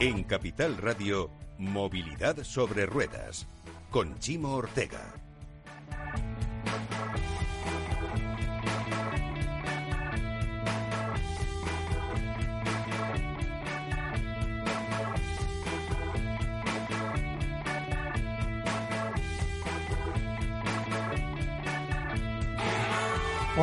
[0.00, 3.48] En Capital Radio, Movilidad sobre Ruedas,
[3.90, 5.27] con Chimo Ortega.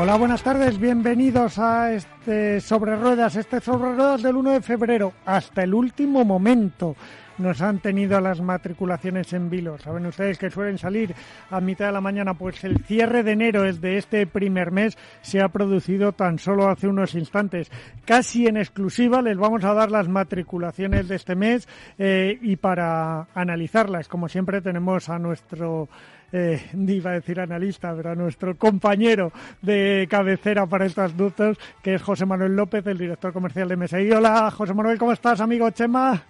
[0.05, 5.13] Hola, buenas tardes, bienvenidos a este Sobre Ruedas, este Sobre Ruedas del 1 de febrero,
[5.25, 6.95] hasta el último momento.
[7.39, 9.79] Nos han tenido las matriculaciones en vilo.
[9.79, 11.15] Saben ustedes que suelen salir
[11.49, 14.95] a mitad de la mañana, pues el cierre de enero es de este primer mes
[15.23, 17.71] se ha producido tan solo hace unos instantes.
[18.05, 21.67] Casi en exclusiva les vamos a dar las matriculaciones de este mes
[21.97, 25.89] eh, y para analizarlas, como siempre, tenemos a nuestro
[26.31, 31.95] eh, iba a decir analista, pero a nuestro compañero de cabecera para estas dudas, que
[31.95, 34.11] es José Manuel López, el director comercial de MSI.
[34.11, 36.21] Hola, José Manuel, ¿cómo estás, amigo Chema?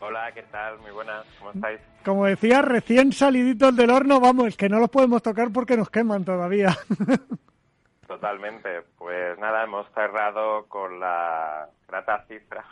[0.00, 0.78] Hola, ¿qué tal?
[0.78, 1.80] Muy buenas, ¿cómo estáis?
[2.04, 6.24] Como decía, recién saliditos del horno, vamos, que no los podemos tocar porque nos queman
[6.24, 6.76] todavía.
[8.06, 8.82] Totalmente.
[8.96, 12.64] Pues nada, hemos cerrado con la grata cifra.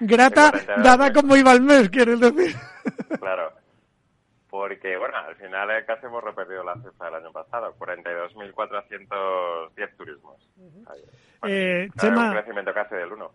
[0.00, 2.54] grata, dada como iba el mes, quieres decir.
[3.18, 3.61] claro
[4.52, 10.46] porque, bueno, al final eh, casi hemos repetido la cifra del año pasado, 42.410 turismos.
[11.48, 13.30] eh, un crecimiento casi del 1.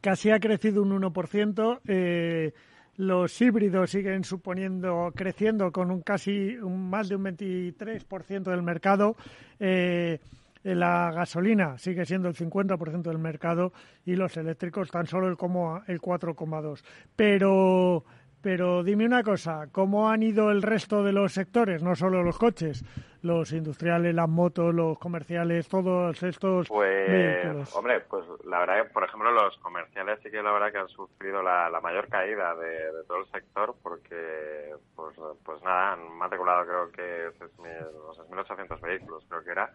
[0.00, 1.80] Casi ha crecido un 1%.
[1.88, 2.52] Eh,
[2.98, 9.16] los híbridos siguen suponiendo, creciendo con un casi un, más de un 23% del mercado.
[9.58, 10.20] Eh,
[10.62, 13.72] la gasolina sigue siendo el 50% del mercado
[14.06, 16.80] y los eléctricos tan solo el, el 4,2%.
[17.16, 18.04] Pero
[18.44, 22.36] pero dime una cosa, ¿cómo han ido el resto de los sectores, no solo los
[22.36, 22.84] coches,
[23.22, 29.02] los industriales, las motos, los comerciales, todos estos pues, Hombre, pues la verdad que, por
[29.02, 33.20] ejemplo, los comerciales sí que la verdad que han sufrido la, mayor caída de, todo
[33.20, 39.72] el sector porque, pues, pues nada, han matriculado creo que 6.800 vehículos, creo que era,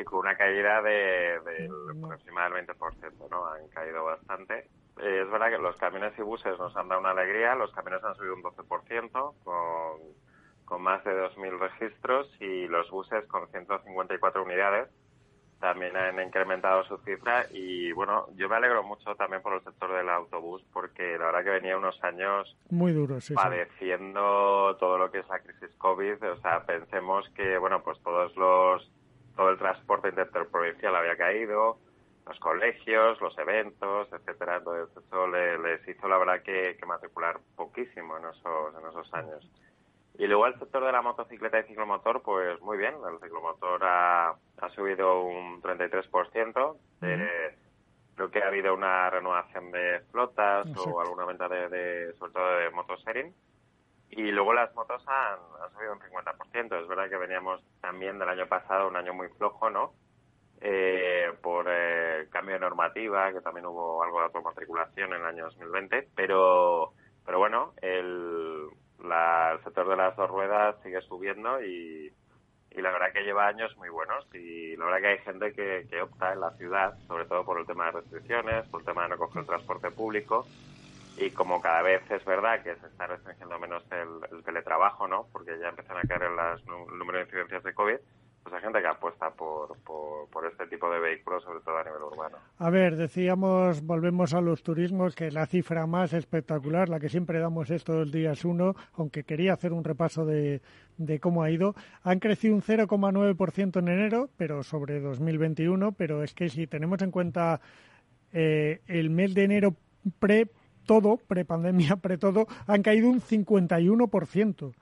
[0.00, 3.46] y con una caída de, de del 20%, ¿no?
[3.46, 4.68] Han caído bastante.
[5.00, 7.54] Eh, es verdad que los camiones y buses nos han dado una alegría.
[7.54, 10.00] Los camiones han subido un 12% con,
[10.64, 14.88] con más de 2.000 registros y los buses con 154 unidades
[15.60, 17.46] también han incrementado su cifra.
[17.52, 21.44] Y bueno, yo me alegro mucho también por el sector del autobús porque la verdad
[21.44, 26.40] que venía unos años muy duros, padeciendo todo lo que es la crisis COVID, o
[26.40, 28.90] sea, pensemos que bueno, pues todos los
[29.40, 31.78] todo el transporte interprovincial había caído,
[32.26, 34.58] los colegios, los eventos, etcétera.
[34.58, 39.50] Entonces eso les hizo la verdad que, matricular poquísimo en esos, en esos años.
[40.18, 42.96] Y luego el sector de la motocicleta y ciclomotor, pues muy bien.
[43.10, 46.76] El ciclomotor ha, ha subido un 33%.
[47.00, 47.56] Eh,
[48.16, 52.70] creo que ha habido una renovación de flotas o alguna venta de, sobre todo de
[52.72, 53.34] motosharing.
[54.10, 55.38] Y luego las motos han,
[55.72, 56.82] subido un 50%.
[56.82, 59.92] Es verdad que veníamos también del año pasado, un año muy flojo, ¿no?
[60.60, 65.44] eh, por eh, cambio de normativa, que también hubo algo de automatriculación en el año
[65.46, 66.92] 2020, pero,
[67.24, 68.66] pero bueno, el,
[69.02, 72.12] la, el sector de las dos ruedas sigue subiendo y,
[72.70, 75.86] y la verdad que lleva años muy buenos y la verdad que hay gente que,
[75.88, 79.04] que opta en la ciudad, sobre todo por el tema de restricciones, por el tema
[79.04, 80.46] de no coger el transporte público
[81.16, 85.26] y como cada vez es verdad que se está restringiendo menos el, el teletrabajo, ¿no?
[85.32, 87.96] Porque ya empiezan a caer el número de incidencias de COVID,
[88.42, 92.02] pues hay gente que apuesta por, por, este tipo de vehículos, sobre todo a nivel
[92.02, 92.38] urbano.
[92.58, 97.38] A ver, decíamos, volvemos a los turismos, que la cifra más espectacular, la que siempre
[97.38, 100.62] damos estos días uno, aunque quería hacer un repaso de,
[100.96, 106.34] de cómo ha ido, han crecido un 0,9% en enero, pero sobre 2021, pero es
[106.34, 107.60] que si tenemos en cuenta
[108.32, 109.74] eh, el mes de enero
[110.18, 110.48] pre
[110.86, 114.72] todo, pre-pandemia, pre todo, han caído un 51%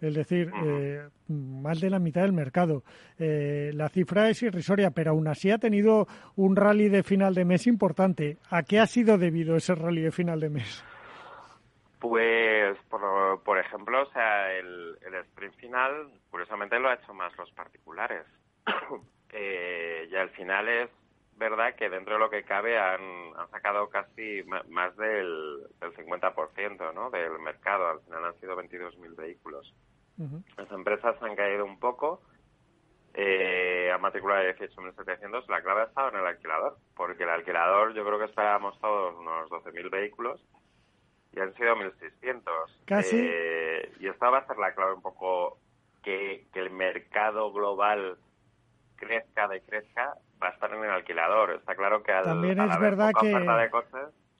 [0.00, 2.84] es decir, eh, más de la mitad del mercado.
[3.18, 6.06] Eh, la cifra es irrisoria, pero aún así ha tenido
[6.36, 8.38] un rally de final de mes importante.
[8.50, 10.84] ¿A qué ha sido debido ese rally de final de mes?
[11.98, 18.24] Pues, por, ejemplo, o sea, el, sprint final, curiosamente lo ha hecho más los particulares.
[19.32, 20.90] eh, y al final es
[21.38, 27.10] verdad que dentro de lo que cabe han, sacado casi más del, del 50% ¿no?
[27.10, 27.88] del mercado.
[27.88, 29.74] Al final han sido 22.000 vehículos.
[30.56, 32.20] Las empresas han caído un poco,
[33.14, 35.46] eh, han matriculado 18.700.
[35.48, 39.14] La clave ha estado en el alquilador, porque el alquilador yo creo que esperábamos todos
[39.16, 40.44] unos 12.000 vehículos
[41.32, 42.42] y han sido 1.600.
[42.84, 43.16] Casi.
[43.16, 45.58] Eh, y esta va a ser la clave un poco
[46.02, 48.18] que, que el mercado global
[48.96, 51.52] crezca, decrezca, va a estar en el alquilador.
[51.52, 53.30] Está claro que al, También es verdad que,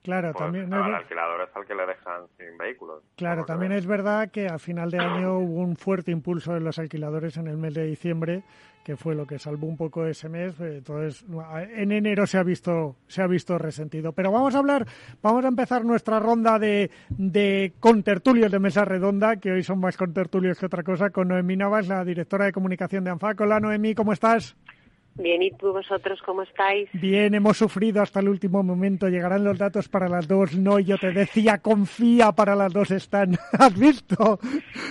[0.02, 0.72] Claro, pues, también.
[0.72, 3.02] al alquilador es al que le dejan sin vehículos.
[3.16, 6.78] Claro, también es verdad que a final de año hubo un fuerte impulso de los
[6.78, 8.42] alquiladores en el mes de diciembre,
[8.84, 10.58] que fue lo que salvó un poco ese mes.
[10.60, 11.26] Entonces,
[11.74, 14.12] en enero se ha visto se ha visto resentido.
[14.12, 14.86] Pero vamos a hablar,
[15.20, 19.96] vamos a empezar nuestra ronda de, de contertulios de mesa redonda, que hoy son más
[19.98, 23.40] contertulios que otra cosa, con Noemí Navas, la directora de comunicación de ANFAC.
[23.42, 24.56] Hola, Noemí, ¿cómo estás?
[25.18, 26.88] Bien, ¿y tú vosotros cómo estáis?
[26.92, 29.08] Bien, hemos sufrido hasta el último momento.
[29.08, 30.56] Llegarán los datos para las dos.
[30.56, 33.36] No, yo te decía, confía, para las dos están.
[33.58, 34.38] ¿Has visto?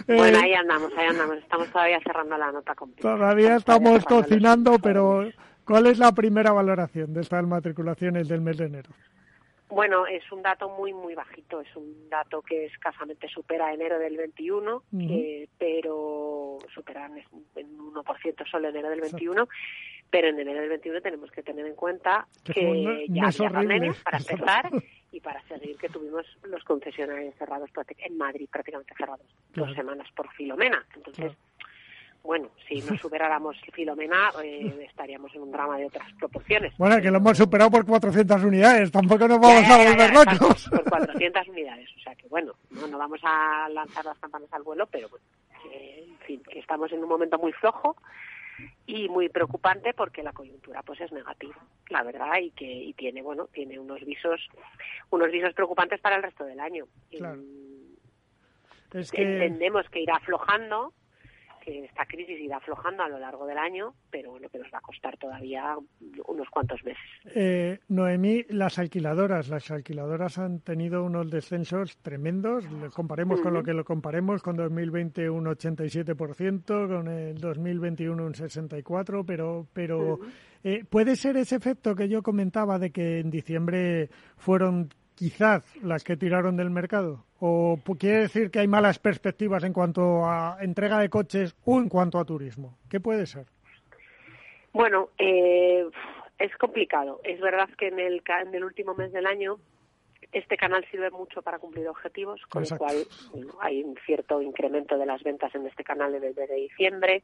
[0.06, 1.38] Bueno, Eh, ahí andamos, ahí andamos.
[1.38, 3.02] Estamos todavía cerrando la nota completa.
[3.16, 5.30] Todavía Estamos los cocinando, pero
[5.66, 8.90] ¿cuál es la primera valoración de estas matriculaciones del mes de enero?
[9.70, 11.60] Bueno, es un dato muy, muy bajito.
[11.62, 17.18] Es un dato que escasamente supera enero del 21, eh, pero supera en
[17.56, 19.48] en un 1% solo enero del 21.
[20.10, 24.18] Pero en enero del 21 tenemos que tener en cuenta Que ya había pandemia, para
[24.20, 24.70] empezar,
[25.12, 29.68] y para seguir que tuvimos los concesionarios cerrados en Madrid, prácticamente cerrados Claro.
[29.68, 30.86] dos semanas por Filomena.
[30.96, 31.34] Entonces,
[32.24, 36.74] bueno, si no superáramos Filomena, eh, estaríamos en un drama de otras proporciones.
[36.78, 38.92] Bueno, que lo hemos superado por 400 unidades.
[38.92, 40.70] Tampoco nos vamos Ya, a volver locos.
[40.70, 41.90] Por 400 unidades.
[41.98, 45.26] O sea que, bueno, no, no vamos a lanzar las campanas al vuelo, pero bueno,
[45.64, 47.96] que, en fin, que estamos en un momento muy flojo
[48.86, 51.58] y muy preocupante porque la coyuntura pues es negativa,
[51.90, 54.48] la verdad, y que y tiene, bueno, tiene unos visos
[55.10, 56.86] unos visos preocupantes para el resto del año.
[57.12, 57.42] Y, Claro.
[58.94, 60.94] Es que Entendemos que irá aflojando,
[61.68, 64.78] que esta crisis irá aflojando a lo largo del año, pero bueno, que nos va
[64.78, 65.76] a costar todavía
[66.26, 67.04] unos cuantos meses.
[67.36, 72.64] Eh, Noemí, las alquiladoras, las alquiladoras han tenido unos descensos tremendos.
[72.72, 78.34] Le Comparemos con lo que lo comparemos, con 2020 un 87%, con el 2021 un
[78.34, 80.20] 64%, pero, pero
[80.64, 84.88] eh, puede ser ese efecto que yo comentaba de que en diciembre fueron
[85.18, 87.26] quizás las que tiraron del mercado.
[87.40, 91.90] ¿O quiere decir que hay malas perspectivas en cuanto a entrega de coches o en
[91.90, 92.78] cuanto a turismo?
[92.90, 93.48] ¿Qué puede ser?
[94.74, 95.86] Bueno, eh,
[96.38, 97.20] es complicado.
[97.24, 99.58] Es verdad que en el, en el último mes del año
[100.32, 102.84] este canal sirve mucho para cumplir objetivos, con Exacto.
[102.86, 106.36] lo cual bueno, hay un cierto incremento de las ventas en este canal en el
[106.36, 107.24] mes de diciembre.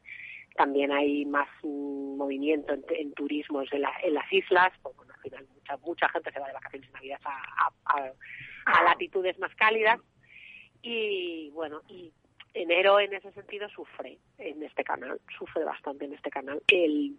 [0.56, 4.72] También hay más mm, movimiento en, en turismos en, la- en las islas.
[4.82, 9.40] Pues, bueno, final mucha, mucha gente se va de vacaciones en Navidad a, a- latitudes
[9.40, 10.00] más cálidas.
[10.84, 12.12] Y bueno, y
[12.54, 16.62] enero en ese sentido sufre en este canal, sufre bastante en este canal.
[16.68, 17.16] El,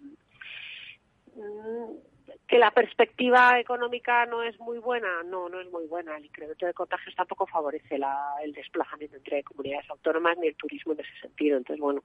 [2.46, 6.16] que la perspectiva económica no es muy buena, no, no es muy buena.
[6.16, 10.92] El incremento de contagios tampoco favorece la- el desplazamiento entre comunidades autónomas ni el turismo
[10.92, 11.56] en ese sentido.
[11.58, 12.02] Entonces, bueno,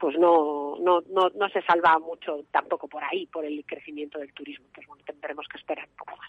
[0.00, 4.32] pues no, no, no, no se salva mucho tampoco por ahí, por el crecimiento del
[4.32, 4.64] turismo.
[4.66, 6.28] Entonces, bueno, tendremos que esperar un poco más.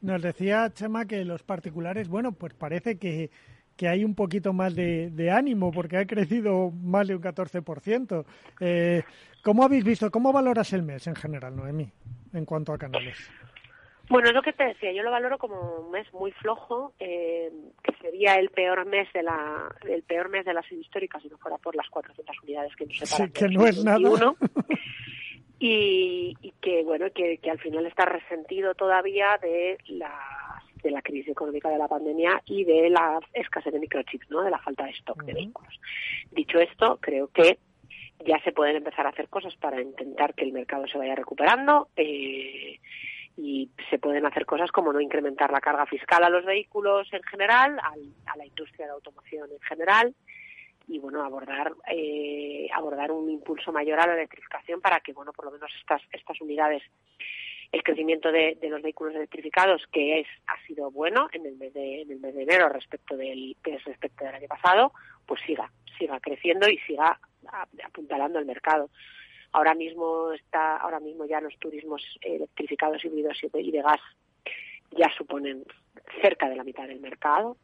[0.00, 3.30] Nos decía Chema que los particulares, bueno, pues parece que,
[3.76, 8.24] que hay un poquito más de, de ánimo porque ha crecido más de un 14%.
[8.60, 9.02] Eh,
[9.42, 11.90] ¿Cómo habéis visto, cómo valoras el mes en general, Noemí,
[12.32, 13.30] en cuanto a canales?
[14.08, 17.52] Bueno, es lo que te decía, yo lo valoro como un mes muy flojo, eh,
[17.82, 21.28] que sería el peor mes de la el peor mes de la serie histórica si
[21.28, 23.26] no fuera por las 400 unidades que nos separan.
[23.26, 23.98] Sí, que no es nada.
[23.98, 24.36] 2021.
[25.60, 30.14] Y, y que bueno que, que al final está resentido todavía de la
[30.82, 34.42] de la crisis económica de la pandemia y de la escasez de microchips, ¿no?
[34.42, 35.80] De la falta de stock de vehículos.
[36.30, 37.58] Dicho esto, creo que
[38.24, 41.88] ya se pueden empezar a hacer cosas para intentar que el mercado se vaya recuperando
[41.96, 42.78] eh,
[43.36, 47.22] y se pueden hacer cosas como no incrementar la carga fiscal a los vehículos en
[47.22, 50.14] general, al- a la industria de automoción en general
[50.88, 55.44] y bueno abordar eh, abordar un impulso mayor a la electrificación para que bueno por
[55.44, 56.82] lo menos estas estas unidades
[57.72, 61.74] el crecimiento de, de los vehículos electrificados que es ha sido bueno en el mes
[61.74, 64.92] de en el mes de enero respecto del respecto del año pasado
[65.26, 67.20] pues siga siga creciendo y siga
[67.84, 68.90] apuntalando el mercado.
[69.52, 74.00] Ahora mismo está ahora mismo ya los turismos electrificados híbridos y de, gas
[74.92, 75.64] ya suponen
[76.22, 77.56] cerca de la mitad del mercado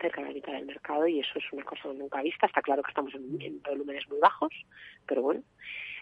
[0.00, 2.46] cerca de la mitad del mercado y eso es una cosa nunca vista.
[2.46, 4.52] Está claro que estamos en volúmenes muy bajos
[5.06, 5.42] pero bueno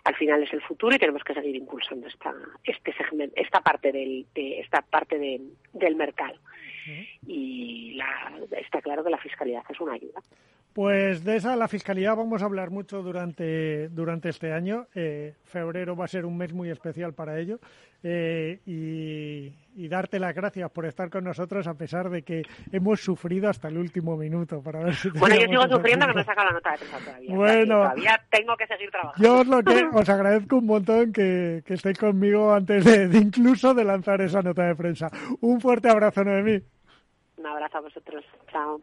[0.04, 2.32] al final es el futuro y tenemos que seguir impulsando esta
[2.64, 5.40] este segmento esta parte del de esta parte de-
[5.73, 6.38] del mercado
[7.26, 10.21] y la, está claro que la fiscalidad es una ayuda
[10.73, 14.87] Pues de esa, la fiscalidad, vamos a hablar mucho durante, durante este año.
[14.94, 17.59] Eh, febrero va a ser un mes muy especial para ello.
[18.04, 22.42] Eh, y, y darte las gracias por estar con nosotros a pesar de que
[22.73, 26.21] hemos sufrido hasta el último minuto para ver si bueno yo sigo sufriendo que no
[26.21, 27.75] he sacado la nota de prensa todavía Bueno.
[27.76, 31.75] todavía tengo que seguir trabajando Yo os lo que os agradezco un montón que, que
[31.75, 35.11] estéis conmigo antes de, de incluso de lanzar esa nota de prensa.
[35.41, 36.61] Un fuerte abrazo, Noemí.
[37.37, 38.25] Un abrazo a vosotros.
[38.51, 38.81] Chao.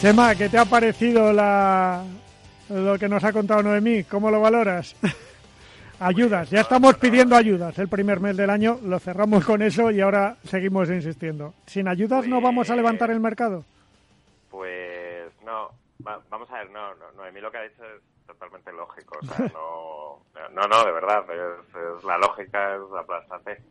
[0.00, 2.04] Chema, ¿qué te ha parecido la,
[2.68, 4.04] lo que nos ha contado Noemí?
[4.04, 4.94] ¿Cómo lo valoras?
[6.00, 7.78] ayudas, ya estamos pidiendo ayudas.
[7.78, 11.54] El primer mes del año lo cerramos con eso y ahora seguimos insistiendo.
[11.66, 13.64] ¿Sin ayudas no vamos a levantar el mercado?
[14.50, 19.18] Pues no, vamos a ver, no, no, Noemí lo que ha dicho es totalmente lógico.
[19.20, 20.20] O sea, no,
[20.52, 23.62] no, no, de verdad, es, la lógica es aplastante.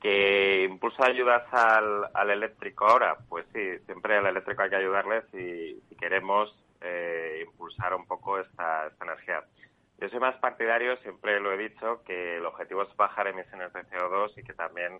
[0.00, 3.16] ¿Que impulsa ayudas al, al eléctrico ahora?
[3.28, 8.40] Pues sí, siempre al eléctrico hay que ayudarle si, si queremos eh, impulsar un poco
[8.40, 9.44] esta, esta energía.
[10.02, 13.84] Yo soy más partidario, siempre lo he dicho, que el objetivo es bajar emisiones de
[13.84, 14.98] CO2 y que también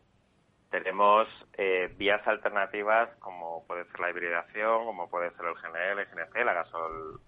[0.71, 6.07] tenemos eh, vías alternativas como puede ser la hibridación, como puede ser el GNL, el
[6.07, 7.21] GNC, la gasol,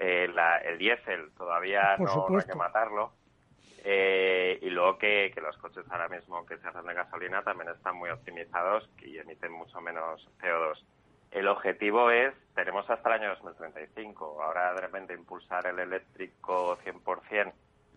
[0.00, 0.28] eh,
[0.64, 3.12] el diésel, todavía no, hay que matarlo.
[3.84, 7.70] Eh, y luego que, que, los coches ahora mismo que se hacen de gasolina también
[7.70, 10.82] están muy optimizados y emiten mucho menos CO2.
[11.30, 17.52] El objetivo es, tenemos hasta el año 2035, ahora de repente impulsar el eléctrico 100%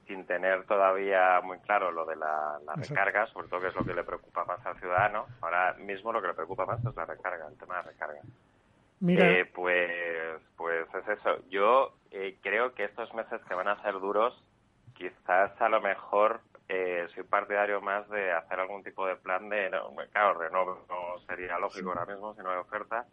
[0.07, 3.93] sin tener todavía muy claro lo de la, recarga, sobre todo que es lo que
[3.93, 5.27] le preocupa más al ciudadano.
[5.41, 8.21] Ahora mismo lo que le preocupa más es la recarga, el tema de recarga.
[8.99, 9.29] Mira.
[9.29, 11.37] Eh, pues, pues es eso.
[11.49, 14.41] Yo eh, creo que estos meses que van a ser duros,
[14.93, 19.69] quizás a lo mejor eh, soy partidario más de hacer algún tipo de plan de,
[19.69, 23.05] no, claro, renovo no sería lógico ahora mismo si no hay oferta,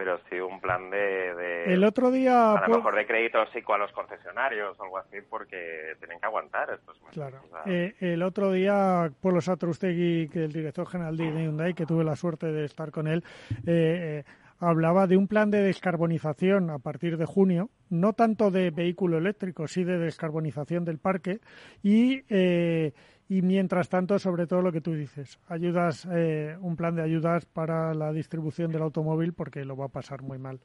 [0.00, 3.78] pero sí un plan de, el otro día a lo mejor de crédito psico a
[3.78, 7.12] los concesionarios o algo así porque tienen que aguantar estos meses.
[7.12, 7.42] Claro.
[7.66, 12.16] Eh, el otro día Polo Satrustegui, que el director general de Hyundai, que tuve la
[12.16, 13.22] suerte de estar con él,
[13.66, 14.24] eh,
[14.58, 19.68] hablaba de un plan de descarbonización a partir de junio, no tanto de vehículo eléctrico,
[19.68, 21.40] sí de descarbonización del parque
[21.82, 22.94] y, eh,
[23.30, 27.46] y mientras tanto, sobre todo lo que tú dices, ayudas, eh, un plan de ayudas
[27.46, 30.58] para la distribución del automóvil porque lo va a pasar muy mal.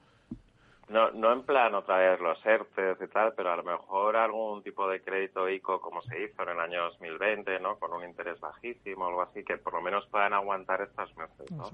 [0.90, 4.64] No, no en plan otra vez los ERTES y tal, pero a lo mejor algún
[4.64, 7.78] tipo de crédito ICO como se hizo en el año 2020, ¿no?
[7.78, 11.70] Con un interés bajísimo algo así, que por lo menos puedan aguantar estos meses, ¿no?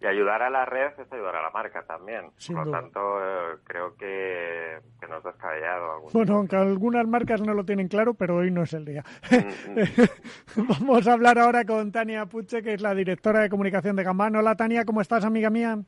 [0.00, 2.30] Y ayudar a la red es ayudar a la marca también.
[2.46, 6.00] Por lo tanto, eh, creo que, que no es descabellado.
[6.12, 9.04] Bueno, aunque algunas marcas no lo tienen claro, pero hoy no es el día.
[9.30, 10.66] Mm, mm.
[10.80, 14.34] Vamos a hablar ahora con Tania Puche, que es la directora de comunicación de Gambán.
[14.36, 15.78] Hola, Tania, ¿cómo estás, amiga mía?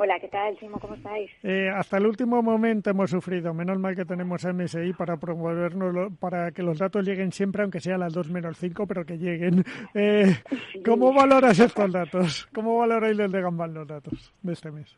[0.00, 0.78] Hola, ¿qué tal, Simo?
[0.78, 1.28] ¿Cómo estáis?
[1.42, 3.52] Eh, hasta el último momento hemos sufrido.
[3.52, 7.96] Menos mal que tenemos MSI para promovernos, para que los datos lleguen siempre, aunque sea
[7.96, 9.64] a las 2 menos 5, pero que lleguen.
[9.94, 10.36] Eh,
[10.84, 12.48] ¿Cómo valoras estos datos?
[12.54, 14.96] ¿Cómo valoráis el de Gambal los datos de este mes?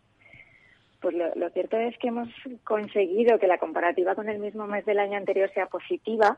[1.01, 2.29] Pues lo, cierto es que hemos
[2.63, 6.37] conseguido que la comparativa con el mismo mes del año anterior sea positiva,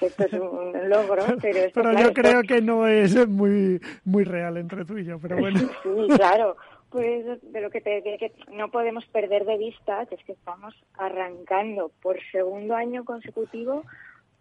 [0.00, 4.56] que esto es un logro, pero, pero yo creo que no es muy muy real
[4.56, 5.60] entre tú y yo, pero bueno.
[5.84, 6.56] Sí, claro,
[6.92, 10.74] pues de lo que, te, que no podemos perder de vista que es que estamos
[10.94, 13.82] arrancando por segundo año consecutivo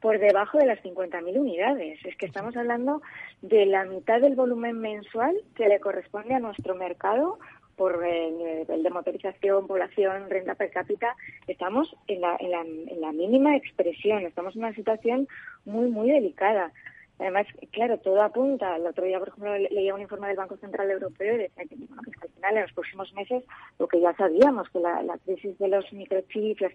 [0.01, 1.99] por debajo de las 50.000 unidades.
[2.03, 3.01] Es que estamos hablando
[3.41, 7.39] de la mitad del volumen mensual que le corresponde a nuestro mercado
[7.77, 11.15] por el nivel de motorización, población, renta per cápita.
[11.47, 15.27] Estamos en la, en la, en la mínima expresión, estamos en una situación
[15.65, 16.71] muy, muy delicada.
[17.21, 18.75] Además, claro, todo apunta.
[18.77, 21.75] El otro día, por ejemplo, leía un informe del Banco Central Europeo y decía que,
[21.75, 23.43] al final, en los próximos meses,
[23.77, 26.71] lo que ya sabíamos, que la, crisis de los microchips, los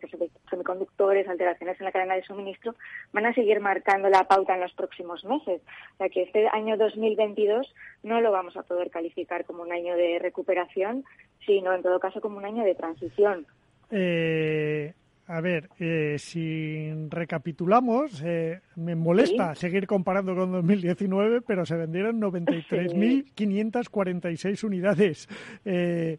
[0.48, 2.76] semiconductores, alteraciones en la cadena de suministro,
[3.12, 5.60] van a seguir marcando la pauta en los próximos meses.
[5.94, 7.74] O sea, que este año 2022
[8.04, 11.04] no lo vamos a poder calificar como un año de recuperación,
[11.44, 13.46] sino, en todo caso, como un año de transición.
[13.90, 14.94] Eh,
[15.28, 22.20] a ver, eh, si recapitulamos, eh, me molesta seguir comparando con 2019, pero se vendieron
[22.20, 25.28] 93.546 unidades.
[25.64, 26.18] Eh,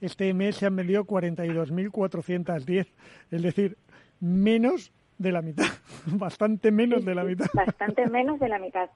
[0.00, 2.88] este mes se han vendido 42.410,
[3.30, 3.78] es decir,
[4.18, 5.66] menos de la mitad,
[6.06, 7.46] bastante menos de la mitad.
[7.54, 8.90] Bastante menos de la mitad,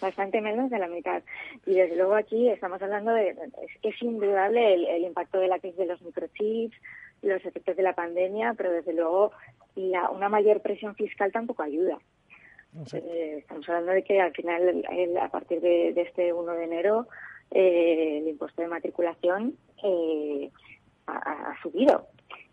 [0.00, 1.24] bastante menos de la mitad.
[1.66, 3.34] Y desde luego aquí estamos hablando de,
[3.82, 6.76] es, indudable el, el impacto de la crisis de los microchips,
[7.22, 9.32] los efectos de la pandemia, pero desde luego
[9.74, 11.98] la, una mayor presión fiscal tampoco ayuda.
[12.92, 14.84] Eh, estamos hablando de que al final,
[15.20, 17.08] a partir de, este 1 de enero,
[17.50, 20.50] eh, el impuesto de matriculación eh,
[21.06, 22.06] ha, subido.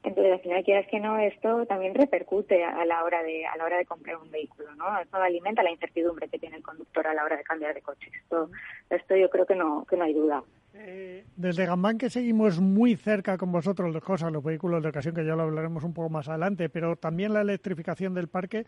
[0.05, 3.65] Entonces, al final, quieras que no, esto también repercute a la hora de a la
[3.65, 4.99] hora de comprar un vehículo, ¿no?
[4.99, 8.11] Esto alimenta la incertidumbre que tiene el conductor a la hora de cambiar de coche.
[8.21, 8.49] Esto,
[8.89, 10.43] esto yo creo que no que no hay duda.
[10.77, 15.15] Eh, desde Gambán que seguimos muy cerca con vosotros de cosas, los vehículos de ocasión,
[15.15, 18.65] que ya lo hablaremos un poco más adelante, pero también la electrificación del parque,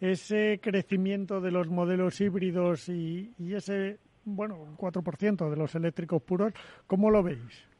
[0.00, 6.20] ese crecimiento de los modelos híbridos y, y ese, bueno, un 4% de los eléctricos
[6.22, 6.52] puros,
[6.88, 7.73] ¿cómo lo veis?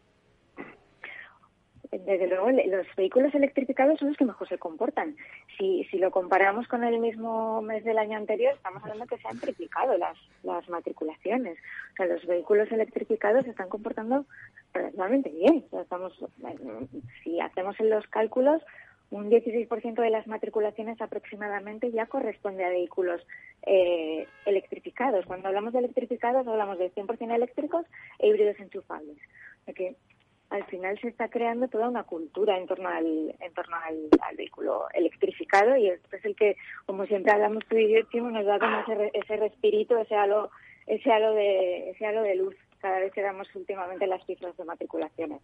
[1.90, 5.16] Desde luego, los vehículos electrificados son los que mejor se comportan.
[5.58, 9.28] Si, si lo comparamos con el mismo mes del año anterior, estamos hablando que se
[9.28, 11.58] han triplicado las, las matriculaciones.
[11.92, 14.24] O sea, los vehículos electrificados se están comportando
[14.72, 15.64] relativamente bien.
[15.72, 16.12] estamos,
[17.22, 18.62] si hacemos los cálculos,
[19.10, 23.24] un 16% de las matriculaciones aproximadamente ya corresponde a vehículos
[23.62, 25.24] eh, electrificados.
[25.26, 27.86] Cuando hablamos de electrificados, hablamos de 100% eléctricos
[28.18, 29.18] e híbridos enchufables.
[29.68, 29.94] O que
[30.54, 34.86] al final se está creando toda una cultura en torno al, en torno al, vehículo
[34.94, 36.56] electrificado y esto es el que,
[36.86, 40.50] como siempre hablamos tú y nos da como ese, ese respirito, ese halo,
[40.86, 44.64] ese halo de, ese halo de luz cada vez que damos últimamente las cifras de
[44.64, 45.40] matriculaciones.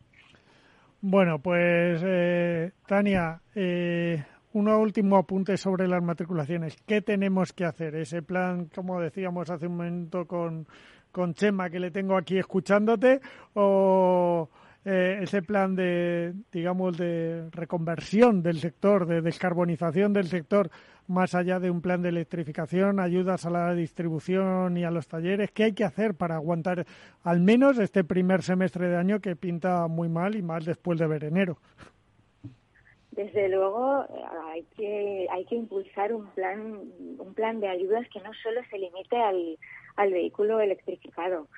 [1.00, 6.76] Bueno, pues eh, Tania, eh, un último apunte sobre las matriculaciones.
[6.86, 7.96] ¿Qué tenemos que hacer?
[7.96, 10.68] Ese plan, como decíamos hace un momento con,
[11.10, 13.20] con Chema, que le tengo aquí escuchándote,
[13.54, 14.48] o
[14.84, 20.70] eh, ese plan de, digamos, de reconversión del sector, de descarbonización del sector,
[21.06, 25.50] más allá de un plan de electrificación, ayudas a la distribución y a los talleres.
[25.50, 26.86] ¿Qué hay que hacer para aguantar
[27.24, 31.06] al menos este primer semestre de año que pinta muy mal y más después de
[31.06, 31.58] ver enero?
[33.10, 34.06] Desde luego
[34.50, 36.78] hay que hay que impulsar un plan
[37.18, 39.58] un plan de ayudas que no solo se limite al,
[39.96, 41.48] al vehículo electrificado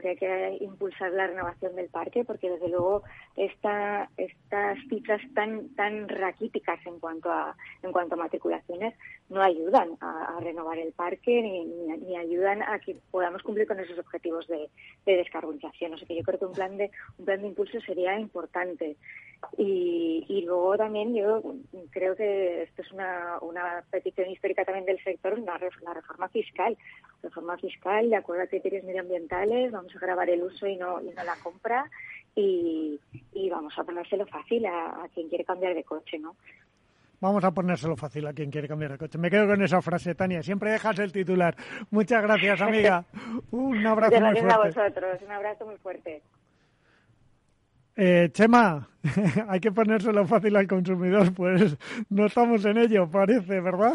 [0.00, 3.02] que hay que impulsar la renovación del parque porque desde luego
[3.36, 8.94] esta, estas cifras tan tan raquíticas en cuanto a en cuanto a matriculaciones
[9.28, 13.98] no ayudan a, renovar el parque ni, ni, ayudan a que podamos cumplir con esos
[13.98, 14.68] objetivos de,
[15.04, 15.94] de descarbonización.
[15.94, 18.96] O sea que yo creo que un plan de un plan de impulso sería importante.
[19.58, 21.42] Y, y luego también yo
[21.90, 26.76] creo que esto es una, una petición histórica también del sector, una, la reforma fiscal.
[27.22, 31.06] Reforma fiscal de acuerdo a criterios medioambientales, vamos a grabar el uso y no, y
[31.06, 31.90] no la compra
[32.34, 33.00] y,
[33.32, 36.36] y vamos a ponérselo fácil a, a quien quiere cambiar de coche, ¿no?
[37.20, 39.16] Vamos a ponérselo fácil a quien quiere cambiar de coche.
[39.16, 40.42] Me quedo con esa frase, Tania.
[40.42, 41.56] Siempre dejas el titular.
[41.90, 43.04] Muchas gracias, amiga.
[43.52, 44.52] Un abrazo muy fuerte.
[44.52, 45.22] a vosotros.
[45.22, 46.22] Un abrazo muy fuerte.
[47.96, 48.86] Eh, Chema,
[49.48, 51.78] hay que ponérselo fácil al consumidor, pues
[52.10, 53.94] no estamos en ello, parece, ¿verdad?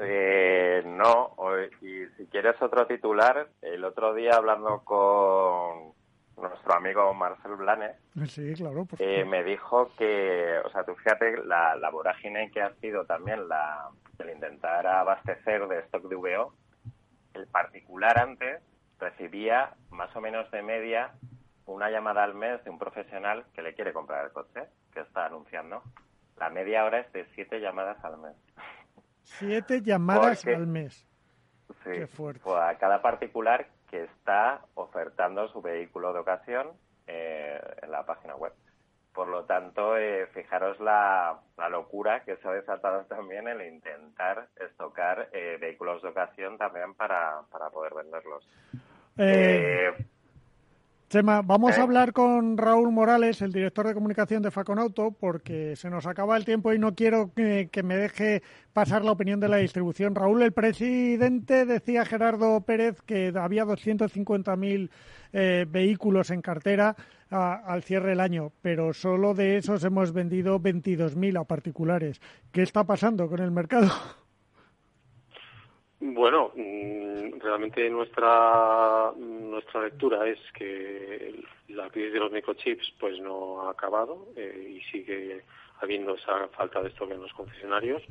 [0.00, 1.36] Eh, no,
[1.80, 5.94] y si quieres otro titular, el otro día hablando con
[6.36, 11.76] nuestro amigo Marcel Blanes, sí, claro, eh, me dijo que, o sea, tú fíjate la,
[11.76, 13.88] la vorágine que ha sido también la,
[14.18, 16.52] el intentar abastecer de stock de VO,
[17.34, 18.60] el particular antes
[18.98, 21.12] recibía más o menos de media
[21.66, 25.26] una llamada al mes de un profesional que le quiere comprar el coche, que está
[25.26, 25.82] anunciando.
[26.36, 28.36] La media hora es de siete llamadas al mes.
[29.22, 31.06] Siete llamadas al mes.
[31.82, 32.40] Sí, Qué fuerte.
[32.44, 36.68] Pues a cada particular que está ofertando su vehículo de ocasión
[37.06, 38.52] eh, en la página web.
[39.12, 44.48] Por lo tanto, eh, fijaros la, la, locura que se ha desatado también el intentar
[44.56, 48.46] estocar eh, vehículos de ocasión también para, para poder venderlos.
[49.16, 49.90] Eh,
[51.08, 51.82] Chema, vamos a ¿Eh?
[51.82, 56.44] hablar con Raúl Morales, el director de comunicación de Faconauto, porque se nos acaba el
[56.44, 58.42] tiempo y no quiero que, me deje
[58.72, 60.16] pasar la opinión de la distribución.
[60.16, 64.90] Raúl, el presidente decía Gerardo Pérez que había 250.000
[65.32, 66.96] eh, vehículos en cartera
[67.30, 72.20] al cierre del año, pero solo de esos hemos vendido 22.000 a particulares.
[72.50, 73.92] ¿Qué está pasando con el mercado?
[76.14, 81.34] Bueno, mm, realmente nuestra nuestra lectura es que
[81.68, 85.42] la crisis de los microchips pues no ha acabado eh, y sigue
[85.80, 88.02] habiendo esa falta de stock en los concesionarios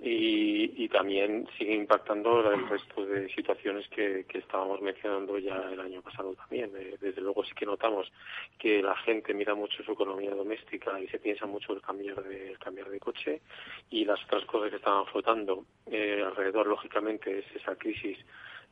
[0.00, 5.80] y, y también sigue impactando el resto de situaciones que, que estábamos mencionando ya el
[5.80, 6.70] año pasado también.
[6.76, 8.10] Eh, desde luego sí que notamos
[8.58, 12.52] que la gente mira mucho su economía doméstica y se piensa mucho el cambiar de,
[12.52, 13.42] el cambiar de coche
[13.90, 18.18] y las otras cosas que estaban flotando eh, alrededor, lógicamente, es esa crisis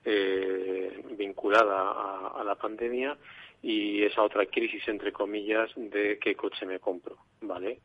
[0.04, 3.16] eh, vinculada a, a la pandemia
[3.62, 7.78] y esa otra crisis, entre comillas, de qué coche me compro, ¿vale?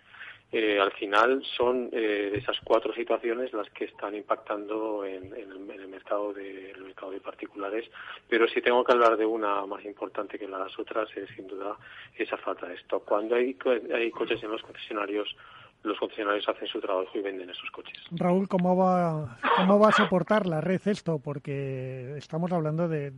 [0.58, 6.32] Eh, al final son eh, esas cuatro situaciones las que están impactando en, el, mercado
[6.32, 7.92] de el mercado de particulares
[8.30, 11.76] pero si tengo que hablar de una más importante que las otras es sin duda
[12.18, 13.04] esa falta de stock.
[13.04, 13.58] Cuando hay,
[13.94, 15.36] hay coches en los concesionarios
[15.86, 17.98] los concesionarios hacen su trabajo y venden esos coches.
[18.12, 21.20] Raúl, ¿cómo va, cómo va a soportar la red esto?
[21.20, 23.12] Porque estamos hablando de...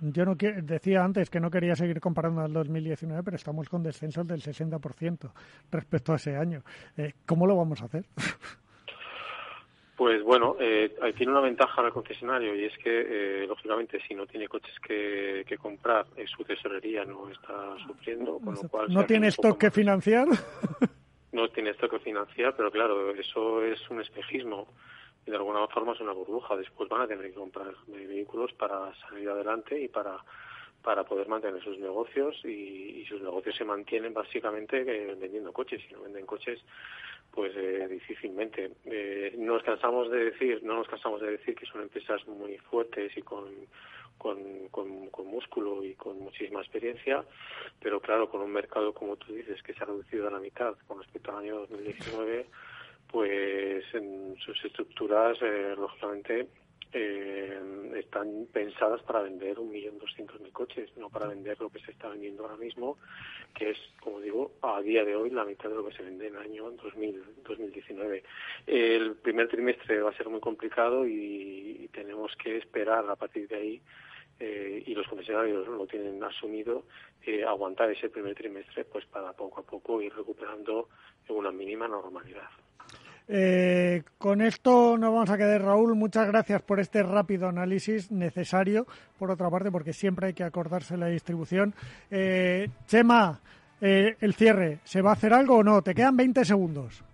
[0.00, 4.26] yo no decía antes que no quería seguir comparando al 2019, pero estamos con descensos
[4.26, 5.30] del 60%
[5.70, 6.62] respecto a ese año.
[6.96, 8.04] Eh, ¿Cómo lo vamos a hacer?
[10.00, 14.26] Pues bueno, eh, tiene una ventaja el concesionario y es que, eh, lógicamente, si no
[14.26, 18.86] tiene coches que, comprar, eh, su tesorería no está sufriendo, con lo cual...
[18.90, 20.26] ¿No tiene stock que financiar?
[21.32, 24.68] No tiene esto que financiar, pero claro, eso es un espejismo
[25.26, 26.56] y de alguna forma es una burbuja.
[26.56, 30.18] Después van a tener que comprar vehículos para salir adelante y para
[30.82, 35.82] para poder mantener sus negocios y, sus negocios se mantienen básicamente eh, vendiendo coches.
[35.86, 36.60] Si no venden coches,
[37.30, 38.70] pues eh, difícilmente.
[38.84, 42.56] Eh, no nos cansamos de decir, no nos cansamos de decir que son empresas muy
[42.58, 43.46] fuertes y con
[44.20, 47.24] con, con, músculo y con muchísima experiencia,
[47.80, 50.74] pero claro, con un mercado, como tú dices, que se ha reducido a la mitad
[50.86, 52.46] con respecto al año 2019,
[53.10, 56.48] pues en sus estructuras, eh, lógicamente,
[56.92, 57.58] eh,
[57.96, 61.92] están pensadas para vender un millón doscientos mil coches, no para vender lo que se
[61.92, 62.98] está vendiendo ahora mismo,
[63.54, 66.26] que es, como digo, a día de hoy la mitad de lo que se vende
[66.26, 68.22] en el año 2019.
[68.66, 73.56] El primer trimestre va a ser muy complicado y tenemos que esperar a partir de
[73.56, 73.82] ahí
[74.42, 76.84] eh, y los concesionarios lo tienen asumido,
[77.26, 80.88] eh, aguantar ese primer trimestre pues para poco a poco ir recuperando
[81.28, 82.48] una mínima normalidad.
[83.28, 85.94] Eh, con esto nos vamos a quedar, Raúl.
[85.94, 88.86] Muchas gracias por este rápido análisis necesario,
[89.18, 91.74] por otra parte, porque siempre hay que acordarse la distribución.
[92.86, 93.40] Chema,
[93.80, 95.82] el cierre, ¿se va a hacer algo o no?
[95.82, 97.04] Te quedan 20 segundos.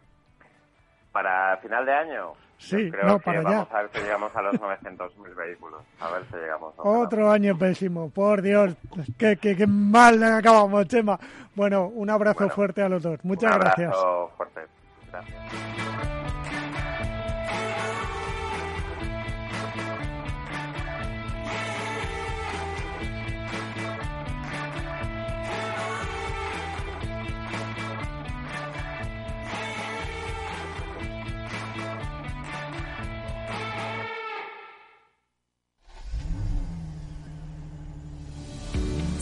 [1.12, 2.45] ¿Para final de año?
[2.58, 5.82] Sí, no, para vamos a ver si llegamos a los 900.000 vehículos.
[6.00, 6.74] A ver si llegamos.
[6.78, 8.74] Otro año pésimo, por Dios.
[9.18, 11.18] Qué, qué, mal acabamos, Chema.
[11.54, 13.18] Bueno, un abrazo fuerte a los dos.
[13.24, 14.36] Muchas un abrazo gracias.
[14.36, 14.60] fuerte.
[15.12, 16.15] Gracias.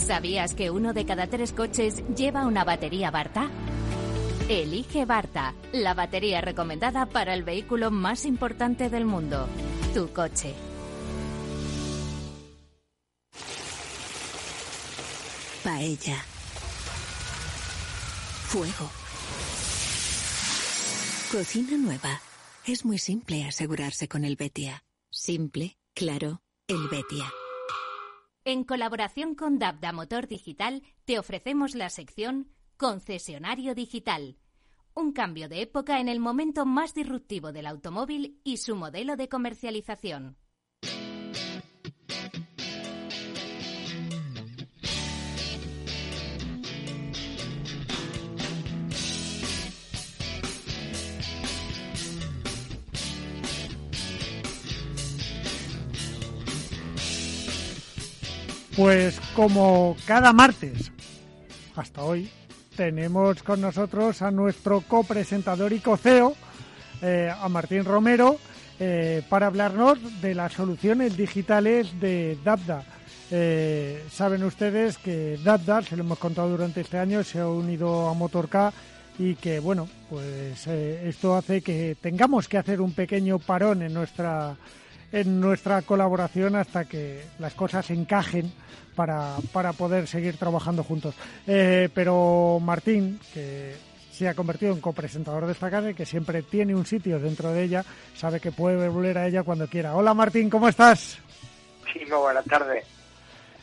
[0.07, 3.49] ¿Sabías que uno de cada tres coches lleva una batería Barta?
[4.51, 9.49] Elige Barta, la batería recomendada para el vehículo más importante del mundo,
[9.95, 10.53] tu coche.
[15.65, 16.19] Paella.
[18.49, 18.91] Fuego.
[21.33, 22.21] Cocina nueva.
[22.67, 24.85] Es muy simple asegurarse con el Betia.
[25.11, 27.33] Simple, claro, el Betia.
[28.47, 34.37] En colaboración con Dabda Motor Digital te ofrecemos la sección Concesionario Digital,
[34.93, 39.31] un cambio de época en el momento más disruptivo del automóvil y su modelo de
[39.31, 40.37] comercialización.
[58.77, 60.91] Pues como cada martes,
[61.77, 62.29] hasta hoy,
[62.77, 66.35] tenemos con nosotros a nuestro copresentador y coceo,
[67.01, 68.37] eh, a Martín Romero,
[68.81, 72.83] eh, para hablarnos de las soluciones digitales de DAPDA.
[73.31, 78.09] Eh, saben ustedes que DAPDA, se lo hemos contado durante este año, se ha unido
[78.09, 78.73] a Motorca
[79.21, 84.57] y que, bueno, pues esto hace que tengamos que hacer un pequeño parón en nuestra
[85.15, 88.53] en nuestra colaboración hasta que las cosas encajen
[88.97, 91.15] para, para poder seguir trabajando juntos.
[91.47, 93.77] Eh, pero Martín, que
[94.11, 97.53] se ha convertido en copresentador de esta casa y que siempre tiene un sitio dentro
[97.53, 97.85] de ella,
[98.17, 99.95] sabe que puede volver a ella cuando quiera.
[99.95, 101.19] Hola Martín, ¿cómo estás?
[101.93, 102.85] Sí, buenas tardes.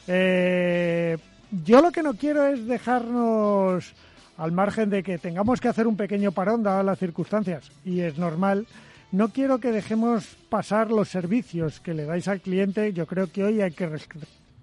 [0.08, 1.18] Eh,
[1.66, 3.94] yo lo que no quiero es dejarnos
[4.38, 8.18] al margen de que tengamos que hacer un pequeño parón dadas las circunstancias, y es
[8.18, 8.66] normal,
[9.12, 12.94] no quiero que dejemos pasar los servicios que le dais al cliente.
[12.94, 13.90] Yo creo que hoy hay que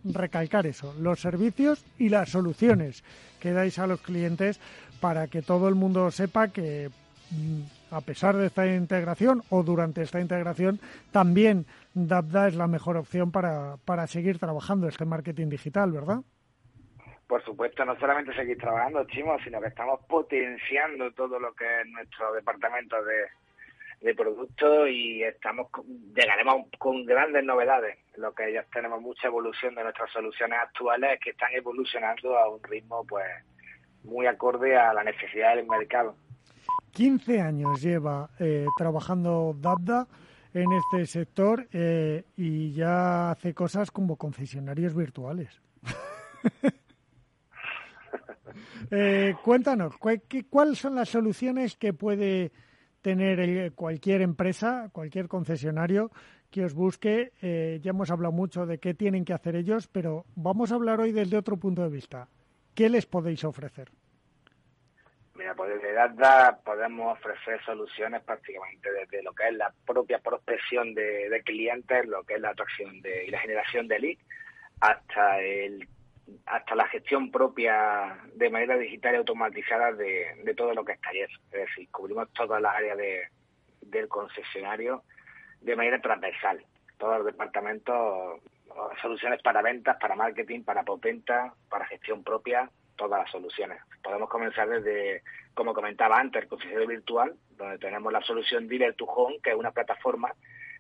[0.05, 3.05] recalcar eso, los servicios y las soluciones
[3.41, 4.61] que dais a los clientes
[5.01, 6.91] para que todo el mundo sepa que
[7.31, 10.81] mm, a pesar de esta integración o durante esta integración,
[11.13, 16.21] también DAPDA es la mejor opción para, para seguir trabajando este marketing digital, ¿verdad?
[17.27, 21.87] por supuesto, no solamente seguir trabajando, Chimo, sino que estamos potenciando todo lo que es
[21.89, 23.27] nuestro departamento de,
[24.01, 25.69] de productos y estamos
[26.15, 27.99] llegaremos con grandes novedades.
[28.17, 32.63] Lo que ya tenemos mucha evolución de nuestras soluciones actuales que están evolucionando a un
[32.63, 33.27] ritmo pues
[34.05, 36.15] muy acorde a la necesidad del mercado.
[36.93, 40.07] 15 años lleva eh, trabajando Dabda
[40.55, 45.61] en este sector eh, y ya hace cosas como concesionarios virtuales.
[48.91, 52.53] Eh, cuéntanos, ¿cuáles son las soluciones que puede
[53.03, 56.11] tener cualquier empresa, cualquier concesionario
[56.51, 57.33] que os busque?
[57.43, 61.01] Eh, ya hemos hablado mucho de qué tienen que hacer ellos, pero vamos a hablar
[61.01, 62.29] hoy desde otro punto de vista.
[62.75, 63.91] ¿Qué les podéis ofrecer?
[65.35, 70.95] Mira, pues desde Data podemos ofrecer soluciones prácticamente desde lo que es la propia prospección
[70.95, 74.19] de, clientes, lo que es la atracción de, y la generación de lead,
[74.81, 75.89] hasta el
[76.47, 81.29] hasta la gestión propia de manera digital y automatizada de, todo lo que es taller.
[81.51, 83.29] Es decir, cubrimos todas las áreas de,
[83.83, 85.03] del concesionario
[85.61, 86.65] de manera transversal.
[86.99, 88.41] Todos los departamentos,
[89.01, 93.81] soluciones para ventas, para marketing, para popenta, para gestión propia, todas las soluciones.
[94.03, 95.23] Podemos comenzar desde,
[95.55, 99.57] como comentaba antes, el concesionario virtual, donde tenemos la solución Direct to Home, que es
[99.57, 100.33] una plataforma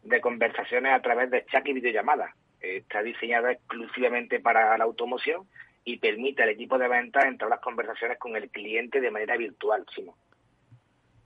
[0.02, 5.46] de conversaciones a través de chat y videollamadas está diseñada exclusivamente para la automoción
[5.84, 9.86] y permite al equipo de ventas entrar las conversaciones con el cliente de manera virtual,
[9.94, 10.16] Simo.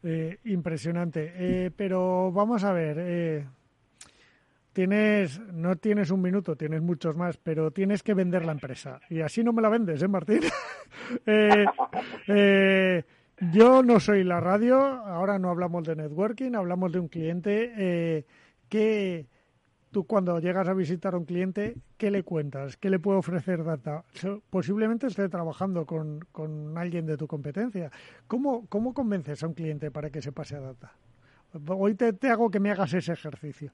[0.04, 1.32] Eh, impresionante.
[1.36, 3.46] Eh, pero vamos a ver, eh,
[4.72, 9.00] tienes, no tienes un minuto, tienes muchos más, pero tienes que vender la empresa.
[9.10, 10.42] Y así no me la vendes, ¿eh, Martín?
[13.52, 18.26] yo no soy la radio, ahora no hablamos de networking, hablamos de un cliente
[18.68, 19.26] que
[19.92, 22.76] tú cuando llegas a visitar a un cliente, ¿qué le cuentas?
[22.76, 24.04] ¿Qué le puede ofrecer Data?
[24.50, 27.90] Posiblemente esté trabajando con, con alguien de tu competencia.
[28.26, 30.92] ¿Cómo, ¿Cómo convences a un cliente para que se pase a Data?
[31.68, 33.72] Hoy te, te hago que me hagas ese ejercicio.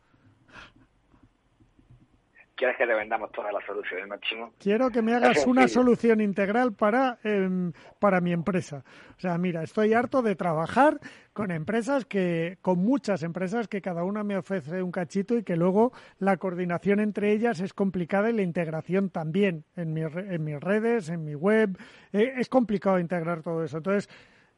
[2.59, 4.53] ¿Quieres que vendamos todas las soluciones, Máximo?
[4.59, 8.83] Quiero que me hagas una solución integral para, em, para mi empresa.
[9.17, 10.99] O sea, mira, estoy harto de trabajar
[11.33, 15.55] con empresas que, con muchas empresas que cada una me ofrece un cachito y que
[15.55, 21.11] luego la coordinación entre ellas es complicada y la integración también en, en mis redes,
[21.11, 21.79] en mi web.
[22.13, 23.77] Eh, es complicado integrar todo eso.
[23.77, 24.11] Entonces,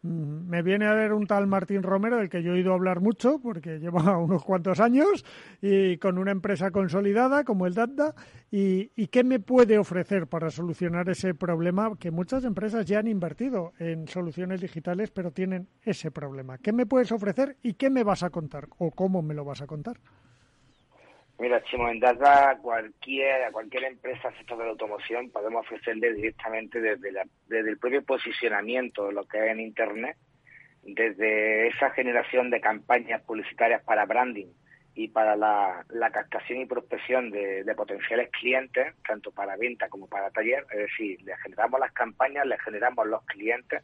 [0.03, 3.39] me viene a ver un tal Martín Romero, del que yo he oído hablar mucho,
[3.39, 5.25] porque lleva unos cuantos años,
[5.61, 8.15] y con una empresa consolidada como el DATDA,
[8.51, 13.07] y, y, qué me puede ofrecer para solucionar ese problema que muchas empresas ya han
[13.07, 16.59] invertido en soluciones digitales, pero tienen ese problema.
[16.59, 19.63] ¿Qué me puedes ofrecer y qué me vas a contar o cómo me lo vas
[19.63, 19.99] a contar?
[21.41, 26.83] Mira, Chimo, en Data, cualquier, a cualquier empresa sector de la automoción podemos ofrecerle directamente
[26.83, 27.13] desde,
[27.49, 30.19] desde el propio posicionamiento de lo que es en Internet,
[30.83, 34.49] desde esa generación de campañas publicitarias para branding
[34.95, 40.67] y para la, captación y prospección de, potenciales clientes, tanto para venta como para taller,
[40.73, 43.83] es decir, le generamos las campañas, le generamos los clientes,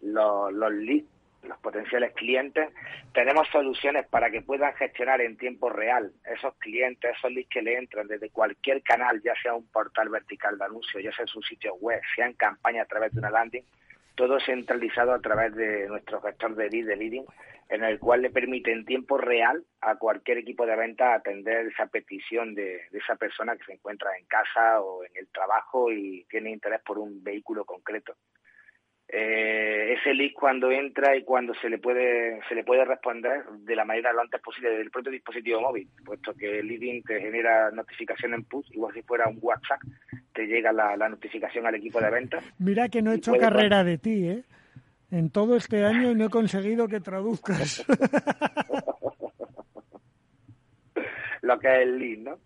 [0.00, 1.13] los, los leads
[1.46, 2.68] los potenciales clientes,
[3.12, 6.12] tenemos soluciones para que puedan gestionar en tiempo real.
[6.24, 10.58] Esos clientes, esos leads que le entran desde cualquier canal, ya sea un portal vertical
[10.58, 13.30] de anuncios, ya sea en su sitio web, sea en campaña a través de una
[13.30, 13.64] landing,
[14.14, 17.24] todo centralizado a través de nuestro gestor de lead, de leading,
[17.68, 21.86] en el cual le permite en tiempo real a cualquier equipo de venta atender esa
[21.86, 26.24] petición de, de esa persona que se encuentra en casa o en el trabajo y
[26.28, 28.14] tiene interés por un vehículo concreto
[29.08, 33.76] eh, ese lead cuando entra y cuando se le puede se le puede responder de
[33.76, 37.70] la manera lo antes posible del propio dispositivo móvil, puesto que el leading te genera
[37.70, 39.80] notificación en push, igual si fuera un WhatsApp,
[40.32, 42.42] te llega la, notificación al equipo de ventas.
[42.58, 44.44] Mira que no he hecho carrera de ti, ¿eh?
[45.10, 47.84] En todo este año no he conseguido que traduzcas.
[51.42, 52.38] Lo que es el lead, ¿no?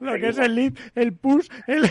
[0.00, 1.82] Lo que es el lead, el push, el...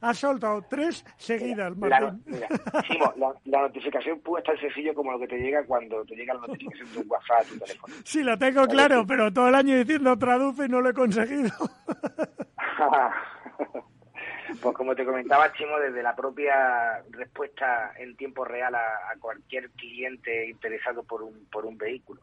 [0.00, 2.22] Ha soltado tres seguidas, Martín.
[2.26, 6.40] La, la, notificación puede estar sencillo como lo que te llega cuando te llega la
[6.40, 7.94] notificación de un WhatsApp a tu teléfono.
[8.04, 11.50] Sí, la tengo claro, pero todo el año diciendo traduce y no lo he conseguido.
[14.62, 19.70] pues como te comentaba, Chimo, desde la propia respuesta en tiempo real a, a cualquier
[19.70, 22.22] cliente interesado por un, por un vehículo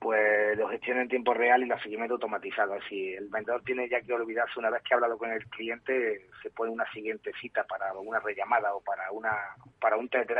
[0.00, 2.72] pues lo gestiona en tiempo real y lo seguimiento automatizado.
[2.72, 6.26] Así, el vendedor tiene ya que olvidarse una vez que ha hablado con el cliente,
[6.42, 9.30] se pone una siguiente cita para una rellamada o para una
[9.78, 10.30] para un test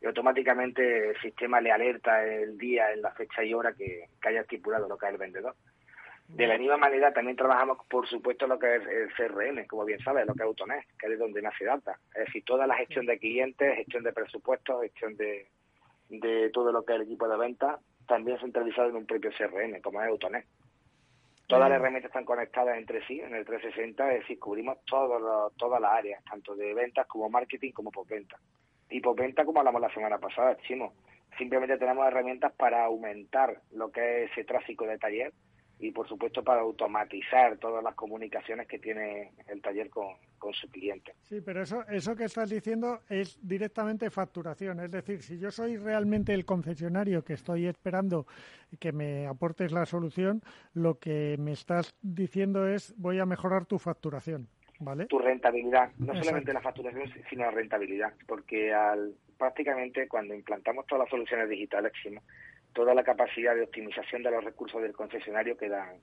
[0.00, 4.42] y automáticamente el sistema le alerta el día, en la fecha y hora que, haya
[4.42, 5.56] estipulado lo que es el vendedor.
[6.28, 9.98] De la misma manera también trabajamos, por supuesto, lo que es el CRM, como bien
[10.00, 11.98] sabes, lo que es Autonet, que es de donde nace Data.
[12.14, 15.48] Es decir, toda la gestión de clientes, gestión de presupuestos, gestión de,
[16.10, 19.80] de todo lo que es el equipo de venta, también centralizado en un propio CRM,
[19.80, 20.46] como es Autonet.
[21.46, 25.80] Todas las herramientas están conectadas entre sí en el 360, es decir, cubrimos todo todas
[25.80, 28.36] las áreas, tanto de ventas como marketing como postventa.
[28.90, 30.92] Y postventa, como hablamos la semana pasada, Chimo,
[31.38, 35.32] simplemente tenemos herramientas para aumentar lo que es ese tráfico de taller
[35.80, 40.16] y por supuesto para automatizar todas las comunicaciones que tiene el taller con,
[40.52, 41.14] su cliente.
[41.22, 44.80] Sí, pero eso, eso que estás diciendo es directamente facturación.
[44.80, 48.26] Es decir, si yo soy realmente el concesionario que estoy esperando
[48.80, 53.78] que me aportes la solución, lo que me estás diciendo es voy a mejorar tu
[53.78, 54.48] facturación.
[54.80, 55.06] ¿Vale?
[55.06, 61.04] Tu rentabilidad, no solamente la facturación, sino la rentabilidad, porque al, prácticamente cuando implantamos todas
[61.04, 61.92] las soluciones digitales,
[62.78, 65.96] toda la capacidad de optimización de los recursos del concesionario quedan,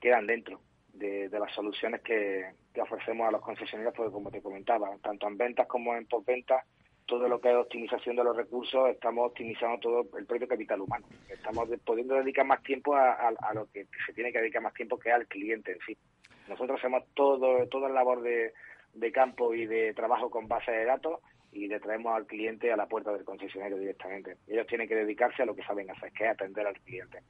[0.00, 0.60] quedan dentro
[0.92, 5.66] de, las soluciones que, ofrecemos a los concesionarios, porque como te comentaba, tanto en ventas
[5.66, 6.64] como en postventa,
[7.04, 11.04] todo lo que es optimización de los recursos, estamos optimizando todo el propio capital humano.
[11.28, 15.10] Estamos pudiendo dedicar más tiempo a, lo que se tiene que dedicar más tiempo que
[15.10, 15.98] al cliente en sí.
[16.46, 18.52] Nosotros hacemos todo, toda la labor de,
[18.92, 21.18] de campo y de trabajo con base de datos
[21.54, 24.36] y le traemos al cliente a la puerta del concesionario directamente.
[24.46, 27.20] Ellos tienen que dedicarse a lo que saben hacer, que es atender al cliente.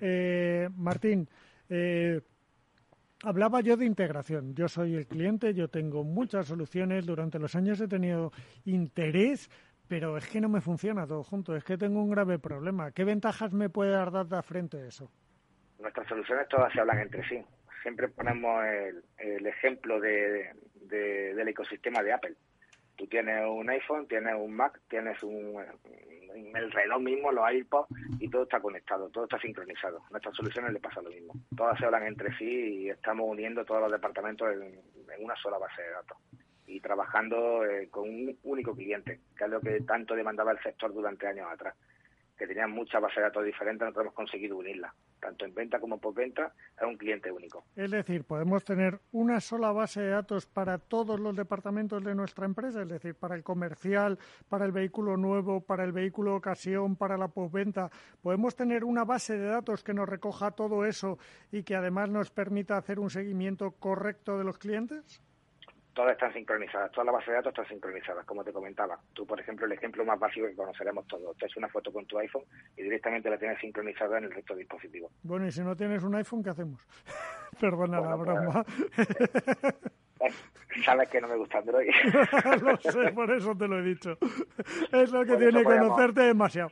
[0.00, 1.28] Eh, Martín,
[1.68, 2.20] eh,
[3.22, 4.54] hablaba yo de integración.
[4.54, 7.04] Yo soy el cliente, yo tengo muchas soluciones.
[7.06, 8.32] Durante los años he tenido
[8.64, 9.50] interés,
[9.86, 11.54] pero es que no me funciona todo junto.
[11.54, 12.92] Es que tengo un grave problema.
[12.92, 15.10] ¿Qué ventajas me puede dar Data frente a eso?
[15.78, 17.42] Nuestras soluciones todas se hablan entre sí.
[17.82, 18.62] Siempre ponemos
[19.18, 22.36] el, ejemplo del ecosistema de Apple.
[23.00, 25.56] Tú tienes un iPhone, tienes un Mac, tienes un,
[26.54, 30.02] el reloj mismo, los iPods, y todo está conectado, todo está sincronizado.
[30.10, 31.32] Nuestras soluciones le pasa lo mismo.
[31.56, 34.78] Todas se hablan entre sí y estamos uniendo todos los departamentos en,
[35.18, 36.18] una sola base de datos
[36.66, 40.92] y trabajando eh, con un único cliente, que es lo que tanto demandaba el sector
[40.92, 41.74] durante años atrás
[42.40, 46.00] que tenían muchas bases de datos diferentes, nosotros hemos conseguido unirlas, tanto en venta como
[46.00, 47.66] por venta, a un cliente único.
[47.76, 52.46] Es decir, podemos tener una sola base de datos para todos los departamentos de nuestra
[52.46, 57.18] empresa, es decir, para el comercial, para el vehículo nuevo, para el vehículo ocasión, para
[57.18, 57.90] la postventa.
[58.22, 61.18] Podemos tener una base de datos que nos recoja todo eso
[61.52, 65.20] y que además nos permita hacer un seguimiento correcto de los clientes
[65.94, 68.98] todas están sincronizadas, todas las bases de datos están sincronizadas, como te comentaba.
[69.12, 72.06] Tú, por ejemplo, el ejemplo más básico que conoceremos todos, te haces una foto con
[72.06, 72.44] tu iPhone
[72.76, 75.12] y directamente la tienes sincronizada en el resto de dispositivos.
[75.22, 76.86] Bueno, y si no tienes un iPhone, ¿qué hacemos?
[77.60, 78.64] Perdona la pues, broma.
[80.22, 80.30] Eh,
[80.84, 81.88] sabes que no me gusta Android.
[82.62, 84.18] lo sé, por eso te lo he dicho.
[84.92, 86.68] Es lo que tiene que conocerte demasiado.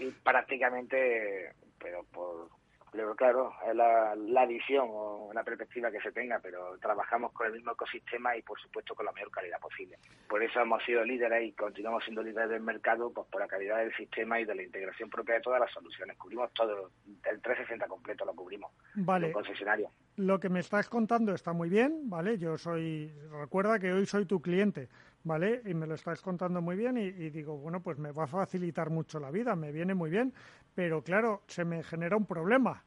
[0.00, 2.48] y prácticamente, pero por
[2.94, 7.48] pero claro, es la, la visión o la perspectiva que se tenga, pero trabajamos con
[7.48, 9.98] el mismo ecosistema y por supuesto con la mayor calidad posible.
[10.28, 13.78] Por eso hemos sido líderes y continuamos siendo líderes del mercado, pues por la calidad
[13.78, 16.16] del sistema y de la integración propia de todas las soluciones.
[16.16, 16.90] Cubrimos todo,
[17.28, 18.70] el 360 completo lo cubrimos.
[18.94, 19.32] Vale.
[19.32, 19.90] concesionario.
[20.16, 22.38] Lo que me estás contando está muy bien, ¿vale?
[22.38, 24.88] Yo soy, recuerda que hoy soy tu cliente,
[25.24, 25.62] ¿vale?
[25.64, 28.28] Y me lo estás contando muy bien y, y, digo, bueno, pues me va a
[28.28, 30.32] facilitar mucho la vida, me viene muy bien,
[30.74, 32.84] pero claro, se me genera un problema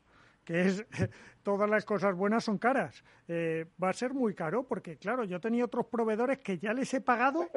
[0.47, 0.85] que es
[1.43, 3.03] todas las cosas buenas son caras.
[3.27, 6.93] Eh, va a ser muy caro porque, claro, yo tenía otros proveedores que ya les
[6.93, 7.47] he pagado.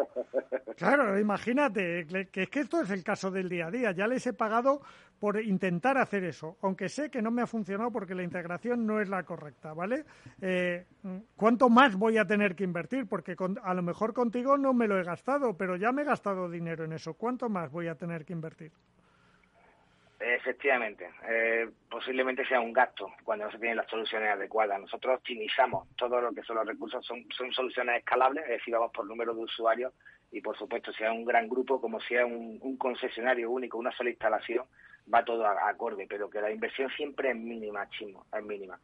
[0.76, 3.92] Claro, imagínate, que es que esto es el caso del día a día.
[3.92, 4.80] Ya les he pagado
[5.20, 9.00] por intentar hacer eso, aunque sé que no me ha funcionado porque la integración no
[9.00, 10.04] es la correcta, ¿vale?
[10.40, 10.86] Eh,
[11.36, 13.06] ¿Cuánto más voy a tener que invertir?
[13.06, 16.48] Porque a lo mejor contigo no me lo he gastado, pero ya me he gastado
[16.48, 17.14] dinero en eso.
[17.14, 18.72] ¿Cuánto más voy a tener que invertir?
[20.20, 24.78] Efectivamente, eh, posiblemente sea un gasto cuando no se tienen las soluciones adecuadas.
[24.78, 28.92] Nosotros optimizamos todo lo que son los recursos, son, son soluciones escalables, es decir, vamos
[28.92, 29.94] por número de usuarios
[30.30, 34.10] y por supuesto, sea un gran grupo como sea un, un concesionario único, una sola
[34.10, 34.66] instalación,
[35.12, 38.78] va todo a, acorde, pero que la inversión siempre es mínima, chimo, es mínima.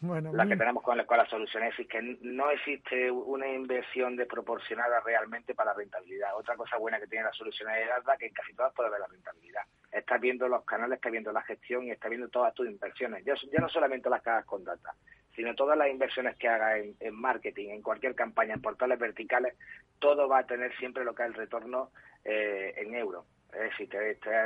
[0.00, 5.00] Bueno, la que tenemos con, con las soluciones es que no existe una inversión desproporcionada
[5.00, 6.36] realmente para la rentabilidad.
[6.36, 9.06] Otra cosa buena que tiene las soluciones data que en casi todas puede haber la
[9.06, 9.62] rentabilidad.
[9.90, 13.24] Estás viendo los canales, estás viendo la gestión y estás viendo todas tus inversiones.
[13.24, 14.94] Ya, ya no solamente las que hagas con data,
[15.34, 19.54] sino todas las inversiones que hagas en, marketing, en cualquier campaña, en portales verticales,
[19.98, 21.90] todo va a tener siempre lo que es el retorno
[22.24, 23.24] eh, en euros.
[23.56, 23.88] Es decir,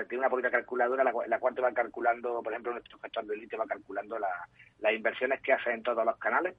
[0.09, 3.35] tiene una política calculadora la, la, cual te va calculando, por ejemplo, nuestro gestor de
[3.35, 6.55] elite va calculando las inversiones que hace en todos los canales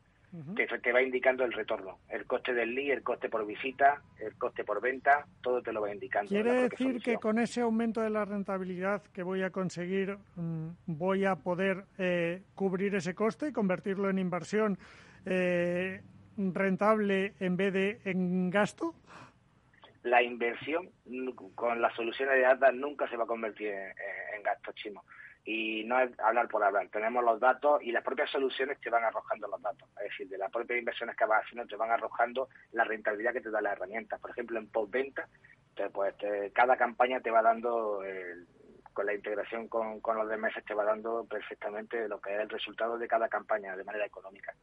[0.81, 4.63] te, va indicando el retorno, el coste del lead, el coste por visita, el coste
[4.63, 6.29] por venta, todo te lo va indicando.
[6.29, 11.25] Quiere decir que con ese aumento de la rentabilidad que voy a conseguir, mm, voy
[11.25, 14.77] a poder eh, cubrir ese coste y convertirlo en inversión
[15.25, 16.01] eh,
[16.37, 18.95] rentable en vez de en gasto.
[20.03, 20.89] La inversión
[21.55, 25.03] con las soluciones de data nunca se va a convertir en, gasto chimo
[25.45, 26.87] y no es hablar por hablar.
[26.89, 29.87] Tenemos los datos y las propias soluciones te van arrojando los datos.
[29.97, 33.41] Es decir, de las propias inversiones que vas haciendo te van arrojando la rentabilidad que
[33.41, 34.17] te da la herramienta.
[34.17, 35.27] Por ejemplo, en postventa,
[35.93, 36.15] pues
[36.53, 38.01] cada campaña te va dando,
[38.93, 42.49] con la integración con, con los DMS, te va dando perfectamente lo que es el
[42.49, 44.53] resultado de cada campaña de manera económica.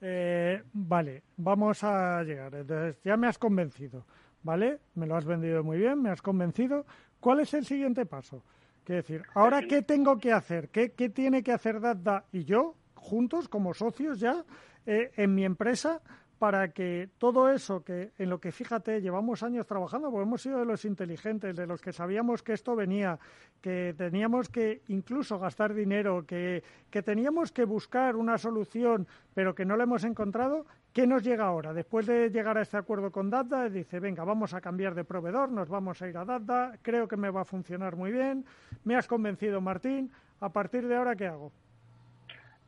[0.00, 2.54] Eh, vale, vamos a llegar.
[2.54, 4.04] Entonces, ya me has convencido,
[4.44, 4.78] ¿vale?
[4.94, 6.86] Me lo has vendido muy bien, me has convencido.
[7.18, 8.44] ¿Cuál es el siguiente paso?
[8.84, 10.68] Quiero decir, ¿ahora qué tengo que hacer?
[10.68, 14.44] ¿Qué, qué tiene que hacer Dada y yo, juntos, como socios ya,
[14.86, 16.02] eh, en mi empresa,
[16.38, 20.58] para que todo eso que en lo que fíjate llevamos años trabajando, porque hemos sido
[20.58, 23.18] de los inteligentes, de los que sabíamos que esto venía,
[23.62, 29.64] que teníamos que incluso gastar dinero, que, que teníamos que buscar una solución, pero que
[29.64, 31.72] no la hemos encontrado, ¿Qué nos llega ahora?
[31.72, 35.50] Después de llegar a este acuerdo con Dada, dice, venga, vamos a cambiar de proveedor,
[35.50, 38.44] nos vamos a ir a Dada, creo que me va a funcionar muy bien,
[38.84, 41.50] me has convencido, Martín, a partir de ahora, ¿qué hago?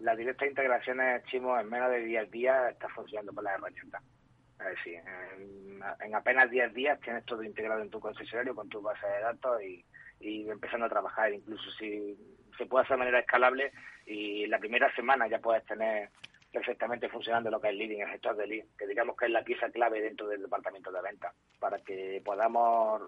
[0.00, 4.02] La directa integración es, Chimo, en menos de 10 días está funcionando con la herramienta.
[4.58, 5.00] Es decir,
[6.00, 9.62] en, apenas 10 días tienes todo integrado en tu concesionario con tu base de datos
[9.62, 9.84] y,
[10.18, 11.32] y empezando a trabajar.
[11.32, 12.18] Incluso si
[12.58, 13.70] se puede hacer de manera escalable
[14.04, 16.10] y la primera semana ya puedes tener
[16.52, 19.44] perfectamente funcionando lo que es leading, el gestor de lead, que digamos que es la
[19.44, 23.02] pieza clave dentro del departamento de venta, para que podamos,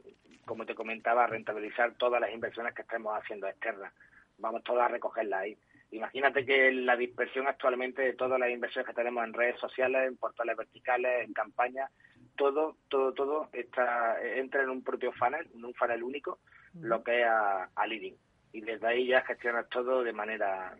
[0.44, 3.92] como te comentaba, rentabilizar todas las inversiones que estemos haciendo externas.
[4.38, 5.58] Vamos todas a recogerlas ahí.
[5.90, 10.16] Imagínate que la dispersión actualmente de todas las inversiones que tenemos en redes sociales, en
[10.18, 11.90] portales verticales, en campañas,
[12.36, 16.38] todo, todo, todo está, entra en un propio funnel, en un funnel único,
[16.74, 18.16] lo que es a, a leading.
[18.52, 20.76] Y desde ahí ya gestionas todo de manera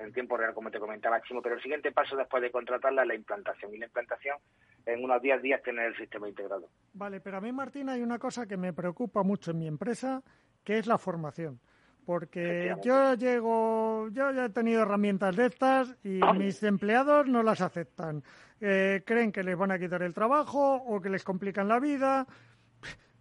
[0.00, 3.08] en tiempo real, como te comentaba Chimo, pero el siguiente paso después de contratarla es
[3.08, 3.74] la implantación.
[3.74, 4.38] Y la implantación
[4.86, 6.68] en unos 10 días tener el sistema integrado.
[6.94, 10.22] Vale, pero a mí, Martín, hay una cosa que me preocupa mucho en mi empresa,
[10.64, 11.60] que es la formación.
[12.06, 17.60] Porque yo llego, yo ya he tenido herramientas de estas y mis empleados no las
[17.60, 18.24] aceptan.
[18.60, 22.26] Eh, creen que les van a quitar el trabajo o que les complican la vida.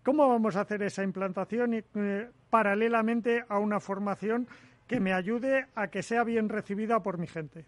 [0.03, 4.47] ¿Cómo vamos a hacer esa implantación eh, paralelamente a una formación
[4.90, 7.64] que me ayude a que sea bien recibida por mi gente?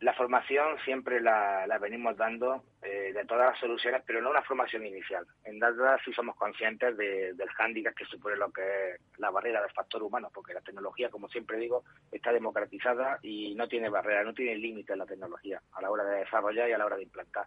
[0.00, 4.86] La formación siempre la, venimos dando eh, de todas las soluciones, pero no una formación
[4.86, 5.26] inicial.
[5.44, 9.72] En Data sí somos conscientes del hándicap que supone lo que es la barrera del
[9.72, 11.82] factor humano, porque la tecnología, como siempre digo,
[12.12, 16.20] está democratizada y no tiene barrera, no tiene límite la tecnología a la hora de
[16.20, 17.46] desarrollar y a la hora de implantar.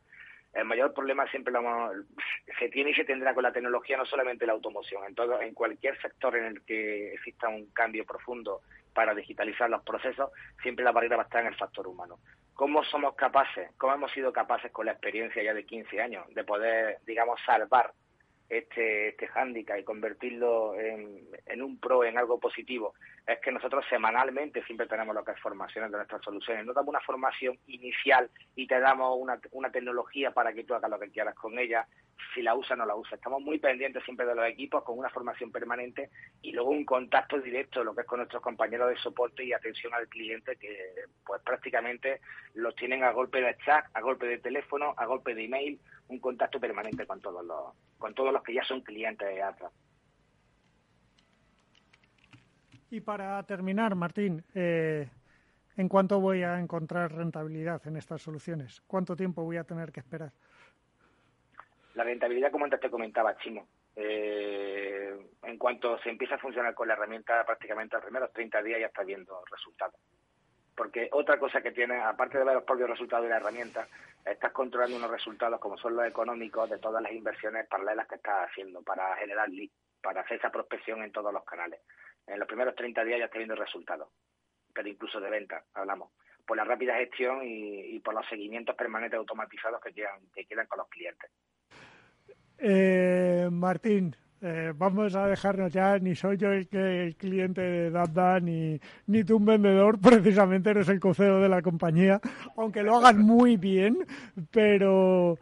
[0.54, 1.62] El mayor problema siempre lo
[2.60, 5.54] se tiene y se tendrá con la tecnología, no solamente la automoción, en todo, en
[5.54, 8.62] cualquier sector en el que exista un cambio profundo
[8.94, 10.32] para digitalizar los procesos,
[10.62, 12.20] siempre la barrera va a estar en el factor humano.
[12.54, 16.44] ¿Cómo somos capaces, cómo hemos sido capaces con la experiencia ya de 15 años de
[16.44, 17.94] poder, digamos, salvar
[18.50, 22.94] este, este hándicap y convertirlo en, en, un pro, en algo positivo,
[23.28, 26.66] es que nosotros semanalmente siempre tenemos lo que es formaciones de nuestras soluciones.
[26.66, 30.90] No damos una formación inicial y te damos una, una tecnología para que tú hagas
[30.90, 31.88] lo que quieras con ella,
[32.34, 33.16] si la usa o no la usa.
[33.16, 36.10] Estamos muy pendientes siempre de los equipos con una formación permanente
[36.42, 39.94] y luego un contacto directo, lo que es con nuestros compañeros de soporte y atención
[39.94, 40.94] al cliente, que
[41.26, 42.22] pues prácticamente
[42.56, 46.20] los tienen a golpe de chat, a golpe de teléfono, a golpe de email, un
[46.20, 49.70] contacto permanente con todos los, con todos los que ya son clientes de ATRA.
[52.92, 55.08] Y para terminar, Martín, eh,
[55.78, 58.82] ¿en cuánto voy a encontrar rentabilidad en estas soluciones?
[58.86, 60.34] ¿Cuánto tiempo voy a tener que esperar?
[61.96, 63.66] La rentabilidad, como antes te comentaba, Chimo,
[63.96, 68.82] eh, en cuanto se empieza a funcionar con la herramienta, prácticamente los primeros 30 días
[68.82, 69.96] ya está viendo resultados.
[70.76, 73.88] Porque otra cosa que tiene, aparte de ver los propios resultados de la herramienta,
[74.26, 78.50] estás controlando unos resultados como son los económicos de todas las inversiones paralelas que estás
[78.50, 79.70] haciendo para generar lead,
[80.02, 81.80] para hacer esa prospección en todos los canales.
[82.32, 84.08] En los primeros 30 días ya está viendo resultados,
[84.74, 86.12] pero incluso de venta, hablamos,
[86.48, 90.80] por la rápida gestión y, por los seguimientos permanentes automatizados que quedan, que quedan con
[90.80, 91.30] los clientes.
[92.58, 98.40] Eh, Martín, eh, vamos a dejarnos ya, ni soy yo el, el cliente de Dada,
[98.40, 102.22] ni, ni tú un vendedor, precisamente eres el coceo de la compañía,
[102.56, 104.06] aunque lo hagas muy bien,
[104.52, 105.38] pero,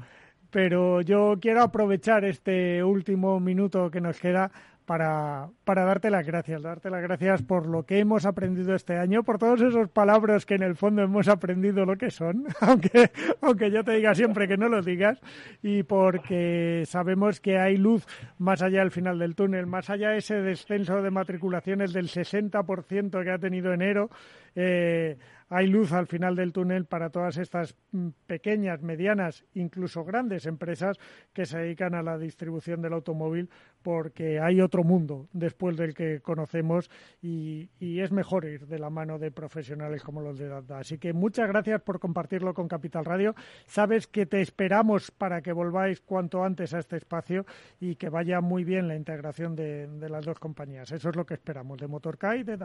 [0.49, 4.51] pero yo quiero aprovechar este último minuto que nos queda
[4.89, 9.21] para, para darte las gracias, darte las gracias por lo que hemos aprendido este año,
[9.21, 13.69] por todos esos palabras que en el fondo hemos aprendido lo que son, aunque, aunque
[13.69, 15.21] yo te diga siempre que no lo digas,
[15.61, 18.07] y porque sabemos que hay luz
[18.39, 23.23] más allá del final del túnel, más allá de ese descenso de matriculaciones del 60%
[23.23, 24.09] que ha tenido enero.
[24.55, 25.19] Eh,
[25.49, 30.97] hay luz al final del túnel para todas estas mm, pequeñas, medianas, incluso grandes empresas
[31.33, 33.49] que se dedican a la distribución del automóvil
[33.81, 36.89] porque hay otro mundo después del que conocemos
[37.21, 40.79] y, es mejor ir de la mano de profesionales como los de Data.
[40.79, 43.35] Así que muchas gracias por compartirlo con Capital Radio.
[43.65, 47.45] Sabes que te esperamos para que volváis cuanto antes a este espacio
[47.81, 50.91] y que vaya muy bien la integración de, las dos compañías.
[50.91, 52.57] Eso es lo que esperamos de Motorca y de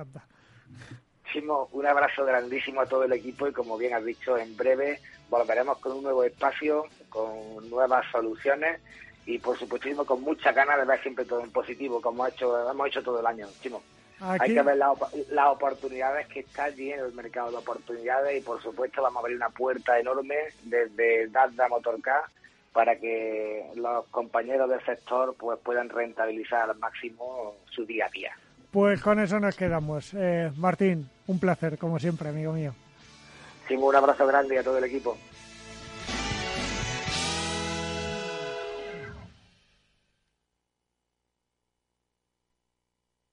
[1.32, 5.00] Data un abrazo grandísimo a todo el equipo y como bien has dicho, en breve
[5.28, 8.80] volveremos con un nuevo espacio, con nuevas soluciones
[9.26, 12.88] y por supuesto con mucha ganas de ver siempre todo en positivo, como hecho, hemos
[12.88, 13.82] hecho todo el año, Chimo.
[14.20, 18.62] Hay que ver las oportunidades que está allí en el mercado de oportunidades y por
[18.62, 22.22] supuesto vamos a abrir una puerta enorme desde Dazda Motorcar
[22.72, 28.32] para que los compañeros del sector pues puedan rentabilizar al máximo su día a día.
[28.70, 30.14] Pues con eso nos quedamos.
[30.14, 32.74] Eh, Martín, un placer, como siempre, amigo mío.
[33.66, 35.16] Sí, un abrazo grande a todo el equipo.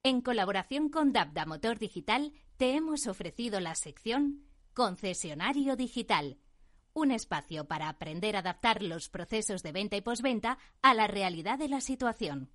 [0.03, 6.37] En colaboración con Dabda Motor Digital, te hemos ofrecido la sección Concesionario Digital,
[6.93, 11.59] un espacio para aprender a adaptar los procesos de venta y posventa a la realidad
[11.59, 12.49] de la situación.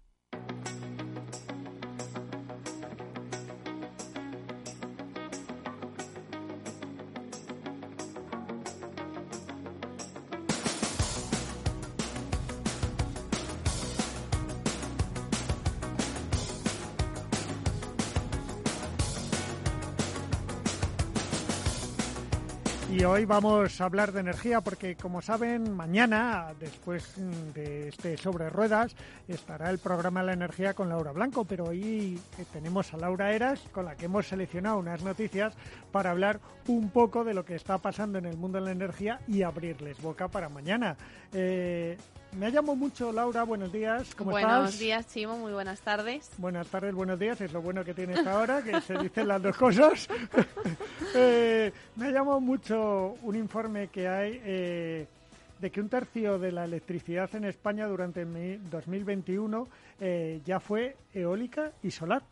[23.06, 27.14] Hoy vamos a hablar de energía porque, como saben, mañana, después
[27.54, 28.94] de este sobre ruedas,
[29.28, 31.44] estará el programa la energía con Laura Blanco.
[31.44, 32.20] Pero hoy
[32.52, 35.54] tenemos a Laura Eras, con la que hemos seleccionado unas noticias
[35.92, 39.20] para hablar un poco de lo que está pasando en el mundo de la energía
[39.28, 40.96] y abrirles boca para mañana.
[41.32, 41.96] Eh,
[42.36, 44.62] me llamo mucho Laura, buenos días, ¿cómo buenos estás?
[44.62, 46.30] Buenos días, Chimo, muy buenas tardes.
[46.36, 49.56] Buenas tardes, buenos días, es lo bueno que tienes ahora, que se dicen las dos
[49.56, 50.08] cosas.
[51.14, 55.06] eh, me llamado mucho un informe que hay eh,
[55.58, 59.68] de que un tercio de la electricidad en España durante 2021
[60.00, 62.22] eh, ya fue eólica y solar.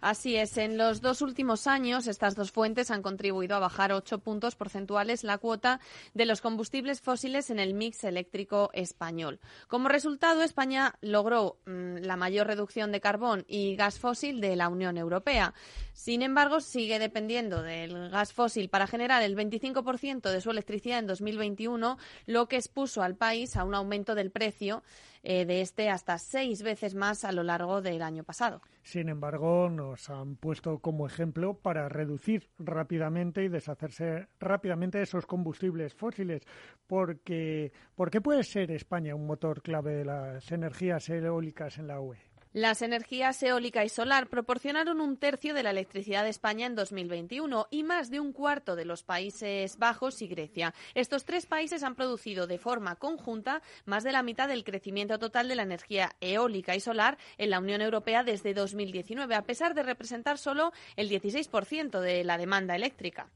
[0.00, 4.18] Así es, en los dos últimos años estas dos fuentes han contribuido a bajar ocho
[4.18, 5.80] puntos porcentuales la cuota
[6.14, 9.40] de los combustibles fósiles en el mix eléctrico español.
[9.68, 14.68] Como resultado, España logró mm, la mayor reducción de carbón y gas fósil de la
[14.68, 15.54] Unión Europea.
[15.92, 21.06] Sin embargo, sigue dependiendo del gas fósil para generar el 25% de su electricidad en
[21.06, 24.82] 2021, lo que expuso al país a un aumento del precio
[25.28, 28.62] eh, de este hasta seis veces más a lo largo del año pasado.
[28.84, 35.26] Sin embargo, nos han puesto como ejemplo para reducir rápidamente y deshacerse rápidamente de esos
[35.26, 36.44] combustibles fósiles,
[36.86, 42.00] porque ¿por qué puede ser España un motor clave de las energías eólicas en la
[42.00, 42.18] UE?
[42.56, 47.66] Las energías eólica y solar proporcionaron un tercio de la electricidad de España en 2021
[47.70, 50.72] y más de un cuarto de los Países Bajos y Grecia.
[50.94, 55.48] Estos tres países han producido de forma conjunta más de la mitad del crecimiento total
[55.48, 59.82] de la energía eólica y solar en la Unión Europea desde 2019, a pesar de
[59.82, 63.28] representar solo el 16% de la demanda eléctrica.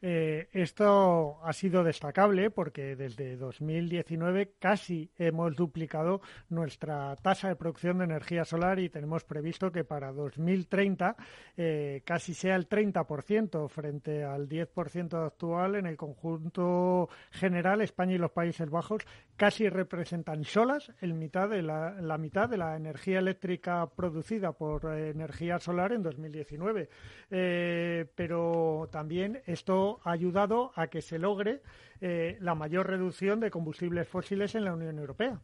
[0.00, 7.98] Eh, esto ha sido destacable porque desde 2019 casi hemos duplicado nuestra tasa de producción
[7.98, 11.16] de energía solar y tenemos previsto que para 2030
[11.56, 17.80] eh, casi sea el 30% frente al 10% actual en el conjunto general.
[17.80, 19.02] España y los Países Bajos
[19.38, 25.60] casi representan solas el mitad de la, mitad de la energía eléctrica producida por energía
[25.60, 26.88] solar en 2019.
[27.30, 31.62] Eh, pero también esto ha ayudado a que se logre
[32.00, 35.40] eh, la mayor reducción de combustibles fósiles en la Unión Europea.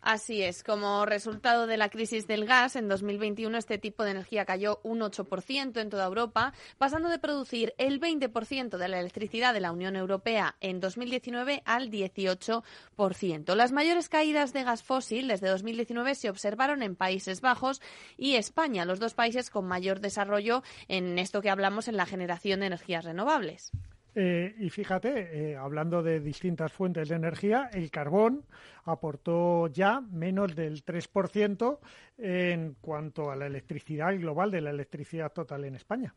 [0.00, 4.44] Así es, como resultado de la crisis del gas, en 2021 este tipo de energía
[4.44, 9.60] cayó un 8% en toda Europa, pasando de producir el 20% de la electricidad de
[9.60, 13.54] la Unión Europea en 2019 al 18%.
[13.56, 17.82] Las mayores caídas de gas fósil desde 2019 se observaron en Países Bajos
[18.16, 22.60] y España, los dos países con mayor desarrollo en esto que hablamos en la generación
[22.60, 23.72] de energías renovables.
[24.20, 28.44] Eh, y fíjate, eh, hablando de distintas fuentes de energía, el carbón
[28.82, 31.78] aportó ya menos del 3%
[32.16, 36.16] en cuanto a la electricidad global de la electricidad total en España.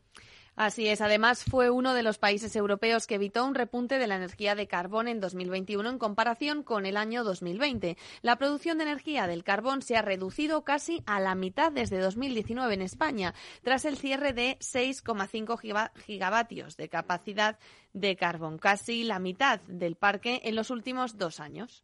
[0.54, 1.00] Así es.
[1.00, 4.66] Además, fue uno de los países europeos que evitó un repunte de la energía de
[4.66, 7.96] carbón en 2021 en comparación con el año 2020.
[8.20, 12.74] La producción de energía del carbón se ha reducido casi a la mitad desde 2019
[12.74, 17.58] en España, tras el cierre de 6,5 gigavatios de capacidad
[17.94, 21.82] de carbón, casi la mitad del parque en los últimos dos años.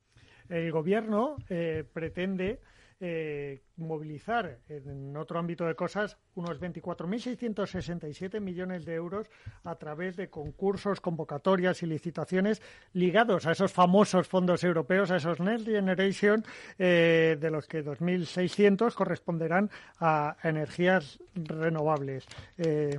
[0.50, 2.60] El Gobierno eh, pretende
[3.00, 9.30] eh, movilizar en otro ámbito de cosas unos 24.667 millones de euros
[9.62, 12.60] a través de concursos, convocatorias y licitaciones
[12.92, 16.44] ligados a esos famosos fondos europeos, a esos Next Generation,
[16.78, 19.70] eh, de los que 2.600 corresponderán
[20.00, 22.26] a energías renovables.
[22.56, 22.98] Eh,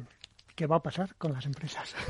[0.59, 1.95] ¿Qué va a pasar con las empresas?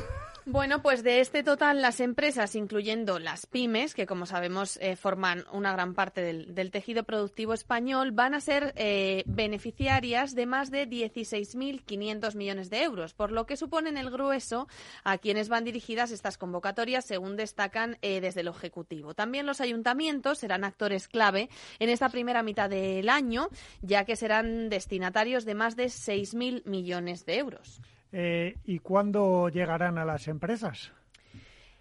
[0.45, 5.45] Bueno, pues de este total, las empresas, incluyendo las pymes, que como sabemos eh, forman
[5.51, 10.89] una gran parte del, tejido productivo español, van a ser eh, beneficiarias de más de
[10.89, 14.67] 16.500 millones de euros, por lo que suponen el grueso
[15.03, 19.13] a quienes van dirigidas estas convocatorias, según destacan eh, desde el Ejecutivo.
[19.13, 23.49] También los ayuntamientos serán actores clave en esta primera mitad del año,
[23.83, 27.81] ya que serán destinatarios de más de 6.000 millones de euros.
[28.11, 30.91] Eh, ¿Y cuándo llegarán a las empresas?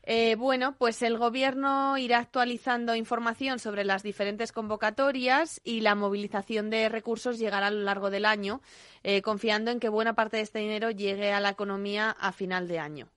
[0.03, 6.71] Eh, bueno, pues el Gobierno irá actualizando información sobre las diferentes convocatorias y la movilización
[6.71, 8.63] de recursos llegará a lo largo del año,
[9.03, 12.69] eh, confiando en que buena parte de este dinero llegue a la economía a final
[12.69, 13.09] de año.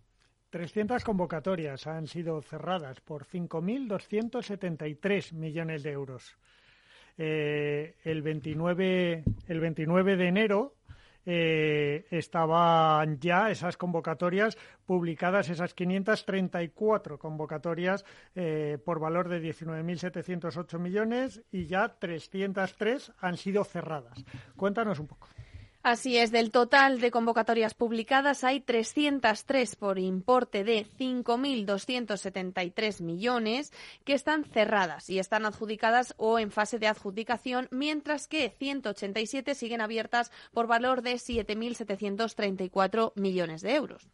[0.49, 6.35] 300 convocatorias han sido cerradas por 5.273 millones de euros.
[7.17, 10.73] el, 29, el 29 de enero
[11.25, 18.05] eh, estaban ya esas convocatorias publicadas, esas 534 convocatorias
[18.35, 24.23] eh, por valor de 19.708 millones y ya 303 han sido cerradas.
[24.55, 25.27] Cuéntanos un poco.
[25.83, 33.73] Así es, del total de convocatorias publicadas hay 303 por importe de 5.273 millones
[34.05, 39.81] que están cerradas y están adjudicadas o en fase de adjudicación, mientras que 187 siguen
[39.81, 44.07] abiertas por valor de 7.734 millones de euros.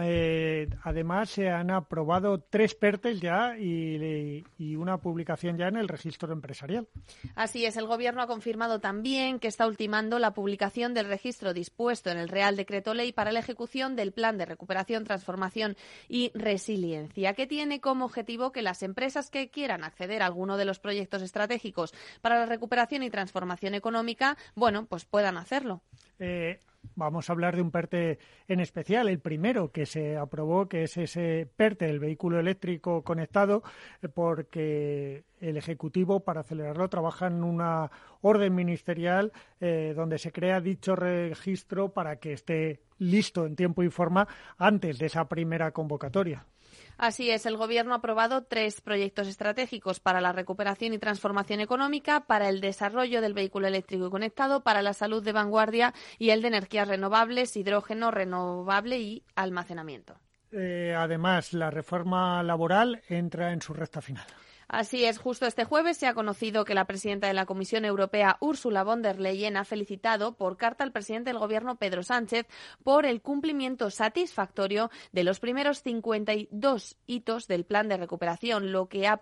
[0.00, 4.44] Eh, además, se han aprobado tres PERTES ya y,
[4.76, 6.86] una publicación ya en el registro empresarial.
[7.34, 12.10] Así es, el Gobierno ha confirmado también que está ultimando la publicación del registro dispuesto
[12.10, 15.76] en el Real Decreto Ley para la ejecución del Plan de Recuperación, Transformación
[16.08, 20.66] y Resiliencia, que tiene como objetivo que las empresas que quieran acceder a alguno de
[20.66, 25.82] los proyectos estratégicos para la recuperación y transformación económica, bueno, pues puedan hacerlo.
[26.18, 26.60] Eh,
[26.94, 28.18] vamos a hablar de un PERTE
[28.48, 33.62] en especial, el primero que se aprobó, que es ese PERTE, el vehículo eléctrico conectado,
[34.14, 40.96] porque el Ejecutivo, para acelerarlo, trabaja en una orden ministerial eh, donde se crea dicho
[40.96, 44.26] registro para que esté listo en tiempo y forma
[44.56, 46.44] antes de esa primera convocatoria.
[46.98, 52.26] Así es, el Gobierno ha aprobado tres proyectos estratégicos para la recuperación y transformación económica,
[52.26, 56.42] para el desarrollo del vehículo eléctrico y conectado, para la salud de vanguardia y el
[56.42, 60.18] de energías renovables, hidrógeno renovable y almacenamiento.
[60.50, 64.26] Eh, además, la reforma laboral entra en su recta final.
[64.70, 68.36] Así es, justo este jueves se ha conocido que la presidenta de la Comisión Europea,
[68.40, 72.46] Ursula von der Leyen, ha felicitado por carta al presidente del Gobierno, Pedro Sánchez,
[72.84, 79.06] por el cumplimiento satisfactorio de los primeros 52 hitos del plan de recuperación, lo que
[79.06, 79.18] ha,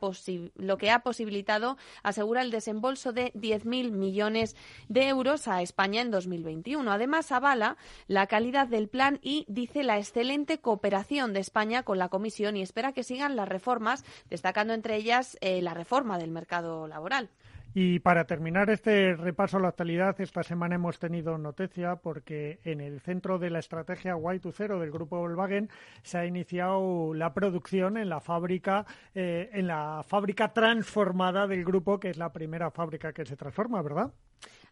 [0.57, 4.57] lo que ha posibilitado, asegura, el desembolso de 10.000 millones
[4.89, 6.91] de euros a España en 2021.
[6.91, 7.77] Además, avala
[8.09, 12.63] la calidad del plan y dice la excelente cooperación de España con la Comisión y
[12.63, 17.31] espera que sigan las reformas, destacando entre ellas eh, la reforma del mercado laboral.
[17.79, 22.81] Y para terminar este repaso a la actualidad, esta semana hemos tenido noticia porque en
[22.81, 25.69] el centro de la estrategia Y2Zero del grupo Volkswagen
[26.03, 32.01] se ha iniciado la producción en la fábrica, eh, en la fábrica transformada del grupo,
[32.01, 34.11] que es la primera fábrica que se transforma, ¿verdad?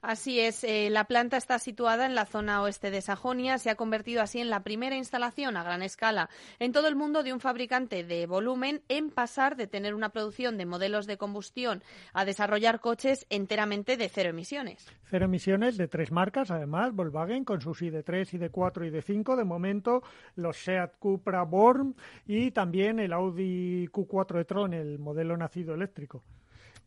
[0.06, 3.74] Así es, eh, la planta está situada en la zona oeste de Sajonia, se ha
[3.74, 6.28] convertido así en la primera instalación a gran escala
[6.58, 10.58] en todo el mundo de un fabricante de volumen en pasar de tener una producción
[10.58, 11.82] de modelos de combustión
[12.12, 14.86] a desarrollar coches enteramente de cero emisiones.
[15.04, 20.02] Cero emisiones de tres marcas, además, Volkswagen con sus ID3, ID4 y ID5, de momento
[20.36, 21.96] los Seat Cupra Born
[22.26, 26.22] y también el Audi Q4 e-tron, el modelo nacido eléctrico.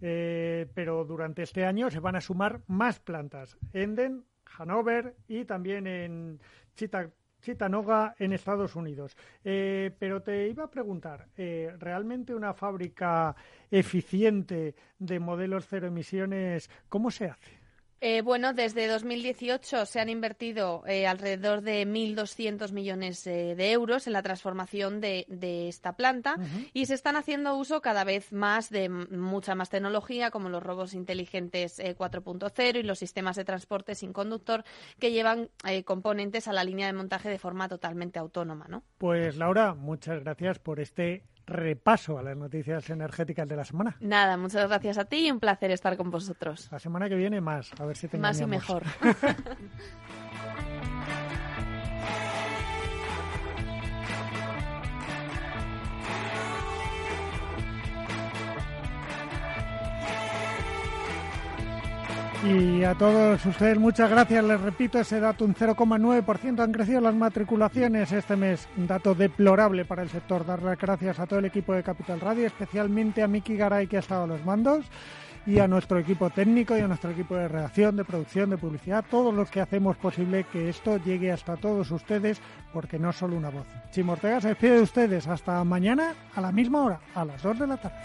[0.02, 3.58] Eh, pero durante este año se van a sumar más plantas.
[3.74, 6.40] Enden, Hannover y también en
[7.42, 9.18] Chitanoga en Estados Unidos.
[9.44, 13.36] Eh, pero te iba a preguntar, eh, ¿realmente una fábrica
[13.70, 17.57] eficiente de modelos cero emisiones, cómo se hace?
[18.00, 24.06] Eh, bueno, desde 2018 se han invertido eh, alrededor de 1.200 millones eh, de euros
[24.06, 25.26] en la transformación de,
[25.68, 26.36] esta planta
[26.74, 30.94] y se están haciendo uso cada vez más de mucha más tecnología, como los robos
[30.94, 34.64] inteligentes 4.0 y los sistemas de transporte sin conductor
[35.00, 35.50] que llevan
[35.86, 38.68] componentes a la línea de montaje de forma totalmente autónoma.
[38.68, 38.84] ¿no?
[38.98, 43.96] Pues Laura, muchas gracias por este repaso a las noticias energéticas de la semana.
[44.00, 46.68] Nada, muchas gracias a ti y un placer estar con vosotros.
[46.72, 48.84] La semana que viene más, a ver si te Más y mejor.
[62.46, 64.44] Y a todos ustedes muchas gracias.
[64.44, 68.68] Les repito ese dato, un 0,9% han crecido las matriculaciones este mes.
[68.78, 70.46] Un dato deplorable para el sector.
[70.46, 73.98] Dar las gracias a todo el equipo de Capital Radio, especialmente a Miki Garay que
[73.98, 74.86] ha estado a los mandos
[75.48, 79.06] y a nuestro equipo técnico y a nuestro equipo de redacción, de producción, de publicidad,
[79.10, 82.42] todos los que hacemos posible que esto llegue hasta todos ustedes,
[82.74, 83.66] porque no solo una voz.
[83.92, 87.60] Chimo Ortega se despide de ustedes hasta mañana a la misma hora, a las 2
[87.60, 87.96] de la tarde.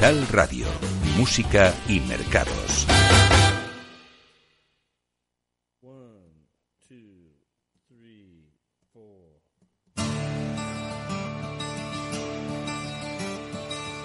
[0.00, 0.66] Capital Radio,
[1.18, 2.86] Música y Mercados.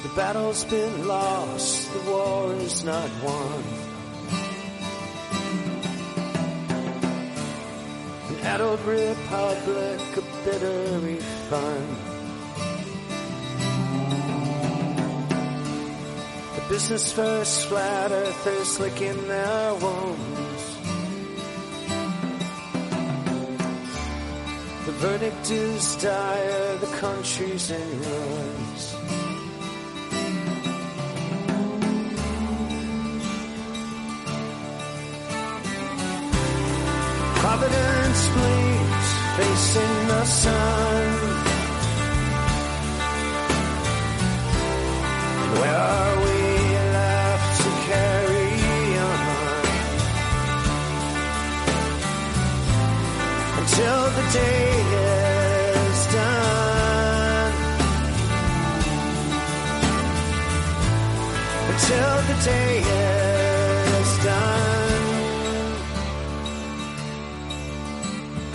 [0.03, 3.63] The battle's been lost, the war is not won.
[8.27, 12.14] An adult republic, a bitter refund.
[16.67, 20.77] Business first, flat earthers licking their wounds.
[24.85, 28.95] The verdict is dire, the country's in ruins.
[37.41, 41.05] Providence bleeds, facing the sun.
[45.59, 46.34] Where are we?
[61.75, 62.77] Until the day
[63.99, 65.05] is done.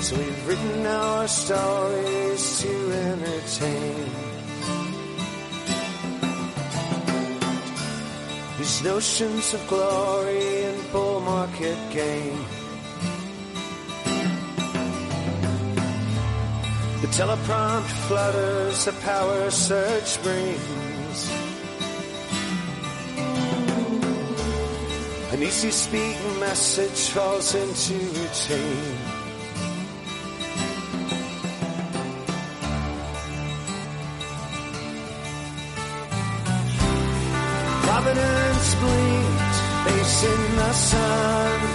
[0.00, 4.06] So we've written our stories to entertain.
[8.58, 12.38] These notions of glory and bull market gain.
[17.06, 21.30] Teleprompt flutters, the power surge brings.
[25.32, 28.98] An easy speaking message falls into routine.
[37.82, 41.69] Providence bleeds, facing the sun.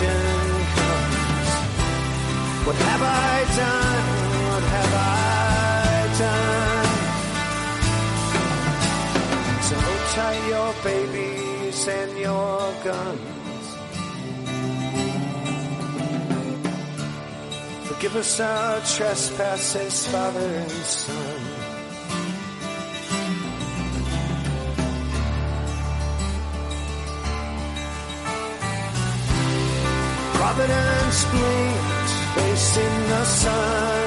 [0.00, 1.50] Comes.
[2.66, 4.06] What have I done?
[4.50, 6.90] What have I done?
[9.68, 9.76] So
[10.14, 13.66] tie your babies and your guns.
[17.88, 21.33] Forgive us our trespasses, Father and Son.
[32.74, 34.03] Facing the sun.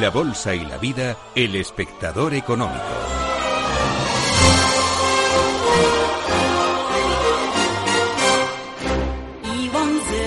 [0.00, 2.82] La Bolsa y la Vida, el espectador económico.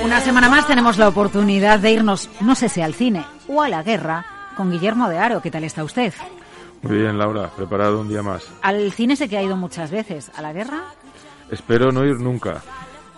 [0.03, 3.69] Una semana más tenemos la oportunidad de irnos, no sé si al cine o a
[3.69, 5.41] la guerra, con Guillermo de Aro.
[5.41, 6.13] ¿Qué tal está usted?
[6.81, 8.47] Muy bien, Laura, preparado un día más.
[8.61, 10.31] Al cine sé que ha ido muchas veces.
[10.35, 10.85] ¿A la guerra?
[11.51, 12.61] Espero no ir nunca.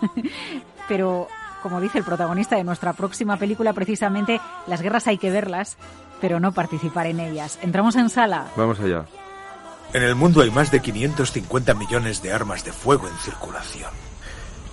[0.88, 1.28] Pero,
[1.62, 5.76] como dice el protagonista de nuestra próxima película, precisamente las guerras hay que verlas,
[6.20, 7.58] pero no participar en ellas.
[7.62, 8.48] ¿Entramos en sala?
[8.56, 9.06] Vamos allá.
[9.92, 13.90] En el mundo hay más de 550 millones de armas de fuego en circulación.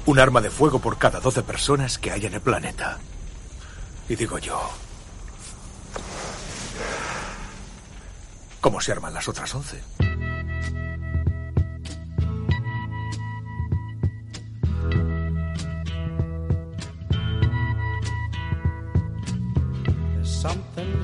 [0.06, 3.00] Un arma de fuego por cada 12 personas que hay en el planeta.
[4.08, 4.62] Y digo yo,
[8.62, 9.82] ¿cómo se arman las otras 11?
[20.14, 21.04] There's something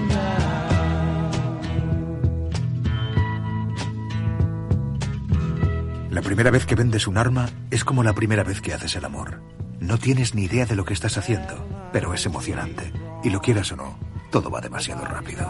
[6.11, 9.05] La primera vez que vendes un arma es como la primera vez que haces el
[9.05, 9.41] amor.
[9.79, 12.91] No tienes ni idea de lo que estás haciendo, pero es emocionante.
[13.23, 13.97] Y lo quieras o no,
[14.29, 15.47] todo va demasiado rápido.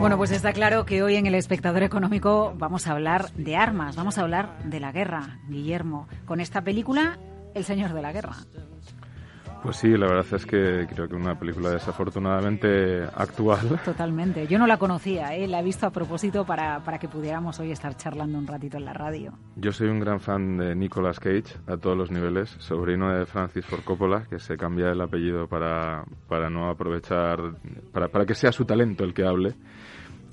[0.00, 3.94] Bueno, pues está claro que hoy en el espectador económico vamos a hablar de armas,
[3.94, 7.20] vamos a hablar de la guerra, Guillermo, con esta película
[7.54, 8.34] El Señor de la Guerra.
[9.64, 13.80] Pues sí, la verdad es que creo que una película desafortunadamente actual.
[13.82, 14.46] Totalmente.
[14.46, 15.48] Yo no la conocía, ¿eh?
[15.48, 18.84] la he visto a propósito para, para que pudiéramos hoy estar charlando un ratito en
[18.84, 19.32] la radio.
[19.56, 23.64] Yo soy un gran fan de Nicolas Cage a todos los niveles, sobrino de Francis
[23.64, 27.38] Ford Coppola, que se cambia el apellido para, para no aprovechar,
[27.90, 29.54] para, para que sea su talento el que hable.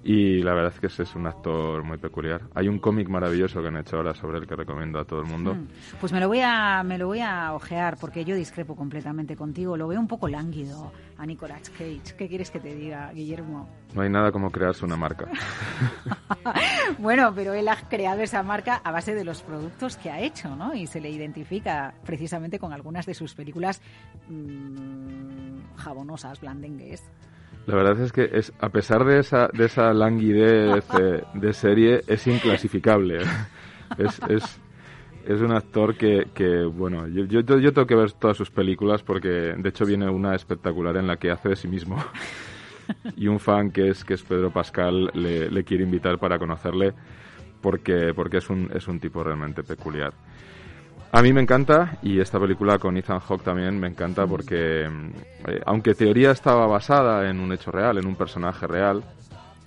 [0.03, 2.41] Y la verdad es que ese es un actor muy peculiar.
[2.55, 5.27] Hay un cómic maravilloso que han hecho ahora sobre él que recomiendo a todo el
[5.27, 5.53] mundo.
[5.53, 5.67] Mm.
[5.99, 9.77] Pues me lo voy a me lo voy a ojear porque yo discrepo completamente contigo.
[9.77, 12.15] Lo veo un poco lánguido a Nicolas Cage.
[12.17, 13.69] ¿Qué quieres que te diga, Guillermo?
[13.93, 15.27] No hay nada como crearse una marca.
[16.97, 20.55] bueno, pero él ha creado esa marca a base de los productos que ha hecho,
[20.55, 20.73] ¿no?
[20.73, 23.81] Y se le identifica precisamente con algunas de sus películas
[24.29, 27.03] mmm, jabonosas, blandengues.
[27.67, 30.85] La verdad es que es a pesar de esa de esa languidez
[31.33, 33.19] de, serie es inclasificable.
[33.97, 34.61] Es, es,
[35.25, 39.03] es un actor que, que bueno, yo, yo, yo tengo que ver todas sus películas
[39.03, 42.01] porque de hecho viene una espectacular en la que hace de sí mismo.
[43.17, 46.93] y un fan que es que es Pedro Pascal le, le quiere invitar para conocerle
[47.61, 50.13] porque porque es un es un tipo realmente peculiar.
[51.13, 55.61] A mí me encanta y esta película con Ethan Hawke también me encanta porque, eh,
[55.65, 59.03] aunque teoría estaba basada en un hecho real, en un personaje real,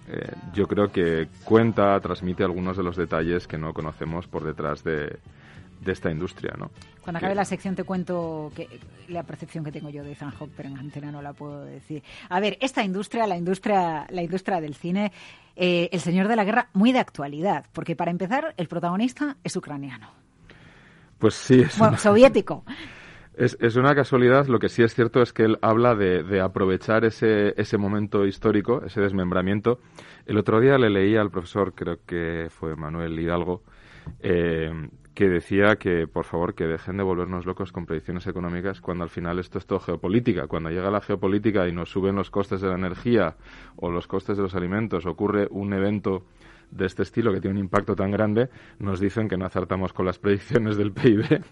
[0.09, 4.82] eh, yo creo que cuenta, transmite algunos de los detalles que no conocemos por detrás
[4.84, 5.18] de,
[5.82, 6.70] de esta industria, ¿no?
[7.03, 10.53] Cuando acabe la sección te cuento que, la percepción que tengo yo de Ethan Hawke,
[10.57, 12.03] pero en antena no la puedo decir.
[12.30, 15.12] A ver, esta industria, la industria, la industria del cine,
[15.57, 19.55] eh, El Señor de la Guerra, muy de actualidad, porque para empezar, el protagonista es
[19.57, 20.23] ucraniano.
[21.24, 22.64] Pues sí, es bueno, una, soviético.
[23.36, 24.46] Es, es, una casualidad.
[24.46, 28.26] Lo que sí es cierto es que él habla de, de, aprovechar ese, ese momento
[28.26, 29.80] histórico, ese desmembramiento.
[30.26, 33.62] El otro día le leí al profesor, creo que fue Manuel Hidalgo,
[34.20, 34.70] eh,
[35.14, 39.10] que decía que, por favor, que dejen de volvernos locos con predicciones económicas cuando al
[39.10, 40.46] final esto es todo geopolítica.
[40.46, 43.34] Cuando llega la geopolítica y nos suben los costes de la energía
[43.76, 46.22] o los costes de los alimentos, ocurre un evento
[46.74, 50.06] de este estilo que tiene un impacto tan grande, nos dicen que no acertamos con
[50.06, 51.42] las predicciones del PIB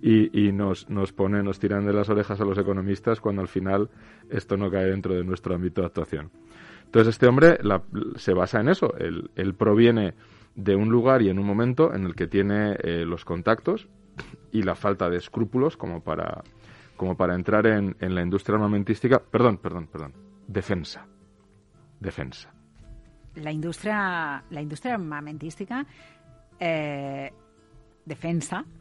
[0.00, 3.48] y, y nos, nos ponen, nos tiran de las orejas a los economistas cuando al
[3.48, 3.90] final
[4.30, 6.30] esto no cae dentro de nuestro ámbito de actuación.
[6.84, 7.58] Entonces este hombre
[8.16, 8.94] se basa en eso.
[8.96, 10.14] Él, proviene
[10.54, 13.88] de un lugar y en un momento en el que tiene eh, los contactos
[14.52, 16.42] y la falta de escrúpulos como para,
[16.96, 19.18] como para entrar en, en la industria armamentística.
[19.18, 20.12] Perdón, perdón, perdón.
[20.46, 21.06] Defensa.
[22.00, 22.55] Defensa.
[23.36, 25.86] La industria, la industria armamentística,
[26.58, 27.32] eh,
[28.04, 28.64] defensa,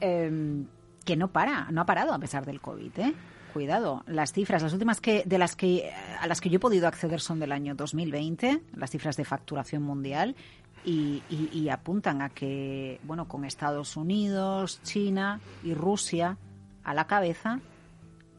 [0.00, 0.66] Em,
[1.04, 3.14] que no para, no ha parado a pesar del COVID, ¿eh?
[3.52, 5.90] Cuidado, las cifras, las últimas que de las que
[6.20, 9.82] a las que yo he podido acceder son del año 2020, las cifras de facturación
[9.82, 10.36] mundial
[10.84, 16.36] y, y apuntan a que, bueno, con Estados Unidos, China y Rusia
[16.84, 17.60] a la cabeza,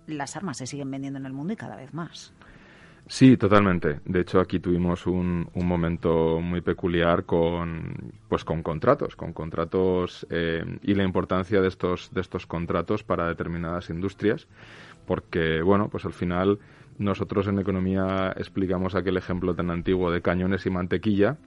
[0.05, 2.33] las armas se siguen vendiendo en el mundo y cada vez más.
[3.11, 4.01] Sí, totalmente.
[4.05, 10.27] De hecho, aquí tuvimos un, un momento muy peculiar con, pues, con contratos, con contratos
[10.29, 14.47] eh, y la importancia de estos, de estos contratos para determinadas industrias,
[15.07, 16.59] porque, bueno, pues al final
[16.99, 21.37] nosotros en economía explicamos aquel ejemplo tan antiguo de cañones y mantequilla.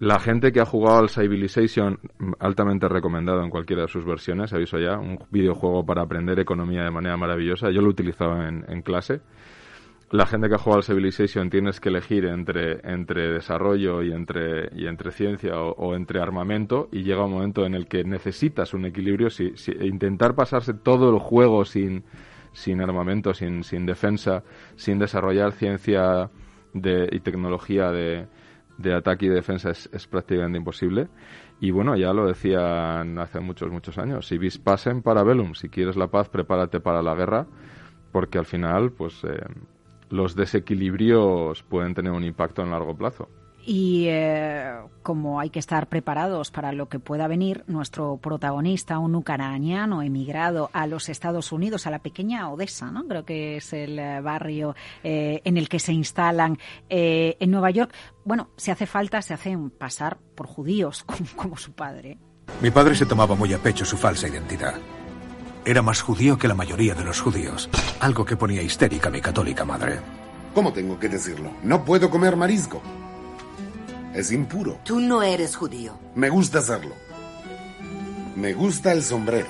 [0.00, 2.00] La gente que ha jugado al Civilization,
[2.40, 6.90] altamente recomendado en cualquiera de sus versiones, aviso ya, un videojuego para aprender economía de
[6.90, 7.70] manera maravillosa.
[7.70, 9.20] Yo lo utilizaba en, en clase
[10.10, 14.68] la gente que ha jugado al Civilization tienes que elegir entre, entre desarrollo y entre,
[14.72, 18.86] y entre ciencia o, entre armamento y llega un momento en el que necesitas un
[18.86, 19.30] equilibrio.
[19.30, 22.04] Si, intentar pasarse todo el juego sin,
[22.52, 24.44] sin armamento, sin, sin defensa,
[24.76, 26.30] sin desarrollar ciencia
[26.72, 28.28] de, y tecnología de,
[28.78, 31.08] de ataque y defensa es, es, prácticamente imposible.
[31.58, 34.28] Y bueno, ya lo decían hace muchos, muchos años.
[34.28, 37.48] Si vis pasen para velum, si quieres la paz, prepárate para la guerra,
[38.12, 39.24] porque al final, pues...
[39.24, 39.40] Eh,
[40.10, 43.28] los desequilibrios pueden tener un impacto en largo plazo.
[43.68, 49.16] Y eh, como hay que estar preparados para lo que pueda venir, nuestro protagonista, un
[49.16, 53.08] ucraniano emigrado a los Estados Unidos, a la pequeña Odessa, ¿no?
[53.08, 57.92] creo que es el eh, barrio eh, en el que se instalan en Nueva York,
[58.24, 61.04] bueno, si hace falta, se hacen pasar por judíos,
[61.36, 62.18] como su padre.
[62.62, 64.74] Mi padre se tomaba muy a pecho su falsa identidad.
[65.66, 69.20] Era más judío que la mayoría de los judíos, algo que ponía histérica a mi
[69.20, 69.98] católica madre.
[70.54, 71.50] ¿Cómo tengo que decirlo?
[71.64, 72.80] No puedo comer marisco.
[74.14, 74.78] Es impuro.
[74.84, 75.98] Tú no eres judío.
[76.14, 76.94] Me gusta hacerlo.
[78.36, 79.48] Me gusta el sombrero.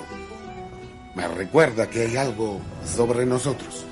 [1.13, 3.85] Me recuerda que hay algo sobre nosotros.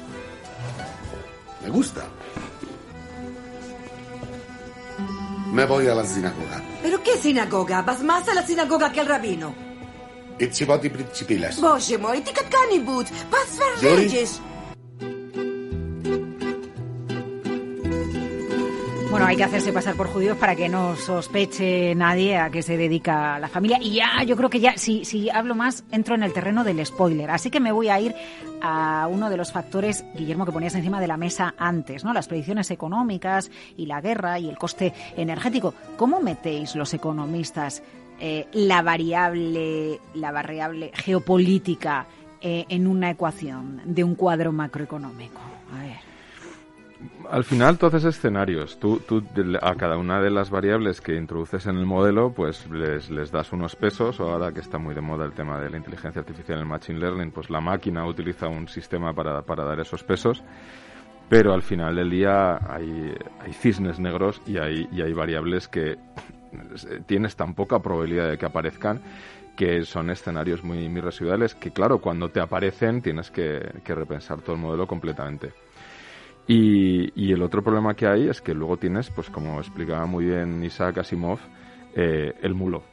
[1.61, 2.05] Me gusta.
[5.51, 6.63] Me voy a la sinagoga.
[6.82, 7.84] ¿Pero qué sinagoga?
[7.84, 9.64] Vas más a la sinagoga que al rabino.
[10.39, 11.61] Itziboti principilas.
[11.61, 13.07] Boże mój, ty katkani but.
[13.31, 14.41] Was verreges.
[19.15, 22.75] Bueno, hay que hacerse pasar por judíos para que no sospeche nadie a que se
[22.75, 23.77] dedica a la familia.
[23.81, 26.86] Y ya, yo creo que ya, si, si hablo más, entro en el terreno del
[26.86, 27.31] spoiler.
[27.31, 28.13] Así que me voy a ir
[28.61, 32.11] a uno de los factores, Guillermo, que ponías encima de la mesa antes, ¿no?
[32.11, 35.73] Las predicciones económicas y la guerra y el coste energético.
[35.95, 37.83] ¿Cómo metéis los economistas
[38.20, 42.05] eh, la variable, la variable geopolítica
[42.41, 45.41] eh, en una ecuación de un cuadro macroeconómico?
[47.30, 48.80] Al final, tú haces escenarios.
[48.80, 49.24] Tú, tú,
[49.61, 53.51] a cada una de las variables que introduces en el modelo, pues les, les das
[53.51, 54.20] unos pesos.
[54.20, 57.32] Ahora que está muy de moda el tema de la inteligencia artificial, el machine learning,
[57.32, 60.43] pues la máquina utiliza un sistema para, para dar esos pesos
[61.30, 65.97] pero al final del día hay, hay cisnes negros y hay, y hay variables que
[67.06, 69.01] tienes tan poca probabilidad de que aparezcan
[69.56, 74.62] que son escenarios muy, residuales que, claro, cuando te aparecen tienes que, repensar todo el
[74.62, 75.53] modelo completamente.
[76.47, 80.64] Y, el otro problema que hay es que luego tienes, pues como explicaba muy bien
[80.64, 81.39] Isaac Asimov,
[81.95, 82.84] eh, el mulo.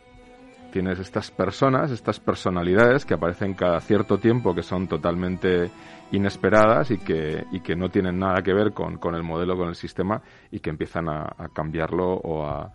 [0.73, 5.71] Tienes estas personas, estas personalidades que aparecen cada cierto tiempo que son totalmente
[6.13, 9.75] inesperadas y que, y no tienen nada que ver con, con el modelo, con el
[9.75, 12.73] sistema y que empiezan a cambiarlo o a,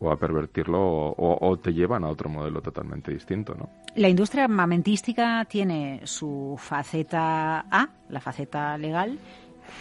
[0.00, 3.68] o a pervertirlo o, te llevan a otro modelo totalmente distinto, ¿no?
[3.96, 9.18] La industria armamentística tiene su faceta A, la faceta legal,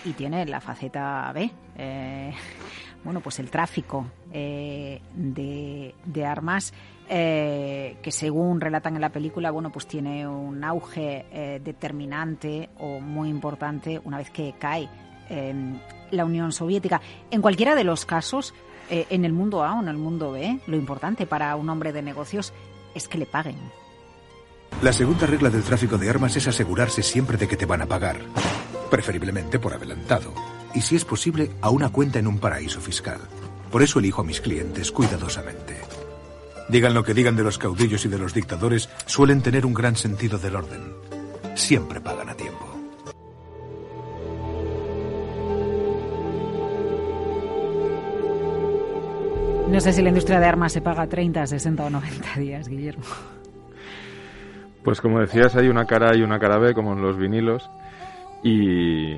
[0.05, 1.49] y tiene la faceta B.
[1.77, 2.33] Eh,
[3.03, 6.73] bueno, pues el tráfico eh, de, armas
[7.09, 13.29] eh, que según relatan en la película, bueno, pues tiene un auge determinante o muy
[13.29, 14.89] importante una vez que cae
[16.11, 17.01] la Unión Soviética.
[17.31, 18.53] En cualquiera de los casos,
[18.89, 21.93] eh, en el mundo A o en el mundo B, lo importante para un hombre
[21.93, 22.53] de negocios
[22.95, 23.57] es que le paguen.
[24.81, 27.85] La segunda regla del tráfico de armas es asegurarse siempre de que te van a
[27.85, 28.17] pagar,
[28.91, 30.33] preferiblemente por adelantado,
[30.73, 33.19] y si es posible, a una cuenta en un paraíso fiscal.
[33.71, 35.77] Por eso elijo a mis clientes cuidadosamente.
[36.69, 39.95] Digan lo que digan de los caudillos y de los dictadores, suelen tener un gran
[39.95, 40.93] sentido del orden.
[41.55, 42.66] Siempre pagan a tiempo.
[49.69, 53.03] No sé si la industria de armas se paga 30, 60 o 90 días, Guillermo.
[54.81, 57.69] Pues como decías, hay una cara y una cara B, como en los vinilos,
[58.41, 59.15] y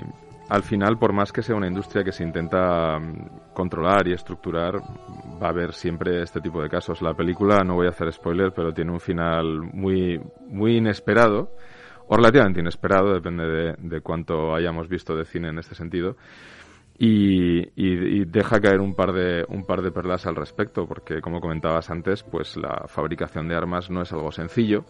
[0.49, 4.81] al final, por más que sea una industria que se intenta mm, controlar y estructurar,
[5.41, 7.03] va a haber siempre este tipo de casos.
[7.03, 11.51] La película, no voy a hacer spoiler, pero tiene un final muy, muy inesperado,
[12.07, 16.17] o relativamente inesperado, depende de, de cuánto hayamos visto de cine en este sentido.
[17.01, 21.39] Y, y, deja caer un par de un par de perlas al respecto porque como
[21.39, 24.83] comentabas antes pues la fabricación de armas no es algo sencillo.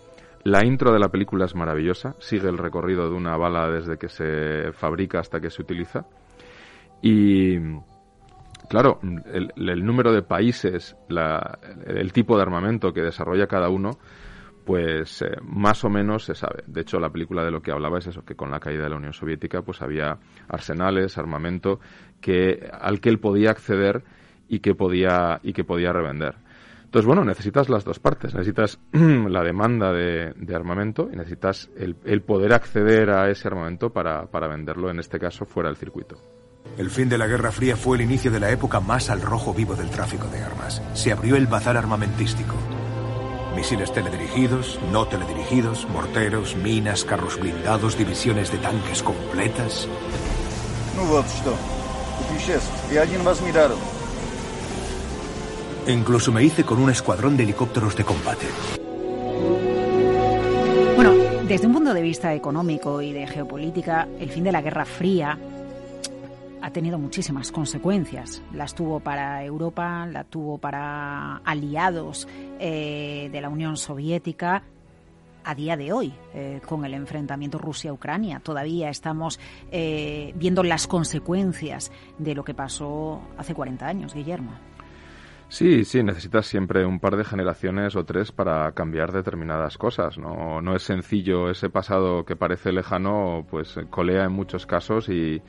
[0.43, 4.09] La intro de la película es maravillosa sigue el recorrido de una bala desde que
[4.09, 6.07] se fabrica hasta que se utiliza.
[7.03, 7.59] Y
[8.69, 8.99] claro
[9.31, 13.99] el, el número de países la, el tipo de armamento que desarrolla cada uno
[14.69, 16.63] pues eh, más o menos se sabe.
[16.67, 18.91] De hecho, la película de lo que hablaba es eso, que con la caída de
[18.91, 21.79] la Unión Soviética pues había arsenales, armamento
[22.21, 24.03] que al que él podía acceder
[24.47, 26.35] y que podía y que podía revender.
[26.83, 28.35] Entonces, bueno, necesitas las dos partes.
[28.35, 34.91] Necesitas la demanda de, armamento y necesitas el, poder acceder a ese armamento para venderlo,
[34.91, 36.15] en este caso, fuera del circuito.
[36.77, 39.51] El fin de la Guerra Fría fue el inicio de la época más al rojo
[39.51, 40.79] vivo del tráfico de armas.
[40.93, 42.53] Se abrió el bazar armamentístico.
[43.54, 49.88] Misiles teledirigidos, no teledirigidos, morteros, minas, carros blindados, divisiones de tanques completas.
[50.96, 51.54] Ну вот что.
[52.28, 52.92] Путешеств.
[52.92, 53.72] И один возмирал.
[55.86, 58.46] E incluso me hice con un escuadrón de helicópteros de combate.
[60.96, 61.12] Bueno,
[61.46, 65.38] desde un punto de vista económico y de geopolítica, el fin de la Guerra Fría
[66.61, 68.41] ha tenido muchísimas consecuencias.
[68.53, 72.27] Las tuvo para Europa, la tuvo para aliados
[72.59, 74.63] eh, de la Unión Soviética.
[75.41, 79.39] A día de hoy, eh, con el enfrentamiento Rusia-Ucrania, todavía estamos
[79.71, 84.51] eh, viendo las consecuencias de lo que pasó hace 40 años, Guillermo.
[85.47, 90.19] Sí, sí, necesitas siempre un par de generaciones o tres para cambiar determinadas cosas.
[90.19, 95.41] No, no es sencillo ese pasado que parece lejano, pues colea en muchos casos y,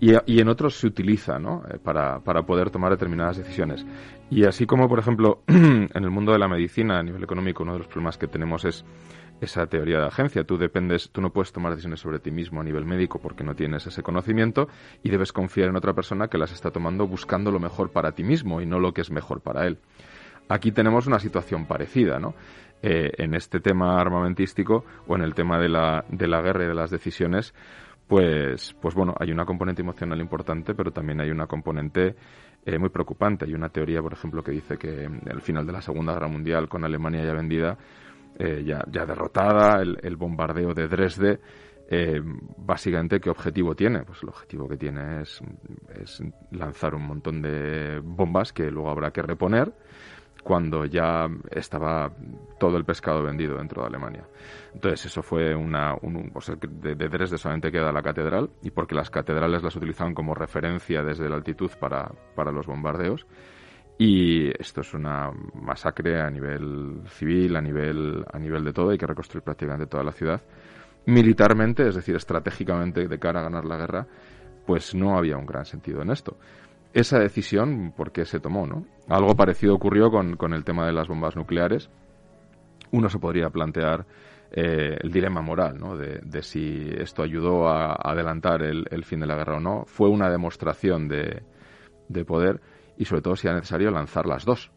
[0.00, 1.62] y, y, en otros se utiliza ¿no?
[1.70, 3.86] Eh, para, para, poder tomar determinadas decisiones.
[4.30, 7.72] Y así como, por ejemplo, en el mundo de la medicina, a nivel económico, uno
[7.74, 8.84] de los problemas que tenemos es
[9.40, 10.44] esa teoría de agencia.
[10.44, 13.54] Tú dependes, tú no puedes tomar decisiones sobre ti mismo a nivel médico porque no
[13.54, 14.68] tienes ese conocimiento
[15.02, 18.24] y debes confiar en otra persona que las está tomando buscando lo mejor para ti
[18.24, 19.78] mismo y no lo que es mejor para él.
[20.48, 22.34] Aquí tenemos una situación parecida, ¿no?
[22.82, 26.68] Eh, en este tema armamentístico o en el tema de la, de la guerra y
[26.68, 27.54] de las decisiones,
[28.06, 32.14] pues, pues bueno, hay una componente emocional importante, pero también hay una componente
[32.64, 33.46] eh, muy preocupante.
[33.46, 36.68] Hay una teoría, por ejemplo, que dice que al final de la Segunda Guerra Mundial,
[36.68, 37.78] con Alemania ya vendida,
[38.38, 41.40] eh, ya, ya, derrotada, el, el, bombardeo de Dresde,
[41.88, 42.20] eh,
[42.56, 44.02] básicamente, ¿qué objetivo tiene?
[44.04, 45.40] Pues el objetivo que tiene es,
[46.00, 49.72] es lanzar un montón de bombas que luego habrá que reponer
[50.44, 52.12] cuando ya estaba
[52.60, 54.24] todo el pescado vendido dentro de Alemania.
[54.74, 55.94] Entonces, eso fue una.
[56.02, 60.14] Un, pues de, de, Dresde solamente queda la catedral, y porque las catedrales las utilizaban
[60.14, 63.26] como referencia desde la altitud para, para los bombardeos.
[63.96, 68.98] Y esto es una masacre a nivel civil, a nivel, a nivel de todo, hay
[68.98, 70.42] que reconstruir prácticamente toda la ciudad.
[71.06, 74.06] Militarmente, es decir, estratégicamente de cara a ganar la guerra,
[74.66, 76.36] pues no había un gran sentido en esto
[76.94, 78.66] esa decisión, ¿por qué se tomó?
[78.66, 78.86] ¿no?
[79.08, 81.90] Algo parecido ocurrió con, con, el tema de las bombas nucleares.
[82.92, 84.06] Uno se podría plantear
[84.52, 85.96] eh, el dilema moral ¿no?
[85.96, 89.84] de, de, si esto ayudó a, adelantar el, el, fin de la guerra o no.
[89.86, 91.42] Fue una demostración de,
[92.08, 92.60] de, poder
[92.96, 94.70] y sobre todo si era necesario lanzar las dos.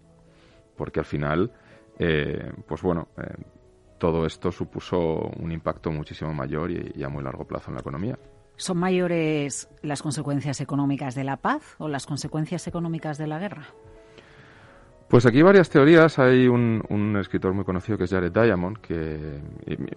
[0.75, 1.51] Porque al final,
[1.99, 3.35] eh, pues bueno, eh,
[3.99, 7.81] todo esto supuso un impacto muchísimo mayor y, y a muy largo plazo en la
[7.81, 8.17] economía.
[8.57, 13.67] ¿Son mayores las consecuencias económicas de la paz o las consecuencias económicas de la guerra?
[15.07, 16.17] Pues aquí hay varias teorías.
[16.17, 19.39] Hay un, escritor muy conocido que es Jared Diamond que,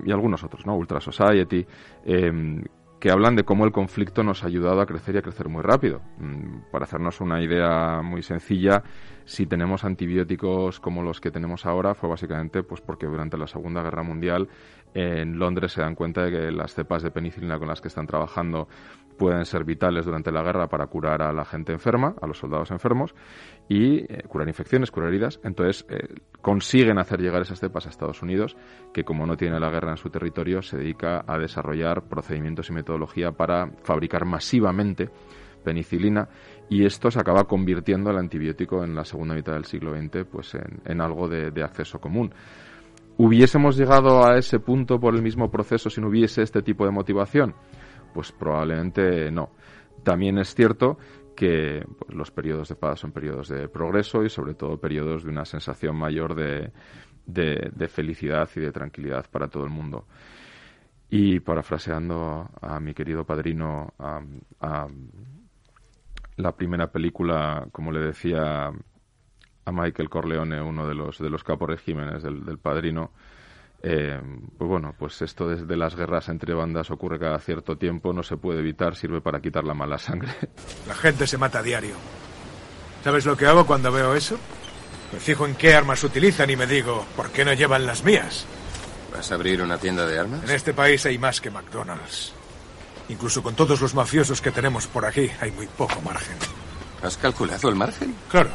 [0.04, 0.76] y, algunos otros, ¿no?
[0.76, 1.66] Ultra Society,
[2.04, 2.62] eh,
[3.00, 5.62] que hablan de cómo el conflicto nos ha ayudado a crecer y a crecer muy
[5.62, 6.02] rápido.
[6.18, 8.84] Mm, para hacernos una idea muy sencilla,
[9.24, 13.82] si tenemos antibióticos como los que tenemos ahora, fue básicamente pues porque durante la Segunda
[13.82, 14.48] Guerra Mundial
[14.94, 18.06] en Londres se dan cuenta de que las cepas de penicilina con las que están
[18.06, 18.68] trabajando
[19.20, 22.70] pueden ser vitales durante la guerra para curar a la gente enferma, a los soldados
[22.70, 23.14] enfermos,
[23.68, 25.38] y eh, curar infecciones, curar heridas.
[25.44, 26.08] Entonces eh,
[26.40, 28.56] consiguen hacer llegar esas cepas a Estados Unidos,
[28.94, 32.72] que como no tiene la guerra en su territorio, se dedica a desarrollar procedimientos y
[32.72, 35.10] metodología para fabricar masivamente
[35.62, 36.30] penicilina,
[36.70, 40.56] y esto se acaba convirtiendo el antibiótico en la segunda mitad del siglo XX pues
[40.86, 42.32] en, algo de acceso común.
[43.16, 46.90] ¿Hubiésemos llegado a ese punto por el mismo proceso si no hubiese este tipo de
[46.90, 47.54] motivación?
[48.14, 49.50] Pues probablemente no.
[50.02, 50.98] También es cierto
[51.36, 55.30] que pues, los periodos de paz son periodos de progreso y sobre todo periodos de
[55.30, 56.72] una sensación mayor de,
[57.26, 60.06] de, felicidad y de tranquilidad para todo el mundo.
[61.10, 64.86] Y parafraseando a mi querido padrino, a
[66.36, 68.70] la primera película, como le decía
[69.64, 73.10] a Michael Corleone, uno de los, de los capos regímenes del, del padrino,
[73.82, 74.20] eh,
[74.58, 78.36] pues bueno, pues esto desde las guerras entre bandas ocurre cada cierto tiempo, no se
[78.36, 80.32] puede evitar, sirve para quitar la mala sangre.
[80.86, 81.94] La gente se mata a diario.
[83.02, 84.38] ¿Sabes lo que hago cuando veo eso?
[85.12, 88.46] Me fijo en qué armas utilizan y me digo, ¿por qué no llevan las mías?
[89.12, 90.44] ¿Vas a abrir una tienda de armas?
[90.44, 92.34] En este país hay más que McDonald's.
[93.08, 96.36] Incluso con todos los mafiosos que tenemos por aquí, hay muy poco margen.
[97.02, 98.14] ¿Has calculado el margen?
[98.28, 98.50] Claro.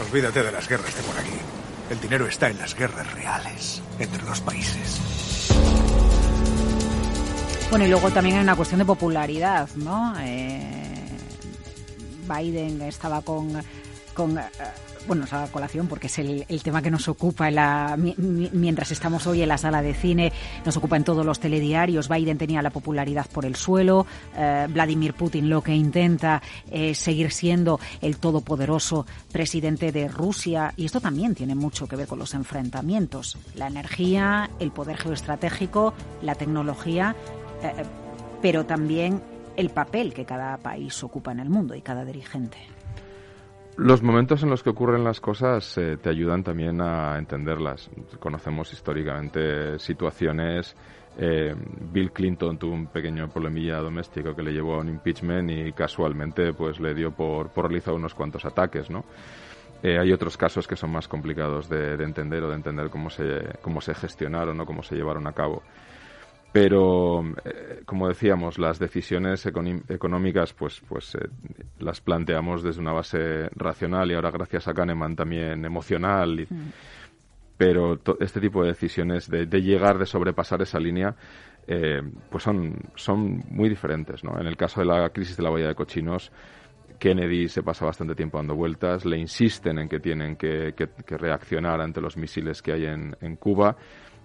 [0.00, 1.38] Olvídate de las guerras de por aquí.
[1.90, 5.00] El dinero está en las guerras reales, entre los países.
[7.70, 10.14] Bueno, y luego también hay una cuestión de popularidad, ¿no?
[10.20, 11.08] Eh,
[12.28, 13.62] Biden estaba con,
[14.14, 14.44] con eh,
[15.08, 18.50] bueno, nos haga colación porque es el, tema que nos ocupa en la, mi- mi-
[18.52, 20.32] mientras estamos hoy en la sala de cine,
[20.64, 22.08] nos ocupa en todos los telediarios.
[22.08, 24.06] Biden tenía la popularidad por el suelo,
[24.36, 26.40] eh, Vladimir Putin lo que intenta
[26.70, 32.06] es seguir siendo el todopoderoso presidente de Rusia y esto también tiene mucho que ver
[32.06, 37.16] con los enfrentamientos, la energía, el poder geoestratégico, la tecnología,
[37.62, 37.72] eh,
[38.42, 39.20] pero también
[39.56, 42.58] el papel que cada país ocupa en el mundo y cada dirigente.
[43.78, 47.88] Los momentos en los que ocurren las cosas eh, te ayudan también a entenderlas.
[48.18, 50.74] Conocemos históricamente situaciones.
[51.16, 51.54] eh,
[51.92, 56.52] Bill Clinton tuvo un pequeño problemilla doméstico que le llevó a un impeachment y casualmente
[56.54, 59.04] pues le dio por, por realizar unos cuantos ataques, ¿no?
[59.80, 63.10] Eh, hay otros casos que son más complicados de, de entender o de entender cómo
[63.10, 65.62] se, cómo se gestionaron o cómo se llevaron a cabo.
[66.50, 71.28] Pero, eh, como decíamos, las decisiones económicas pues, pues eh,
[71.78, 76.40] las planteamos desde una base racional y ahora gracias a Kahneman también emocional.
[76.40, 76.46] y-
[77.56, 81.16] pero este tipo de decisiones de, de llegar, de sobrepasar esa línea,
[81.66, 82.00] eh,
[82.30, 84.22] pues son, son muy diferentes.
[84.22, 84.40] ¿no?
[84.40, 86.30] En el caso de la crisis de la bahía de cochinos,
[87.00, 91.18] Kennedy se pasa bastante tiempo dando vueltas, le insisten en que tienen que, que- que
[91.18, 93.76] reaccionar ante los misiles que hay en, en Cuba.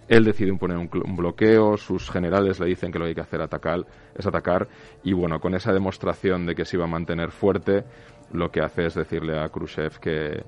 [0.07, 3.21] Él decide imponer un, un bloqueo, sus generales le dicen que lo que hay que
[3.21, 3.85] hacer atacar,
[4.15, 4.67] es atacar,
[5.03, 7.83] y bueno, con esa demostración de que se iba a mantener fuerte,
[8.31, 10.43] lo que hace es decirle a Khrushchev que,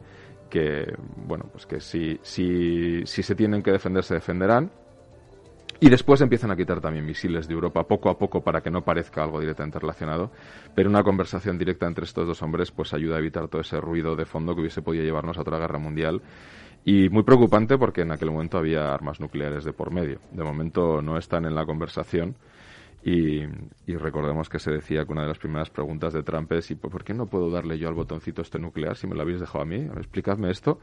[0.50, 4.72] que bueno, pues que si, si, si se tienen que defender, se defenderán,
[5.80, 8.84] y después empiezan a quitar también misiles de Europa poco a poco para que no
[8.84, 10.32] parezca algo directamente relacionado.
[10.74, 14.16] Pero una conversación directa entre estos dos hombres pues ayuda a evitar todo ese ruido
[14.16, 16.22] de fondo que hubiese podido llevarnos a otra guerra mundial.
[16.88, 20.20] Y muy preocupante porque en aquel momento había armas nucleares de por medio.
[20.32, 22.36] De momento no están en la conversación.
[23.04, 23.42] Y,
[23.88, 26.76] y recordemos que se decía que una de las primeras preguntas de Trump es ¿y
[26.76, 29.64] por qué no puedo darle yo al botoncito este nuclear si me lo habéis dejado
[29.64, 29.78] a mí?
[29.98, 30.80] Explicadme esto.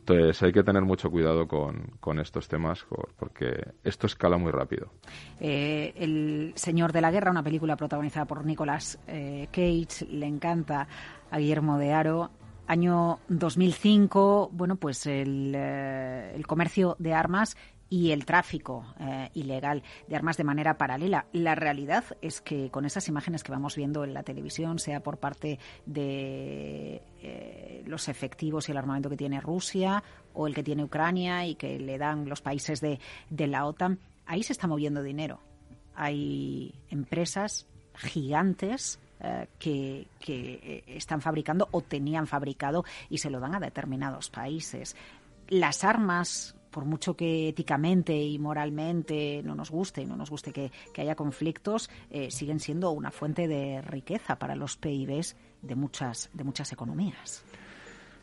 [0.00, 2.86] Entonces hay que tener mucho cuidado con, con estos temas
[3.18, 4.90] porque esto escala muy rápido.
[5.38, 10.88] Eh, el Señor de la Guerra, una película protagonizada por Nicolas eh, Cage, le encanta
[11.30, 12.30] a Guillermo de Aro.
[12.68, 17.56] Año 2005, bueno, pues el, eh, el comercio de armas
[17.88, 21.24] y el tráfico eh, ilegal de armas de manera paralela.
[21.32, 25.16] La realidad es que con esas imágenes que vamos viendo en la televisión, sea por
[25.16, 30.04] parte de eh, los efectivos y el armamento que tiene Rusia
[30.34, 33.00] o el que tiene Ucrania y que le dan los países de,
[33.30, 35.40] de la OTAN, ahí se está moviendo dinero.
[35.94, 39.00] Hay empresas gigantes
[39.58, 44.96] que, que, eh, están fabricando o tenían fabricado y se lo dan a determinados países.
[45.48, 50.52] Las armas, por mucho que éticamente y moralmente no nos guste y no nos guste
[50.52, 55.74] que, que haya conflictos, eh, siguen siendo una fuente de riqueza para los PIBs de
[55.74, 57.44] muchas, de muchas economías.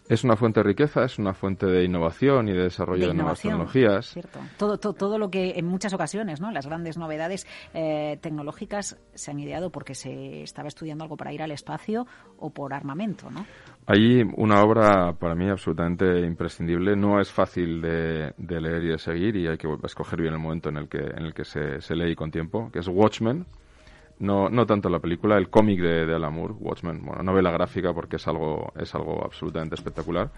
[0.07, 3.13] Es una fuente de riqueza, es una fuente de innovación y de desarrollo de, de
[3.15, 4.05] nuevas tecnologías.
[4.11, 4.39] Cierto.
[4.57, 6.51] Todo, todo, todo lo que en muchas ocasiones, ¿no?
[6.51, 11.41] Las grandes novedades eh, tecnológicas se han ideado porque se estaba estudiando algo para ir
[11.41, 12.05] al espacio
[12.37, 13.47] o por armamento, ¿no?
[13.87, 16.95] Hay una obra para mí absolutamente imprescindible.
[16.95, 20.39] No es fácil de, de leer y de seguir y hay que escoger bien el
[20.39, 23.45] momento en el que, en el que se, se lee con tiempo, que es Watchmen.
[24.19, 27.93] No, no tanto la película, el cómic de, de Alan Moore, Watchmen, bueno, novela gráfica
[27.93, 30.31] porque es algo, es algo absolutamente espectacular.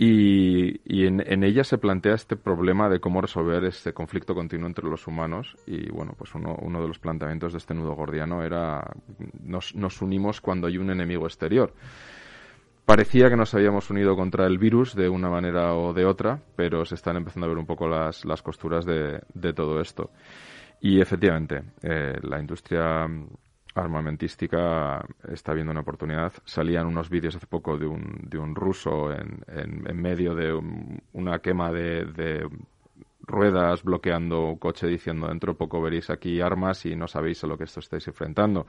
[0.00, 4.68] Y, y en, en, ella se plantea este problema de cómo resolver este conflicto continuo
[4.68, 5.56] entre los humanos.
[5.66, 8.84] Y bueno, pues uno, uno de los planteamientos de este nudo gordiano era
[9.42, 11.72] nos, nos unimos cuando hay un enemigo exterior.
[12.84, 16.84] Parecía que nos habíamos unido contra el virus de una manera o de otra, pero
[16.84, 20.10] se están empezando a ver un poco las, las costuras de, de todo esto.
[20.80, 23.06] Y efectivamente, eh, la industria
[23.74, 26.32] armamentística está viendo una oportunidad.
[26.44, 31.00] Salían unos vídeos hace poco de un, de un ruso en, en, medio de un,
[31.12, 32.48] una quema de, de,
[33.22, 37.58] ruedas bloqueando un coche diciendo dentro poco veréis aquí armas y no sabéis a lo
[37.58, 38.66] que esto estáis enfrentando.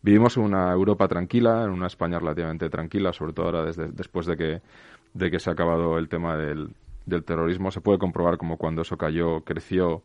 [0.00, 4.26] Vivimos en una Europa tranquila, en una España relativamente tranquila, sobre todo ahora desde, después
[4.26, 4.62] de que,
[5.14, 6.74] de que se ha acabado el tema del,
[7.06, 7.70] del terrorismo.
[7.70, 10.02] Se puede comprobar como cuando eso cayó, creció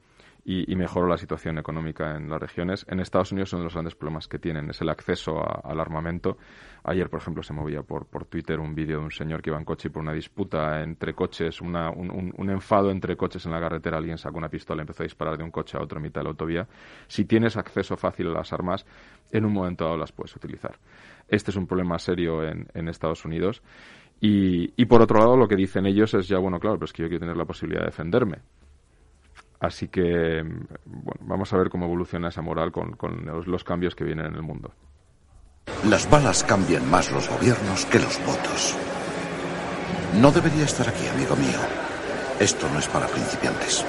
[0.50, 2.86] y, mejoró la situación económica en las regiones.
[2.88, 6.38] En Estados Unidos uno de los grandes problemas que tienen es el acceso al armamento.
[6.86, 9.60] Ayer, por ejemplo, se movía por, por Twitter un vídeo de un señor que iba
[9.60, 13.46] en coche y por una disputa entre coches, una, un, un, un, enfado entre coches
[13.46, 15.84] en la carretera, alguien sacó una pistola y empezó a disparar de un coche a
[15.84, 16.66] otro en mitad de la autovía.
[17.08, 18.86] Si tienes acceso fácil a las armas,
[19.34, 20.78] en un momento dado las puedes utilizar.
[21.28, 23.62] Este es un problema serio en, en Estados Unidos.
[24.22, 26.94] Y, y, por otro lado, lo que dicen ellos es ya, bueno, claro, pero es
[26.94, 28.38] que yo quiero tener la posibilidad de defenderme.
[29.60, 30.44] Así que,
[30.86, 34.28] bueno, vamos a ver cómo evoluciona esa moral con, con los, los, cambios que vienen
[34.28, 34.72] en el mundo.
[35.90, 38.76] Las balas cambian más los gobiernos que los votos.
[40.22, 41.60] No debería estar aquí, amigo mío.
[42.40, 43.84] Esto no es para principiantes.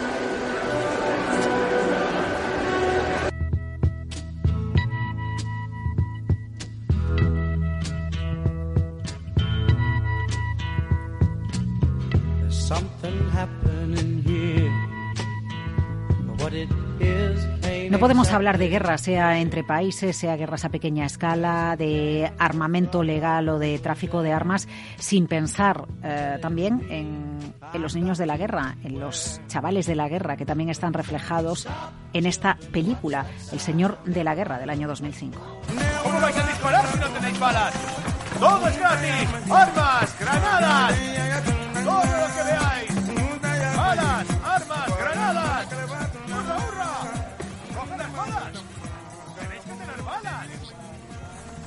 [18.09, 23.47] Podemos hablar de guerra, sea entre países, sea guerras a pequeña escala, de armamento legal
[23.51, 24.67] o de tráfico de armas,
[24.97, 29.95] sin pensar eh, también en, en, los niños de la guerra, en los chavales de
[29.95, 31.69] la guerra, que también están reflejados
[32.15, 35.39] en esta película, El Señor de la Guerra, del año 2005.
[36.03, 37.75] ¿Cómo vais a disparar si no tenéis balas?
[38.41, 39.29] ¡Todo es gratis!
[39.51, 40.17] ¡Armas!
[40.19, 41.58] ¡Granadas!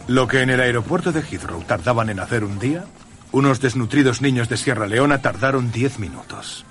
[0.08, 2.86] Lo que en el aeropuerto de Heathrow tardaban en hacer un día,
[3.32, 6.66] unos desnutridos niños de Sierra Leona tardaron diez minutos.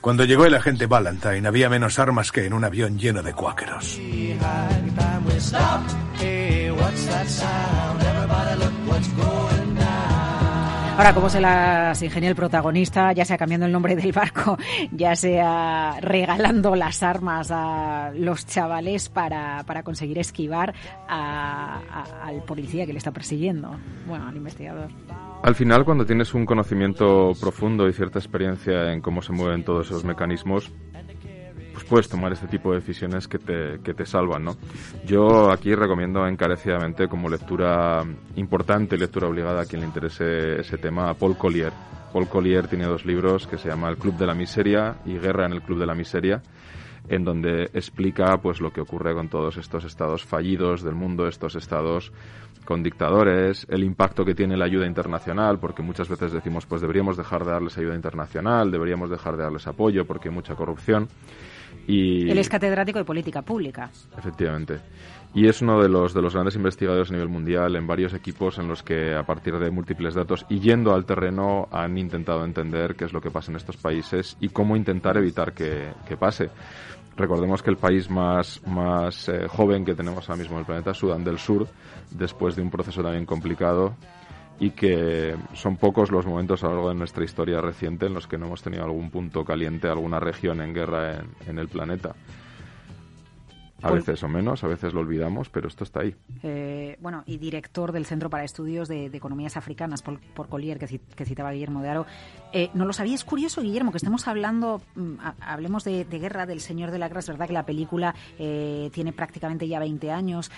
[0.00, 3.98] Cuando llegó el agente Valentine había menos armas que en un avión lleno de cuáqueros.
[10.96, 14.56] Ahora, ¿cómo se las ingenia el protagonista, ya sea cambiando el nombre del barco,
[14.92, 20.74] ya sea regalando las armas a los chavales para, para conseguir esquivar
[21.06, 23.76] al policía que le está persiguiendo?
[24.06, 24.88] Bueno, al investigador.
[25.42, 29.88] Al final, cuando tienes un conocimiento profundo y cierta experiencia en cómo se mueven todos
[29.88, 30.72] esos mecanismos,
[31.88, 34.56] puedes tomar este tipo de decisiones que te, que te salvan, ¿no?
[35.06, 38.04] Yo aquí recomiendo encarecidamente como lectura
[38.36, 41.72] importante, lectura obligada a quien le interese ese tema, a Paul Collier.
[42.12, 45.46] Paul Collier tiene dos libros que se llama El Club de la Miseria y Guerra
[45.46, 46.42] en el Club de la Miseria
[47.08, 51.54] en donde explica pues lo que ocurre con todos estos estados fallidos del mundo, estos
[51.54, 52.12] estados
[52.64, 57.16] con dictadores, el impacto que tiene la ayuda internacional, porque muchas veces decimos pues deberíamos
[57.16, 61.08] dejar de darles ayuda internacional, deberíamos dejar de darles apoyo porque hay mucha corrupción.
[61.86, 62.30] Y...
[62.30, 63.90] Él es catedrático de política pública.
[64.16, 64.80] Efectivamente.
[65.34, 68.58] Y es uno de los, de los grandes investigadores a nivel mundial en varios equipos
[68.58, 72.94] en los que, a partir de múltiples datos y yendo al terreno, han intentado entender
[72.96, 76.48] qué es lo que pasa en estos países y cómo intentar evitar que, que pase.
[77.16, 80.94] Recordemos que el país más, más eh, joven que tenemos ahora mismo en el planeta
[80.94, 81.66] Sudán del Sur,
[82.10, 83.94] después de un proceso también complicado
[84.58, 88.26] y que son pocos los momentos a lo largo de nuestra historia reciente en los
[88.26, 92.14] que no hemos tenido algún punto caliente, alguna región en guerra en, en el planeta.
[93.82, 96.14] A veces o menos, a veces lo olvidamos, pero esto está ahí.
[96.42, 100.78] Eh, bueno, y director del Centro para Estudios de, de Economías Africanas, por, por Collier,
[100.78, 102.06] que, que, citaba Guillermo de Aro.
[102.52, 106.46] Eh, no lo sabía, es curioso, Guillermo, que estemos hablando, mm, hablemos de, de, Guerra
[106.46, 107.20] del Señor de la Guerra.
[107.20, 110.50] Es verdad que la película eh, tiene prácticamente ya 20 años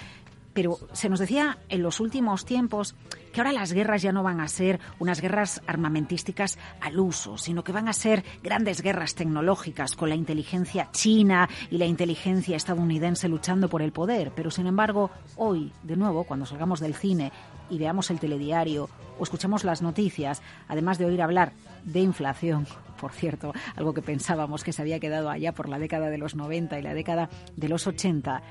[0.58, 2.96] pero se nos decía en los últimos tiempos
[3.32, 7.62] que ahora las guerras ya no van a ser unas guerras armamentísticas al uso, sino
[7.62, 13.28] que van a ser grandes guerras tecnológicas con la inteligencia china y la inteligencia estadounidense
[13.28, 14.32] luchando por el poder.
[14.34, 17.30] Pero sin embargo, hoy, de nuevo, cuando salgamos del cine
[17.70, 21.52] y veamos el telediario o escuchamos las noticias, además de oír hablar
[21.84, 22.66] de inflación,
[23.00, 26.34] por cierto, algo que pensábamos que se había quedado allá por la década de los
[26.34, 28.42] 90 y la década de los 80,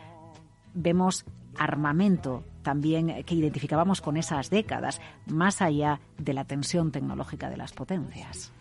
[0.78, 1.26] vemos
[1.58, 7.74] armamento también que identificábamos con esas décadas, más allá de la tensión tecnológica de las
[7.74, 8.54] potencias.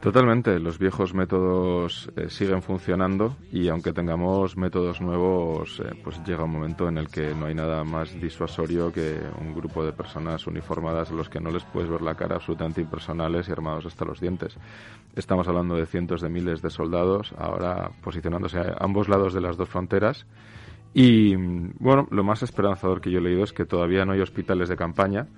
[0.00, 6.44] Totalmente, los viejos métodos eh, siguen funcionando y aunque tengamos métodos nuevos, eh, pues llega
[6.44, 10.46] un momento en el que no hay nada más disuasorio que un grupo de personas
[10.46, 14.04] uniformadas a los que no les puedes ver la cara absolutamente impersonales y armados hasta
[14.04, 14.56] los dientes.
[15.16, 19.56] Estamos hablando de cientos de miles de soldados ahora posicionándose a ambos lados de las
[19.56, 20.26] dos fronteras
[20.94, 24.68] y bueno, lo más esperanzador que yo he leído es que todavía no hay hospitales
[24.68, 25.28] de campaña,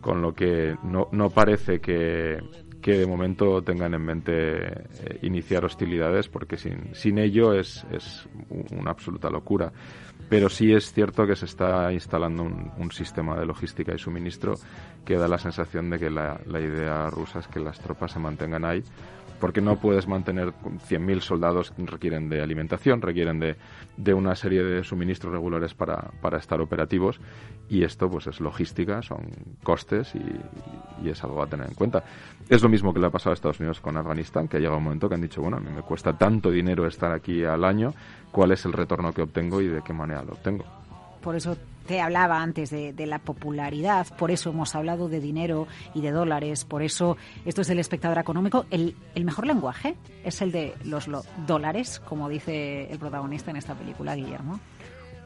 [0.00, 2.38] con lo que no, no parece que
[2.86, 8.28] que de momento tengan en mente eh, iniciar hostilidades, porque sin, sin ello es, es
[8.70, 9.72] una absoluta locura.
[10.28, 14.54] Pero sí es cierto que se está instalando un, un, sistema de logística y suministro
[15.04, 18.20] que da la sensación de que la, la idea rusa es que las tropas se
[18.20, 18.84] mantengan ahí
[19.40, 23.56] porque no puedes mantener 100.000 soldados que requieren de alimentación, requieren de,
[23.96, 27.20] de una serie de suministros regulares para, para, estar operativos
[27.68, 29.28] y esto pues es logística, son
[29.62, 32.02] costes y, es algo a tener en cuenta.
[32.48, 34.78] Es lo mismo que le ha pasado a Estados Unidos con Afganistán, que ha llegado
[34.78, 37.64] un momento que han dicho, bueno, a mí me cuesta tanto dinero estar aquí al
[37.64, 37.94] año,
[38.32, 40.64] ¿cuál es el retorno que obtengo y de qué manera lo obtengo?
[41.20, 41.56] Por eso
[41.86, 46.10] te hablaba antes de, de, la popularidad, por eso hemos hablado de dinero y de
[46.10, 48.66] dólares, por eso esto es el espectador económico.
[48.70, 53.56] El, el mejor lenguaje es el de los lo, dólares, como dice el protagonista en
[53.56, 54.60] esta película, Guillermo.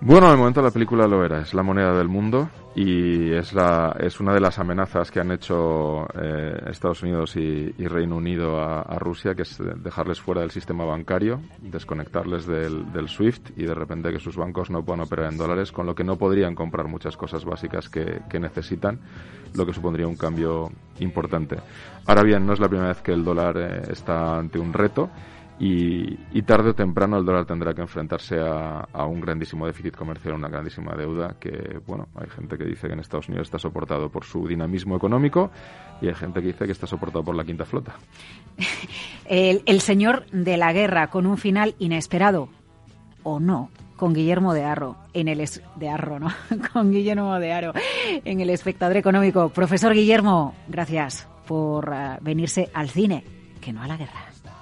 [0.03, 3.95] Bueno, de momento la película lo era, es la moneda del mundo y es, la,
[4.01, 8.59] es una de las amenazas que han hecho eh, Estados Unidos y, y Reino Unido
[8.59, 13.65] a, a, Rusia, que es dejarles fuera del sistema bancario, desconectarles del, del, SWIFT y
[13.65, 16.55] de repente que sus bancos no puedan operar en dólares, con lo que no podrían
[16.55, 18.99] comprar muchas cosas básicas que, que necesitan,
[19.53, 20.71] lo que supondría un cambio
[21.01, 21.57] importante.
[22.07, 25.11] Ahora bien, no es la primera vez que el dólar eh, está ante un reto
[25.63, 30.49] y, tarde o temprano el dólar tendrá que enfrentarse a, un grandísimo déficit comercial, una
[30.49, 34.25] grandísima deuda que, bueno, hay gente que dice que en Estados Unidos está soportado por
[34.25, 35.51] su dinamismo económico
[36.01, 37.95] y hay gente que dice que está soportado por la quinta flota.
[39.27, 42.49] El, señor de la guerra con un final inesperado,
[43.23, 45.47] o no, con Guillermo de Arro en el
[45.77, 46.29] de Arro, ¿no?
[46.73, 47.75] con Guillermo de Aro
[48.25, 49.51] en el espectador económico.
[49.51, 53.25] Profesor Guillermo, gracias por uh, venirse al cine,
[53.61, 54.30] que no a la guerra.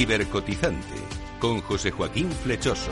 [0.00, 0.94] Cibercotizante
[1.38, 2.90] con José Joaquín Flechoso.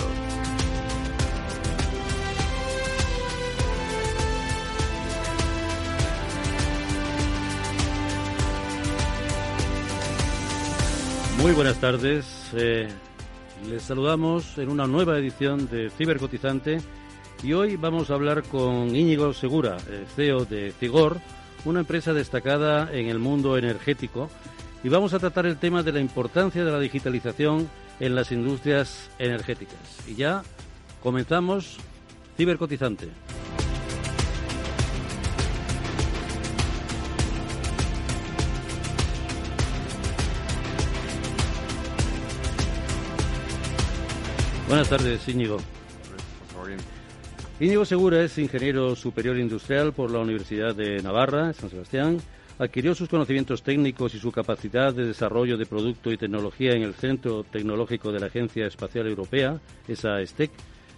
[11.38, 12.50] Muy buenas tardes.
[12.52, 12.88] Eh,
[13.70, 16.82] les saludamos en una nueva edición de Cibercotizante
[17.42, 19.78] y hoy vamos a hablar con Íñigo Segura,
[20.14, 21.22] CEO de Cigor,
[21.64, 24.28] una empresa destacada en el mundo energético
[24.82, 27.68] y vamos a tratar el tema de la importancia de la digitalización
[28.00, 29.78] en las industrias energéticas.
[30.06, 30.42] Y ya
[31.02, 31.78] comenzamos
[32.36, 33.08] Cibercotizante.
[44.68, 45.56] Buenas tardes, Íñigo.
[47.58, 52.20] Íñigo Segura es ingeniero superior industrial por la Universidad de Navarra, San Sebastián
[52.58, 56.94] adquirió sus conocimientos técnicos y su capacidad de desarrollo de producto y tecnología en el
[56.94, 60.50] Centro Tecnológico de la Agencia Espacial Europea, esa STEC,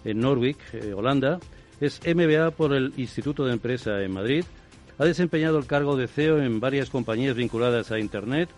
[0.03, 1.39] en Norwich, eh, Holanda.
[1.79, 4.43] Es MBA por el Instituto de Empresa en Madrid.
[4.97, 8.49] Ha desempeñado el cargo de CEO en varias compañías vinculadas a Internet.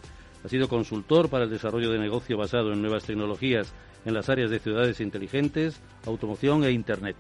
[0.44, 3.74] Ha sido consultor para el desarrollo de negocio basado en nuevas tecnologías
[4.06, 7.16] en las áreas de ciudades inteligentes, automoción e Internet.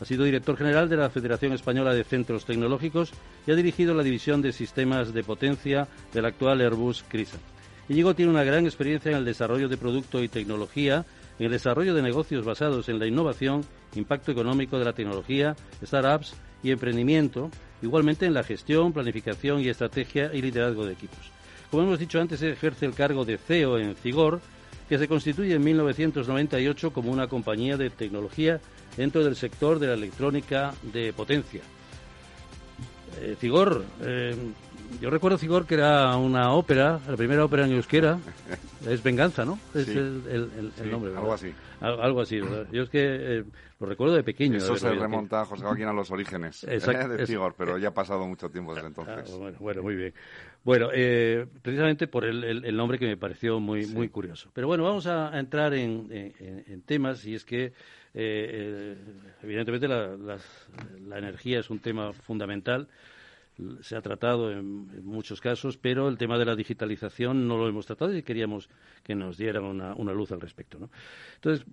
[0.00, 3.12] Ha sido director general de la Federación Española de Centros Tecnológicos
[3.46, 7.38] y ha dirigido la división de sistemas de potencia del actual Airbus CRISA.
[7.88, 11.04] Íñigo tiene una gran experiencia en el desarrollo de producto y tecnología,
[11.38, 13.64] en el desarrollo de negocios basados en la innovación,
[13.94, 17.50] impacto económico de la tecnología, startups y emprendimiento,
[17.82, 21.30] igualmente en la gestión, planificación y estrategia y liderazgo de equipos.
[21.70, 24.40] Como hemos dicho antes, ejerce el cargo de CEO en Cigor,
[24.88, 28.60] que se constituye en 1998 como una compañía de tecnología
[28.96, 31.62] dentro del sector de la electrónica de potencia.
[33.20, 34.34] Eh, Cigor, eh,
[35.00, 38.18] yo recuerdo Cigor que era una ópera, la primera ópera en euskera,
[38.88, 39.58] es Venganza, ¿no?
[39.74, 39.92] Es Sí.
[39.92, 41.18] el, el- el- el Sí, nombre, ¿verdad?
[41.18, 41.54] algo así.
[41.80, 42.66] Al- algo así, ¿verdad?
[42.72, 43.00] Yo es que
[43.38, 43.44] eh,
[43.80, 44.56] lo recuerdo de pequeño.
[44.56, 47.88] Eso se remonta, José Joaquín, a los orígenes eh, Exacto, de es- Figor, pero ya
[47.88, 49.30] ha pasado mucho tiempo desde entonces.
[49.30, 50.14] Ah, bueno, bueno, muy bien.
[50.64, 54.50] Bueno, eh, precisamente por el, el- el nombre que me pareció muy, muy curioso.
[54.54, 57.72] Pero bueno, vamos a, a entrar en, en- en temas y es que, eh,
[58.14, 58.96] eh,
[59.42, 60.68] evidentemente, la, las-
[61.08, 62.86] la energía es un tema fundamental.
[63.82, 67.84] Se ha tratado en, muchos casos, pero el tema de la digitalización no lo hemos
[67.86, 68.68] tratado y queríamos
[69.02, 70.78] que nos dieran una, una luz al respecto.
[70.78, 70.90] ¿no?
[71.34, 71.66] Entonces,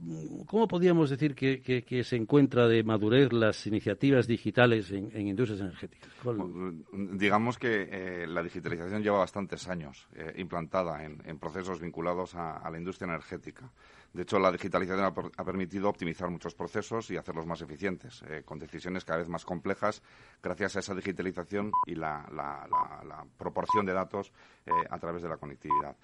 [0.46, 5.62] ¿cómo podríamos decir que, que- se encuentra de madurez las iniciativas digitales en, en industrias
[5.62, 6.10] energéticas?
[6.24, 6.84] ¿Cuál-
[7.18, 12.70] Digamos que eh, la digitalización lleva bastantes años eh, implantada en, en procesos vinculados a
[12.70, 13.70] la industria energética.
[14.14, 18.23] De hecho, la digitalización ha, per- ha permitido optimizar muchos procesos y hacerlos más eficientes,
[18.27, 20.02] eh, con decisiones cada vez más complejas,
[20.41, 22.68] gracias a esa digitalización y la, la-
[23.07, 24.31] la- proporción de datos
[24.65, 25.95] eh, a través de la conectividad.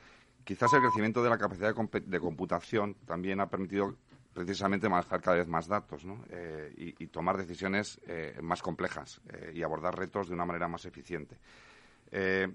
[0.44, 3.95] Quizás el crecimiento de la capacidad de, computación también ha permitido
[4.34, 6.23] precisamente manejar cada vez más datos ¿no?
[6.30, 7.99] Eh, y, tomar decisiones
[8.41, 9.22] más complejas
[9.53, 11.40] y abordar retos de una manera más eficiente.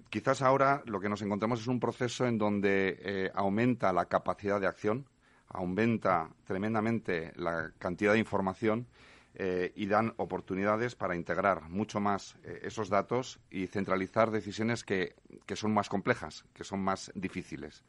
[0.09, 4.69] Quizás ahora lo que nos encontramos es un proceso en donde aumenta la capacidad de
[4.69, 5.07] acción,
[5.51, 8.87] aumenta tremendamente la cantidad de información
[9.35, 15.15] eh, y dan oportunidades para integrar mucho más eh, esos datos y centralizar decisiones que,
[15.47, 17.85] que son más complejas, que son más difíciles.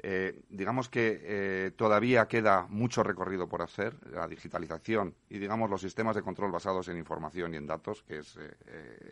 [0.00, 3.96] Eh, digamos que todavía queda mucho recorrido por hacer.
[4.12, 8.18] La digitalización y, digamos, los sistemas de control basados en información y en datos, que
[8.18, 8.38] es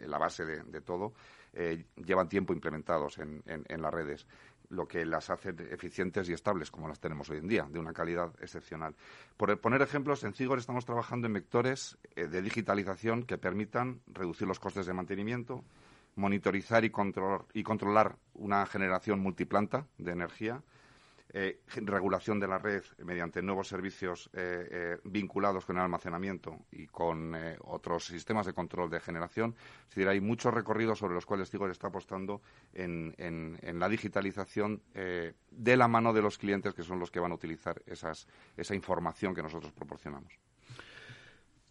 [0.07, 1.13] la base de, todo,
[1.97, 4.27] llevan tiempo implementados en, en- en las redes,
[4.71, 7.93] lo que las hace eficientes y estables, como las tenemos hoy en día, de una
[7.93, 8.95] calidad excepcional.
[9.37, 14.47] Por poner ejemplos, en Cigor estamos trabajando en vectores eh, de digitalización que permitan reducir
[14.47, 15.65] los costes de mantenimiento,
[16.17, 20.63] monitorizar y, controlar, y controlar una generación multiplanta de energía,
[21.33, 26.87] eh, regulación de la red mediante nuevos servicios eh, eh, vinculados con el almacenamiento y
[26.87, 29.55] con eh, otros sistemas de control de generación.
[29.83, 32.43] Es decir, hay muchos recorridos sobre los cuales Tigor está apostando
[32.73, 33.15] en,
[33.63, 37.83] la digitalización de la mano de los clientes, que son los que van a utilizar
[37.87, 40.33] esa información que nosotros proporcionamos.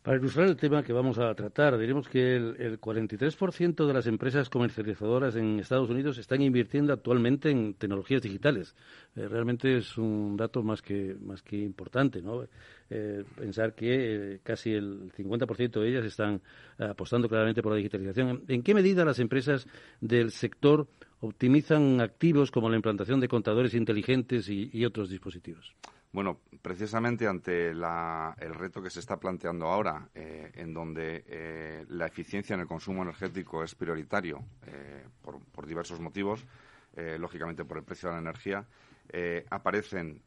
[0.05, 4.05] Para ilustrar el tema que vamos a tratar, diremos que el, el 43% de las
[4.05, 8.75] empresas comercializadoras en Estados Unidos están invirtiendo actualmente en tecnologías digitales.
[9.15, 12.43] Eh, realmente es un dato más que, más que importante, ¿no?
[12.91, 16.39] Eh, pensar que eh, casi el 50% de ellas están
[16.77, 18.43] apostando claramente por la digitalización.
[18.47, 19.65] ¿En, qué medida las empresas
[20.01, 20.87] del sector
[21.21, 25.73] optimizan activos como la implantación de contadores inteligentes y otros dispositivos?
[26.15, 32.05] Bueno, precisamente ante el reto que se está planteando ahora, eh, en donde eh, la
[32.05, 36.45] eficiencia en el consumo energético es prioritario eh, por, por diversos motivos,
[37.19, 38.65] lógicamente por el precio de la energía,
[39.49, 40.21] aparecen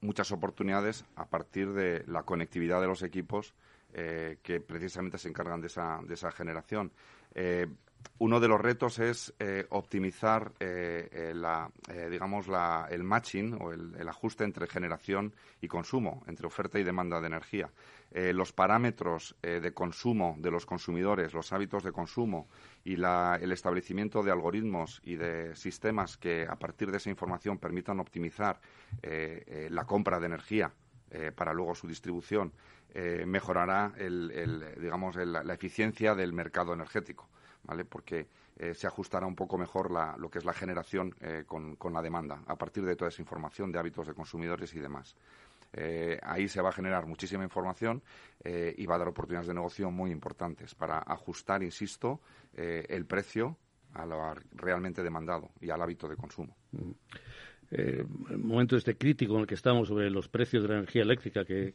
[0.00, 3.52] muchas oportunidades a partir de la conectividad de los equipos
[3.92, 6.90] que precisamente se encargan de esa, de esa generación.
[8.20, 12.46] Uno de los retos es eh, optimizar eh, eh, digamos
[12.90, 17.70] el matching o el, ajuste entre generación y consumo, entre oferta y demanda de energía.
[18.12, 22.48] Los parámetros de consumo de los consumidores, los hábitos de consumo
[22.84, 28.00] y el establecimiento de algoritmos y de sistemas que a partir de esa información permitan
[28.00, 28.60] optimizar
[29.70, 30.72] la compra de energía
[31.36, 32.52] para luego su distribución,
[33.26, 37.28] mejorará digamos, la eficiencia del mercado energético,
[37.64, 37.84] ¿vale?
[37.84, 41.76] Porque eh, se ajustará un poco mejor la- lo que es la generación eh, con,
[41.92, 45.16] la demanda, a partir de toda esa información de hábitos de consumidores y demás.
[45.72, 48.02] Eh, ahí se va a generar muchísima información
[48.42, 52.20] y va a dar oportunidades de negocio muy importantes para ajustar, insisto,
[52.54, 53.56] el precio
[53.94, 56.56] a lo realmente demandado y al hábito de consumo.
[57.70, 58.04] Eh,
[58.36, 61.74] momento este crítico en el que estamos sobre los precios de la energía eléctrica, que,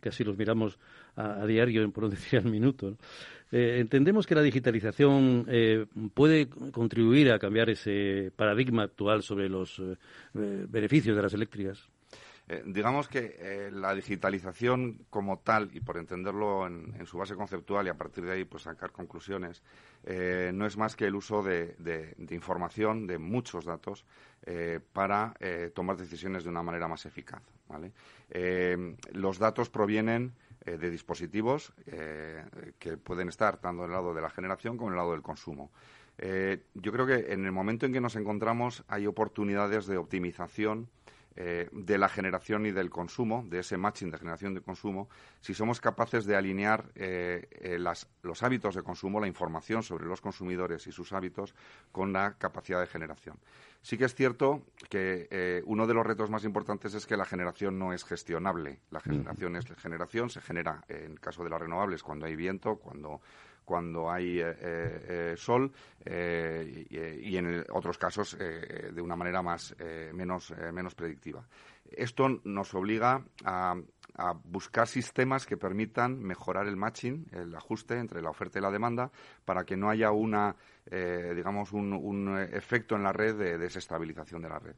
[0.00, 0.78] casi los miramos
[1.16, 2.96] a, a diario, por decir al minuto.
[3.52, 5.84] Eh, entendemos que la digitalización eh,
[6.14, 9.96] puede contribuir a cambiar ese paradigma actual sobre los eh,
[10.32, 11.90] beneficios de las eléctricas.
[12.48, 17.86] Eh, digamos que eh, la digitalización como tal, y por entenderlo en, su base conceptual
[17.86, 19.62] y a partir de ahí pues sacar conclusiones,
[20.04, 24.04] eh, no es más que el uso de, información, de muchos datos,
[24.92, 25.34] para
[25.72, 27.42] tomar decisiones de una manera más eficaz.
[29.12, 30.32] los datos provienen
[30.64, 31.72] de dispositivos
[32.80, 35.22] que pueden estar tanto en el lado de la generación como en el lado del
[35.22, 35.70] consumo.
[36.18, 40.88] Yo creo que en el momento en que nos encontramos hay oportunidades de optimización
[41.34, 45.08] eh, de la generación y del consumo, de ese matching de generación de consumo,
[45.40, 50.04] si somos capaces de alinear eh, eh, las, los hábitos de consumo, la información sobre
[50.04, 51.54] los consumidores y sus hábitos
[51.90, 53.38] con la capacidad de generación.
[53.80, 57.80] Sí que es cierto que uno de los retos más importantes es que la generación
[57.80, 58.78] no es gestionable.
[58.90, 62.76] La generación es generación, se genera en el caso de las renovables cuando hay viento,
[62.76, 63.20] cuando
[63.64, 65.72] cuando hay eh, eh, sol
[66.04, 69.74] eh, y, en otros casos de una manera más
[70.12, 71.44] menos, menos predictiva.
[71.90, 73.74] Esto nos obliga a,
[74.44, 79.10] buscar sistemas que permitan mejorar el matching, el ajuste entre la oferta y la demanda,
[79.46, 80.54] para que no haya una,
[80.90, 84.76] digamos, un, efecto en la red de desestabilización de la red.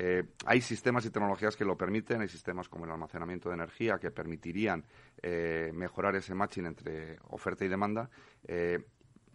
[0.00, 3.98] Eh, hay sistemas y tecnologías que lo permiten, hay sistemas como el almacenamiento de energía
[3.98, 4.84] que permitirían
[5.20, 8.08] eh, mejorar ese matching entre oferta y demanda.
[8.46, 8.78] Eh,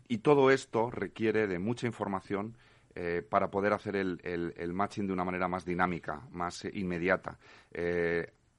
[0.07, 2.55] y todo esto requiere de mucha información
[3.27, 7.39] para poder hacer el, el, matching de una manera más dinámica, más inmediata.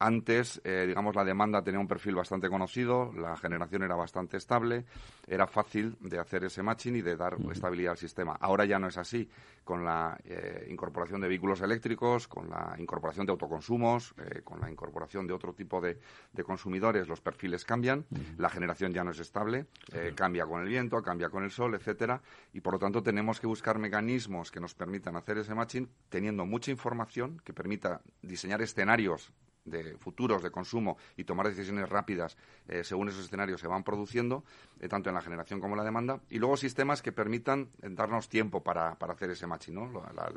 [0.04, 4.84] Antes, eh, digamos, la demanda tenía un perfil bastante conocido, la generación era bastante estable,
[5.26, 8.36] era fácil de hacer ese matching y de dar estabilidad al sistema.
[8.38, 9.26] Ahora ya no es así.
[9.64, 14.70] Con la eh, incorporación de vehículos eléctricos, con la incorporación de autoconsumos, eh, con la
[14.70, 15.98] incorporación de otro tipo de,
[16.44, 18.04] consumidores, los perfiles cambian,
[18.36, 19.68] la generación ya no es estable,
[20.14, 22.20] cambia con el viento, cambia con el sol, etcétera,
[22.52, 26.44] y por lo tanto tenemos que buscar mecanismos que nos permitan hacer ese matching teniendo
[26.44, 29.32] mucha información que permita diseñar escenarios
[29.64, 32.36] de futuros de consumo y tomar decisiones rápidas
[32.68, 34.44] eh, según esos escenarios se van produciendo,
[34.80, 37.88] eh, tanto en la generación como en la demanda, y luego sistemas que permitan eh,
[37.90, 39.78] darnos tiempo para, hacer ese matching.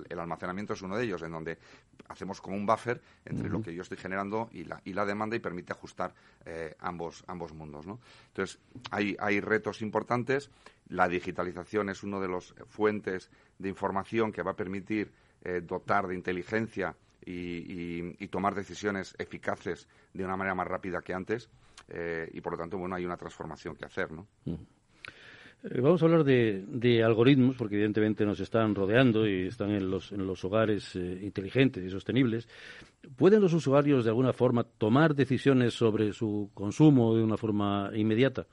[0.09, 1.57] el almacenamiento es uno de ellos, en donde
[2.09, 5.35] hacemos como un buffer entre lo que yo estoy generando y la, y la demanda
[5.35, 6.13] y permite ajustar
[6.79, 7.85] ambos, ambos mundos.
[8.27, 8.59] Entonces,
[8.91, 10.49] hay, hay retos importantes.
[10.89, 15.11] La digitalización es uno de los fuentes de información que va a permitir
[15.63, 16.95] dotar de inteligencia
[17.27, 21.49] y, tomar decisiones eficaces de una manera más rápida que antes
[21.89, 24.27] eh, y por lo tanto bueno hay una transformación que hacer ¿no?
[25.63, 30.11] Eh, vamos a hablar de, algoritmos, porque evidentemente nos están rodeando y están en los,
[30.11, 32.47] en los hogares eh, inteligentes y sostenibles.
[33.15, 38.45] ¿Pueden los usuarios de alguna forma tomar decisiones sobre su consumo de una forma inmediata?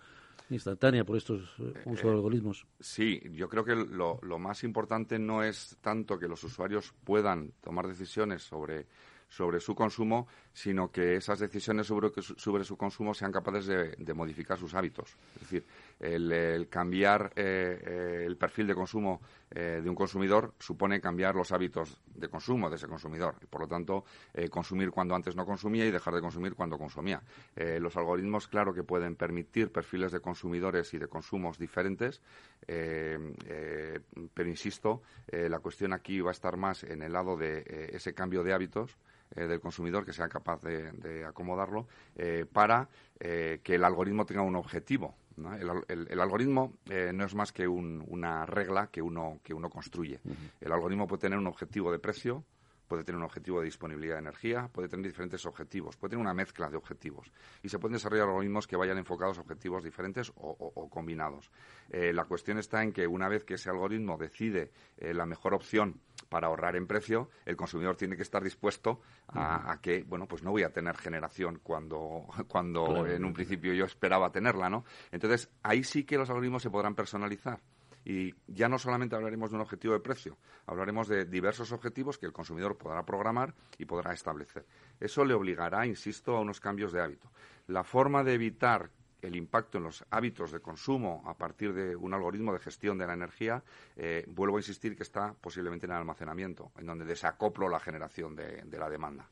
[0.51, 2.67] Instantánea por estos eh, usos de algoritmos.
[2.81, 7.53] Sí, yo creo que lo, lo, más importante no es tanto que los usuarios puedan
[7.63, 8.87] tomar decisiones sobre,
[9.29, 14.59] sobre su consumo, sino que esas decisiones sobre, sobre su consumo sean capaces de, modificar
[14.59, 15.17] sus hábitos.
[15.35, 15.65] Es decir,
[16.01, 21.53] el, cambiar eh, eh, el perfil de consumo eh, de un consumidor supone cambiar los
[21.53, 24.05] hábitos de consumo de ese consumidor y, por lo tanto,
[24.51, 27.23] consumir cuando antes no consumía y dejar de consumir cuando consumía.
[27.57, 32.21] los algoritmos, claro que pueden permitir perfiles de consumidores y de consumos diferentes,
[32.67, 38.43] pero insisto, la cuestión aquí va a estar más en el lado de ese cambio
[38.43, 38.97] de hábitos
[39.37, 42.89] eh, del consumidor que sea capaz de, acomodarlo eh, para
[43.19, 45.17] eh, que el algoritmo tenga un objetivo.
[45.37, 46.75] El, algoritmo
[47.13, 50.21] no es más que una regla que uno, que uno construye.
[50.61, 52.45] El algoritmo puede tener un objetivo de precio,
[52.87, 56.35] puede tener un objetivo de disponibilidad de energía, puede tener diferentes objetivos, puede tener una
[56.35, 57.31] mezcla de objetivos.
[57.63, 61.51] Y se pueden desarrollar algoritmos que vayan enfocados a objetivos diferentes o, combinados.
[61.91, 65.55] Eh, la cuestión está en que una vez que ese algoritmo decide eh, la mejor
[65.55, 70.43] opción para ahorrar en precio, el consumidor tiene que estar dispuesto a, que, bueno, pues
[70.43, 74.85] no voy a tener generación cuando, cuando en un principio yo esperaba tenerla, ¿no?
[75.13, 77.61] Entonces, ahí sí que los algoritmos se podrán personalizar.
[78.05, 80.37] Y ya no solamente hablaremos de un objetivo de precio,
[80.67, 84.67] hablaremos de diversos objetivos que el consumidor podrá programar y podrá establecer.
[85.01, 87.31] Eso le obligará, insisto, a unos cambios de hábito.
[87.67, 88.91] La forma de evitar
[89.23, 93.07] el impacto en los hábitos de consumo a partir de un algoritmo de gestión de
[93.07, 93.63] la energía,
[93.97, 98.37] eh, vuelvo a insistir que está posiblemente en el almacenamiento, en donde desacoplo la generación
[98.37, 99.29] de, de la demanda.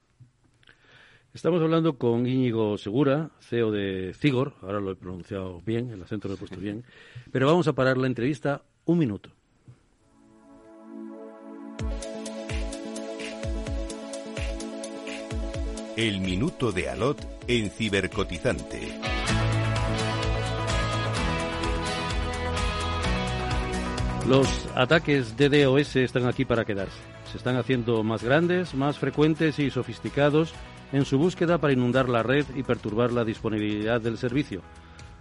[1.34, 6.28] Estamos hablando con Íñigo Segura, CEO de Cigor, ahora lo he pronunciado bien, el acento
[6.28, 6.84] lo he puesto bien,
[7.30, 9.30] pero vamos a parar la entrevista un minuto.
[15.96, 19.00] El minuto de Alot en Cibercotizante.
[24.28, 26.98] Los ataques de DOS están aquí para quedarse.
[27.30, 30.54] Se están haciendo más grandes, más frecuentes y sofisticados
[30.92, 34.62] en su búsqueda para inundar la red y perturbar la disponibilidad del servicio.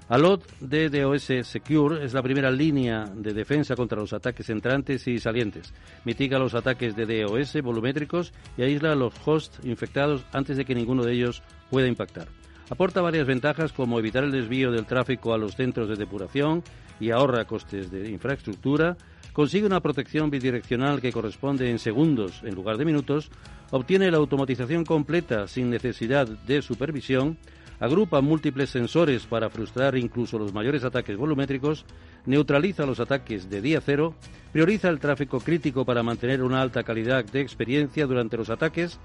[0.09, 5.73] Alot DDoS Secure es la primera línea de defensa contra los ataques entrantes y salientes.
[6.03, 10.75] Mitiga los ataques de DOS volumétricos y aísla a los hosts infectados antes de que
[10.75, 12.27] ninguno de ellos pueda impactar.
[12.71, 16.63] Aporta varias ventajas como evitar el desvío del tráfico a los centros de depuración
[17.01, 18.95] y ahorra costes de infraestructura,
[19.33, 23.29] consigue una protección bidireccional que corresponde en segundos en lugar de minutos,
[23.71, 27.37] obtiene la automatización completa sin necesidad de supervisión,
[27.81, 31.85] agrupa múltiples sensores para frustrar incluso los mayores ataques volumétricos,
[32.25, 34.15] neutraliza los ataques de día cero,
[34.53, 38.97] prioriza el tráfico crítico para mantener una alta calidad de experiencia durante los ataques,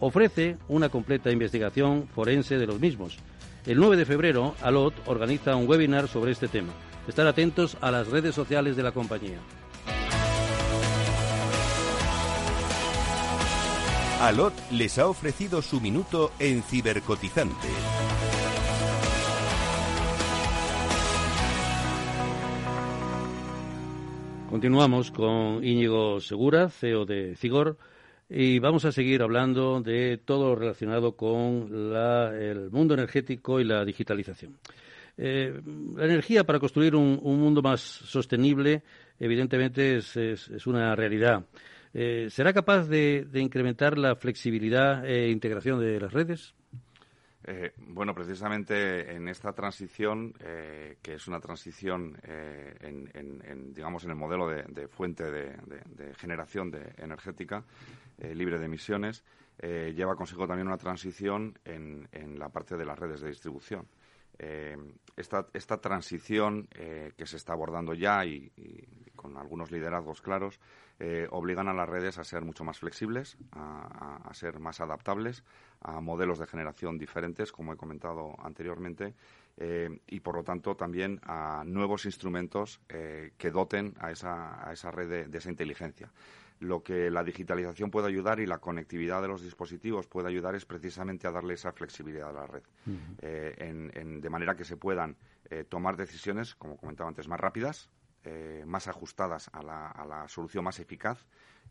[0.00, 3.18] ofrece una completa investigación forense de los mismos.
[3.66, 6.72] El 9 de febrero, Alot organiza un webinar sobre este tema.
[7.06, 9.38] Estar atentos a las redes sociales de la compañía.
[14.20, 17.68] Alot les ha ofrecido su minuto en Cibercotizante.
[24.48, 27.78] Continuamos con Íñigo Segura, CEO de Cigor,
[28.34, 31.68] y vamos a seguir hablando de todo lo relacionado con
[32.34, 34.56] el mundo energético y la digitalización.
[35.18, 35.60] Eh,
[35.94, 38.82] la energía para construir un, mundo más sostenible,
[39.20, 41.44] evidentemente, es, una realidad.
[41.92, 46.54] Eh, ¿Será capaz de, incrementar la flexibilidad e integración de las redes?
[47.44, 50.32] Eh, bueno, precisamente en esta transición,
[51.02, 56.94] que es una transición eh, en, digamos, en el modelo de, fuente de, generación de
[56.96, 57.62] energética
[58.34, 59.24] libre de emisiones,
[59.60, 62.08] lleva consigo también una transición en,
[62.38, 63.86] la parte de las redes de distribución.
[65.16, 68.50] Esta, esta, transición que se está abordando ya y,
[69.14, 70.58] con algunos liderazgos claros
[71.30, 75.44] obligan a las redes a ser mucho más flexibles, a ser más adaptables,
[75.82, 79.14] a modelos de generación diferentes, como he comentado anteriormente,
[79.56, 84.72] eh, y por lo tanto también a nuevos instrumentos eh, que doten a esa, a
[84.72, 86.10] esa red de, esa inteligencia.
[86.62, 90.64] Lo que la digitalización puede ayudar y la conectividad de los dispositivos puede ayudar es
[90.64, 92.62] precisamente a darle esa flexibilidad a la red,
[93.20, 95.16] eh, de manera que se puedan
[95.68, 97.90] tomar decisiones, como comentaba antes, más rápidas,
[98.64, 101.26] más ajustadas a la, a la, solución más eficaz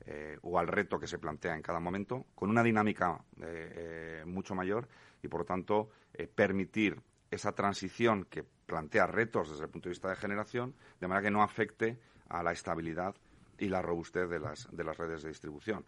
[0.07, 4.23] eh, o al reto que se plantea en cada momento, con una dinámica eh, eh,
[4.25, 4.87] mucho mayor
[5.21, 5.89] y, por lo tanto,
[6.33, 6.99] permitir
[7.29, 11.31] esa transición que plantea retos desde el punto de vista de generación, de manera que
[11.31, 11.99] no afecte
[12.29, 13.15] a la estabilidad
[13.61, 15.85] y la robustez de las, de las redes de distribución.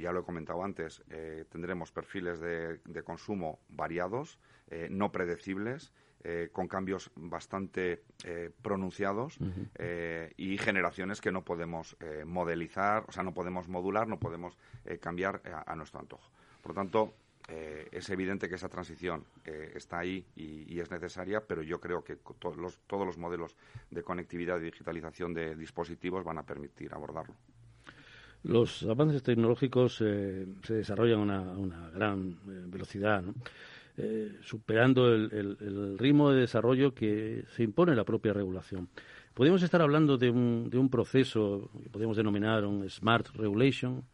[0.00, 1.02] ya lo he comentado antes,
[1.50, 4.38] tendremos perfiles de, de consumo variados,
[4.90, 5.92] no predecibles,
[6.24, 9.38] eh, con cambios bastante eh, pronunciados
[9.76, 11.96] eh, y generaciones que no podemos
[12.26, 14.58] modelizar, o sea, no podemos modular, no podemos
[15.00, 16.28] cambiar a, nuestro antojo.
[16.60, 17.14] Por lo tanto,
[17.48, 22.56] es evidente que esa transición está ahí y, es necesaria, pero yo creo que todos
[22.56, 23.56] los modelos
[23.90, 27.34] de conectividad y digitalización de dispositivos van a permitir abordarlo.
[28.44, 32.38] Los avances tecnológicos se desarrollan a una, gran
[32.70, 33.24] velocidad.
[34.00, 38.88] Eh, superando el, ritmo de desarrollo que se impone la propia regulación.
[39.34, 44.04] Podemos estar hablando de un, de un proceso que podemos denominar un smart regulation.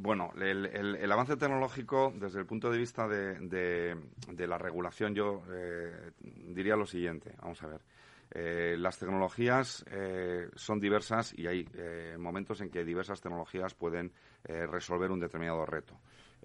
[0.00, 3.96] Bueno, el, avance tecnológico, desde el punto de vista de,
[4.28, 7.34] de, la regulación, yo eh, diría lo siguiente.
[7.42, 7.80] Vamos a ver.
[8.40, 9.84] Eh, las tecnologías
[10.54, 11.66] son diversas y hay
[12.18, 14.12] momentos en que diversas tecnologías pueden
[14.44, 15.98] resolver un determinado reto.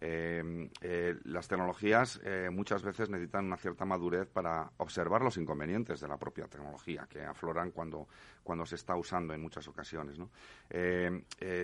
[0.06, 6.02] Eh, eh, las tecnologías eh, muchas veces necesitan una cierta madurez para observar los inconvenientes
[6.02, 8.08] de la propia tecnología que afloran cuando,
[8.44, 10.18] cuando se está usando en muchas ocasiones.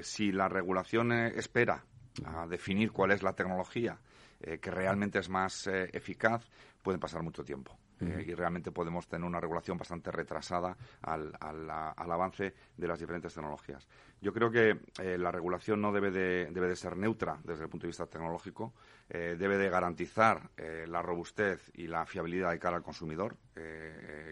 [0.03, 1.83] si la regulación espera
[2.23, 3.99] a definir cuál es la tecnología
[4.39, 6.47] que realmente es más eficaz,
[6.81, 7.77] puede pasar mucho tiempo.
[8.01, 13.87] Y realmente podemos tener una regulación bastante retrasada al, al, avance de las diferentes tecnologías.
[14.21, 17.69] Yo creo que eh, la regulación no debe de, debe de ser neutra desde el
[17.69, 18.73] punto de vista tecnológico,
[19.09, 23.37] eh, debe de garantizar eh, la robustez y la fiabilidad de cara al consumidor,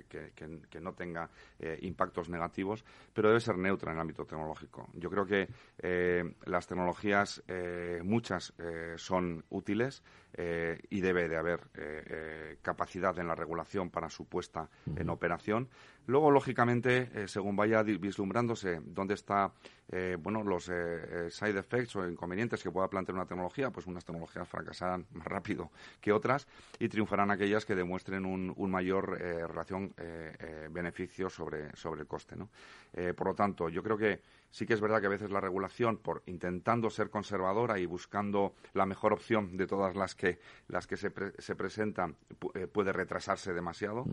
[0.07, 1.29] que, que, no tenga
[1.81, 4.87] impactos negativos, pero debe ser neutra en el ámbito tecnológico.
[4.93, 5.49] Yo creo que
[6.45, 7.43] las tecnologías,
[8.03, 8.53] muchas
[8.95, 10.01] son útiles
[10.89, 11.59] y debe de haber
[12.61, 15.67] capacidad en la regulación para su puesta en operación.
[16.07, 19.53] Luego, lógicamente, según vaya vislumbrándose dónde está
[19.89, 23.87] eh, bueno, los eh, eh, side effects o inconvenientes que pueda plantear una tecnología, pues
[23.87, 25.71] unas tecnologías fracasarán más rápido
[26.01, 26.45] que otras
[26.77, 29.93] y triunfarán aquellas que demuestren un, mayor relación
[30.71, 32.35] beneficio sobre, sobre el coste.
[32.35, 32.49] ¿no?
[33.15, 34.19] por lo tanto, yo creo que
[34.51, 38.53] sí que es verdad que a veces la regulación, por intentando ser conservadora y buscando
[38.73, 42.15] la mejor opción de todas las que, las que se, se presentan,
[42.71, 44.05] puede retrasarse demasiado.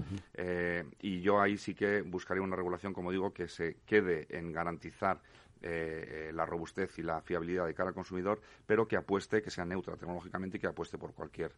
[1.01, 5.21] y yo ahí sí que buscaría una regulación, como digo, que se quede en garantizar
[5.67, 9.65] eh, la robustez y la fiabilidad de cara al consumidor, pero que apueste, que sea
[9.65, 11.53] neutra tecnológicamente y que apueste por cualquier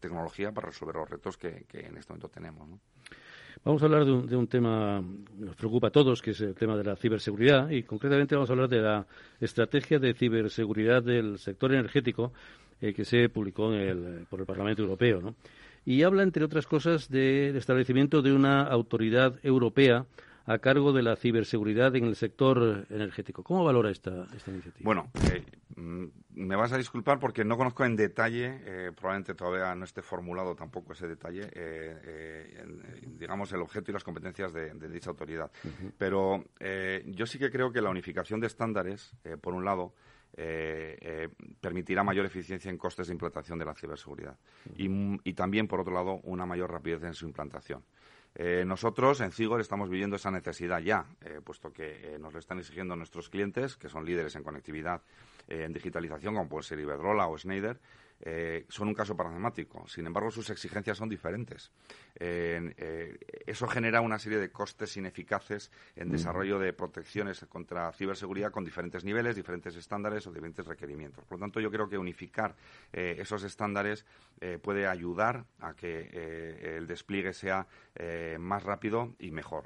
[0.00, 2.68] tecnología para resolver los retos que, que en este momento tenemos.
[2.68, 2.80] ¿no?
[3.66, 5.02] Vamos a hablar de un, de un, tema
[5.36, 8.48] que nos preocupa a todos, que es el tema de la ciberseguridad, y concretamente vamos
[8.48, 9.04] a hablar de la
[9.40, 12.32] estrategia de ciberseguridad del sector energético
[12.80, 15.20] eh, que se publicó en el, por el Parlamento Europeo.
[15.20, 15.34] ¿no?
[15.84, 20.06] Y habla, entre otras cosas, del establecimiento de una autoridad europea
[20.46, 23.42] a cargo de la ciberseguridad en el sector energético.
[23.42, 24.84] ¿Cómo valora esta, esta iniciativa?
[24.84, 25.44] Bueno, eh,
[25.76, 30.54] me vas a disculpar porque no conozco en detalle, eh, probablemente todavía no esté formulado
[30.54, 32.64] tampoco ese detalle, eh, eh,
[33.18, 35.50] digamos, el objeto y las competencias de, de dicha autoridad.
[35.64, 35.92] Uh -huh.
[35.98, 39.94] Pero eh, yo sí que creo que la unificación de estándares, eh, por un lado,
[40.36, 41.28] eh, eh,
[41.60, 44.36] permitirá mayor eficiencia en costes de implantación de la ciberseguridad
[44.76, 47.82] y, también, por otro lado, una mayor rapidez en su implantación.
[48.38, 52.38] Eh, nosotros en Cigor estamos viviendo esa necesidad ya, eh, puesto que eh, nos lo
[52.38, 55.00] están exigiendo nuestros clientes, que son líderes en conectividad,
[55.48, 57.80] en digitalización, como puede ser Iberdrola o Schneider,
[58.20, 59.86] eh, son un caso paradigmático.
[59.88, 61.70] Sin embargo, sus exigencias son diferentes.
[62.18, 68.50] Eh, eh, eso genera una serie de costes ineficaces en desarrollo de protecciones contra ciberseguridad
[68.50, 71.24] con diferentes niveles, diferentes estándares o diferentes requerimientos.
[71.24, 72.54] Por lo tanto, yo creo que unificar
[72.92, 74.04] eh, esos estándares
[74.62, 77.66] puede ayudar a que el despliegue sea
[78.38, 79.64] más rápido y mejor.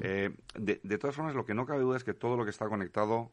[0.00, 2.66] de, de todas formas, lo que no cabe duda es que todo lo que está
[2.66, 3.30] conectado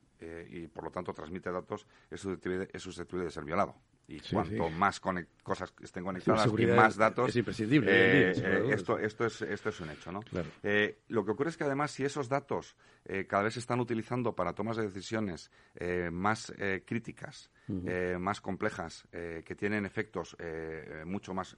[0.49, 3.75] y por lo tanto transmite datos es susceptible, es susceptible de ser violado.
[4.13, 4.75] Y sí, cuanto sí.
[4.75, 7.29] más cosas estén conectadas y más datos.
[7.29, 7.91] Es imprescindible.
[7.91, 10.21] Eh, eh, esto, esto, es, esto es un hecho, ¿no?
[10.21, 10.49] Claro.
[10.61, 12.75] Eh, lo que ocurre es que además, si esos datos
[13.27, 15.51] cada vez se están utilizando para tomas de decisiones
[16.11, 16.53] más
[16.85, 18.17] críticas, uh -huh.
[18.19, 20.37] más complejas, que tienen efectos
[21.03, 21.57] mucho más,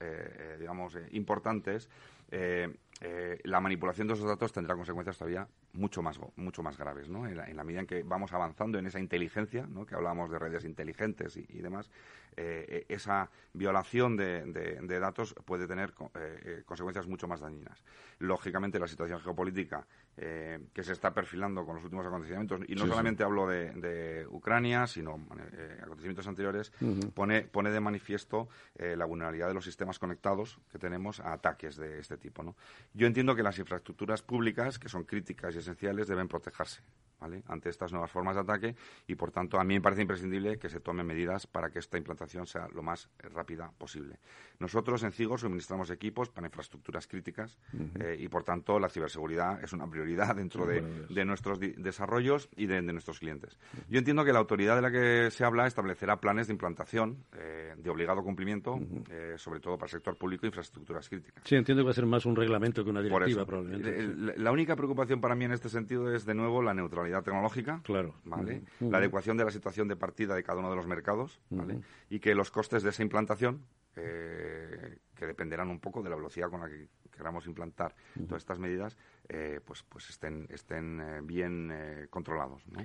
[0.58, 1.88] digamos, importantes,
[2.32, 7.28] la manipulación de esos datos tendrá consecuencias todavía mucho más, mucho más graves, ¿no?
[7.28, 9.86] En la, en la medida en que vamos avanzando en esa inteligencia, ¿no?
[9.86, 11.90] Que hablábamos de redes inteligentes y, y demás,
[12.38, 17.84] eh, esa violación de, de, de, datos puede tener eh, consecuencias mucho más dañinas.
[18.20, 19.86] Lógicamente, la situación geopolítica
[20.18, 23.26] eh, que se está perfilando con los últimos acontecimientos, y no sí, solamente sí.
[23.26, 25.20] hablo de, de, Ucrania, sino
[25.52, 27.12] eh, acontecimientos anteriores, uh -huh.
[27.12, 28.48] pone, pone de manifiesto
[28.78, 32.44] eh, la vulnerabilidad de los sistemas conectados que tenemos a ataques de este tipo.
[32.44, 32.56] ¿no?
[32.94, 36.82] Yo entiendo que las infraestructuras públicas, que son críticas y esenciales, deben protegerse
[37.20, 37.44] ¿vale?
[37.48, 38.76] ante estas nuevas formas de ataque
[39.08, 41.98] y, por tanto, a mí me parece imprescindible que se tomen medidas para que esta
[41.98, 44.20] implantación sea lo más rápida posible.
[44.60, 48.04] Nosotros en CIGO suministramos equipos para infraestructuras críticas uh -huh.
[48.04, 52.68] eh, y, por tanto, la ciberseguridad es una prioridad dentro de, de, nuestros desarrollos y
[52.68, 53.58] de, de nuestros clientes.
[53.90, 57.74] Yo entiendo que la autoridad de la que se habla establecerá planes de implantación eh,
[57.78, 59.04] de obligado cumplimiento, uh -huh.
[59.10, 61.44] eh, sobre todo para el sector público e infraestructuras críticas.
[61.46, 64.04] Sí, entiendo que va a ser más un reglamento que una directiva, probablemente.
[64.04, 67.82] La, la única preocupación para mí en este sentido es, de nuevo, la neutralidad tecnológica.
[67.84, 68.16] Claro.
[68.24, 68.64] ¿vale?
[68.80, 71.82] La adecuación de la situación de partida de cada uno de los mercados, ¿vale?
[72.10, 73.62] Y que los costes de esa implantación
[73.96, 78.28] eh, que dependerán un poco de la velocidad con la que queramos implantar uh -huh.
[78.28, 78.98] todas estas medidas,
[79.30, 82.62] eh, pues, pues estén, estén eh, bien eh, controlados.
[82.68, 82.82] ¿no?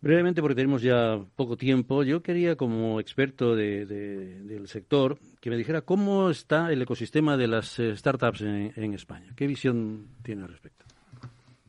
[0.00, 5.50] Brevemente, porque tenemos ya poco tiempo, yo quería, como experto de, de, del sector, que
[5.50, 9.32] me dijera cómo está el ecosistema de las eh, startups en, en España.
[9.34, 10.84] ¿Qué visión tiene al respecto?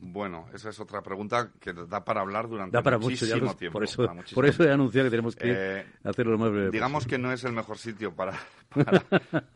[0.02, 3.74] Bueno, esa es otra pregunta que da para hablar durante da para muchísimo mucho, tiempo.
[3.74, 7.04] Por eso, por eso he anunciado que tenemos que eh, hacerlo lo más breve Digamos
[7.04, 7.18] posible.
[7.18, 8.34] que no es el mejor sitio para,
[8.74, 9.02] para,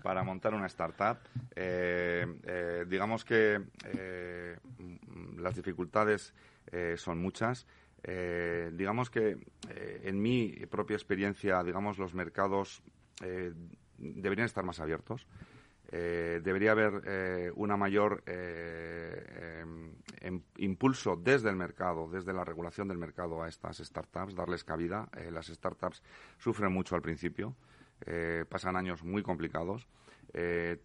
[0.04, 1.18] para montar una startup.
[1.56, 4.58] Eh, eh, digamos que eh,
[5.38, 6.34] las dificultades
[6.72, 7.66] eh, son muchas.
[8.04, 9.38] Eh, digamos que
[9.70, 12.84] en mi propia experiencia, digamos, los mercados
[13.24, 13.54] eh,
[13.98, 15.26] deberían estar más abiertos.
[15.96, 19.64] Eh, debería haber eh, una mayor eh,
[20.22, 25.08] em, impulso desde el mercado, desde la regulación del mercado a estas startups, darles cabida.
[25.16, 26.02] Eh, las startups
[26.40, 27.56] sufren mucho al principio,
[28.50, 29.88] pasan años muy complicados.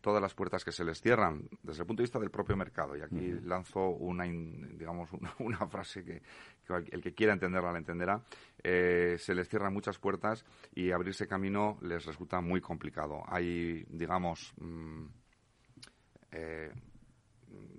[0.03, 2.95] Todas las puertas que se les cierran desde el punto de vista del propio mercado.
[2.95, 3.45] Y aquí uh -huh.
[3.45, 6.21] lanzo una, digamos, una, una frase que,
[6.91, 8.23] el que quiera entenderla la entenderá.
[8.63, 13.23] Eh, se les cierran muchas puertas y abrirse camino les resulta muy complicado.
[13.27, 15.07] Hay, digamos, mmm,
[16.33, 16.73] eh,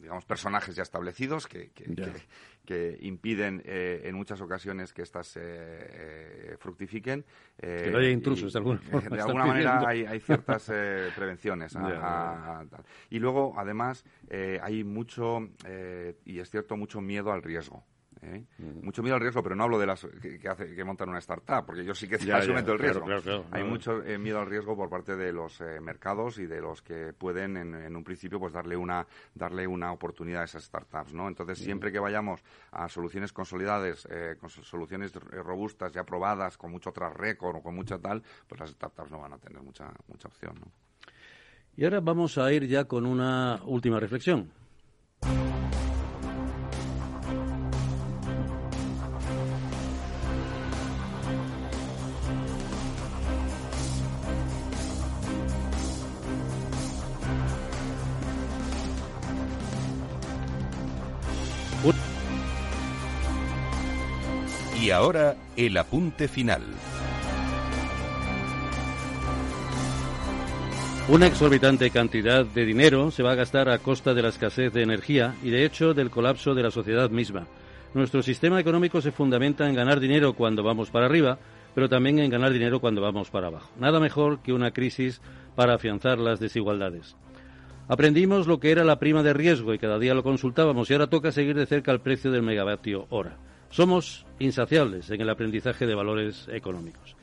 [0.02, 2.12] digamos, personajes ya establecidos que, que, yeah.
[2.12, 2.22] que,
[2.66, 7.26] que impiden eh, en muchas ocasiones que éstas eh, eh, fructifiquen.
[7.58, 9.16] que no haya intrusos, y, de alguna forma.
[9.16, 10.66] De alguna manera hay, hay, ciertas
[11.16, 11.76] prevenciones.
[11.76, 12.68] A, yeah, a, a,
[13.10, 14.06] y luego, además,
[14.62, 15.40] hay mucho,
[16.26, 17.84] y es cierto, mucho miedo al riesgo.
[18.22, 18.44] ¿Eh?
[18.82, 21.20] Mucho miedo al riesgo, pero no hablo de las que, que, hace, que montan una
[21.20, 23.06] startup, porque yo sí que Ya, asumen ya, todo el riesgo.
[23.06, 23.46] claro, claro.
[23.52, 26.82] Hay mucho eh, miedo al riesgo por parte de los eh, mercados y de los
[26.82, 31.14] que pueden, en, en un principio, pues darle una darle una oportunidad a esas startups,
[31.14, 31.28] ¿no?
[31.28, 32.42] Entonces, siempre que vayamos
[32.72, 37.62] a soluciones consolidadas, eh, con so- soluciones robustas, ya probadas, con mucho track record o
[37.64, 40.72] con mucha tal, pues las startups no van a tener mucha mucha opción, ¿no?
[41.78, 44.52] Y ahora vamos a ir ya con una última reflexión.
[65.00, 66.62] Ahora el apunte final.
[71.08, 74.84] Una exorbitante cantidad de dinero se va a gastar a costa de la escasez de
[74.84, 77.48] energía y, de hecho, del colapso de la sociedad misma.
[77.94, 81.40] Nuestro sistema económico se fundamenta en ganar dinero cuando vamos para arriba,
[81.74, 83.72] pero también en ganar dinero cuando vamos para abajo.
[83.80, 85.22] Nada mejor que una crisis
[85.56, 87.16] para afianzar las desigualdades.
[87.88, 91.08] Aprendimos lo que era la prima de riesgo y cada día lo consultábamos y ahora
[91.08, 93.38] toca seguir de cerca el precio del megavatio hora.
[93.70, 97.16] Somos insaciables en el aprendizaje de valores económicos.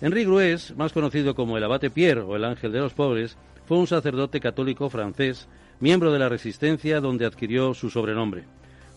[0.00, 3.36] Henri Grues, más conocido como el abate Pierre o el ángel de los pobres,
[3.66, 5.46] fue un sacerdote católico francés,
[5.78, 8.44] miembro de la Resistencia, donde adquirió su sobrenombre.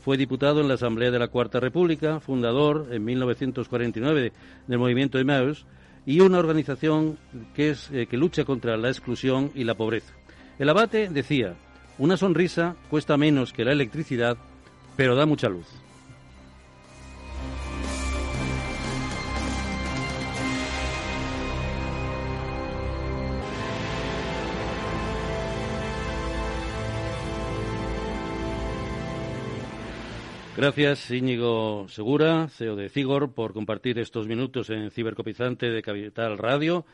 [0.01, 4.33] Fue diputado en la Asamblea de la Cuarta República, fundador en 1949
[4.67, 5.65] del movimiento Emmaüs
[6.05, 7.17] y una organización
[7.55, 10.13] eh, que lucha contra la exclusión y la pobreza.
[10.59, 11.55] El abate decía,
[11.97, 14.37] una sonrisa cuesta menos que la electricidad,
[14.97, 15.82] pero da mucha luz.
[30.55, 36.85] Gracias, Íñigo Segura, CEO de Cigor, por compartir estos minutos en Cibercopizante de Capital Radio.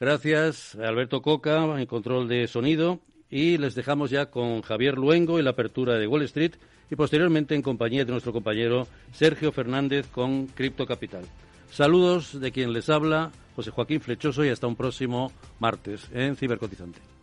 [0.00, 3.00] Gracias, Alberto Coca, en control de sonido.
[3.28, 6.52] Y les dejamos ya con Javier Luengo en la apertura de Wall Street
[6.90, 11.24] y posteriormente en compañía de nuestro compañero Sergio Fernández con Cripto Capital.
[11.70, 17.17] Saludos de quien les habla, José Joaquín Flechoso, y hasta un próximo martes en Cibercotizante.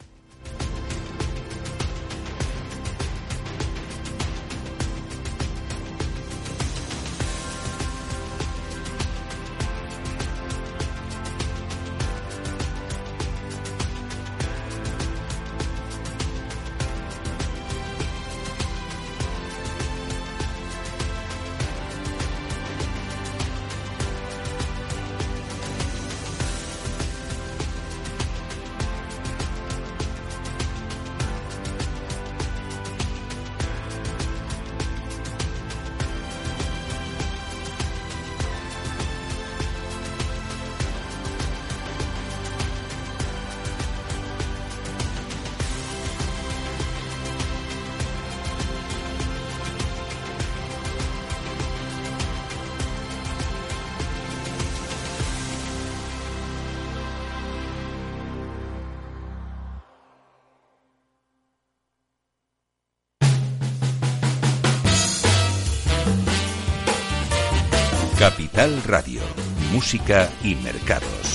[70.44, 71.35] Y Mercados.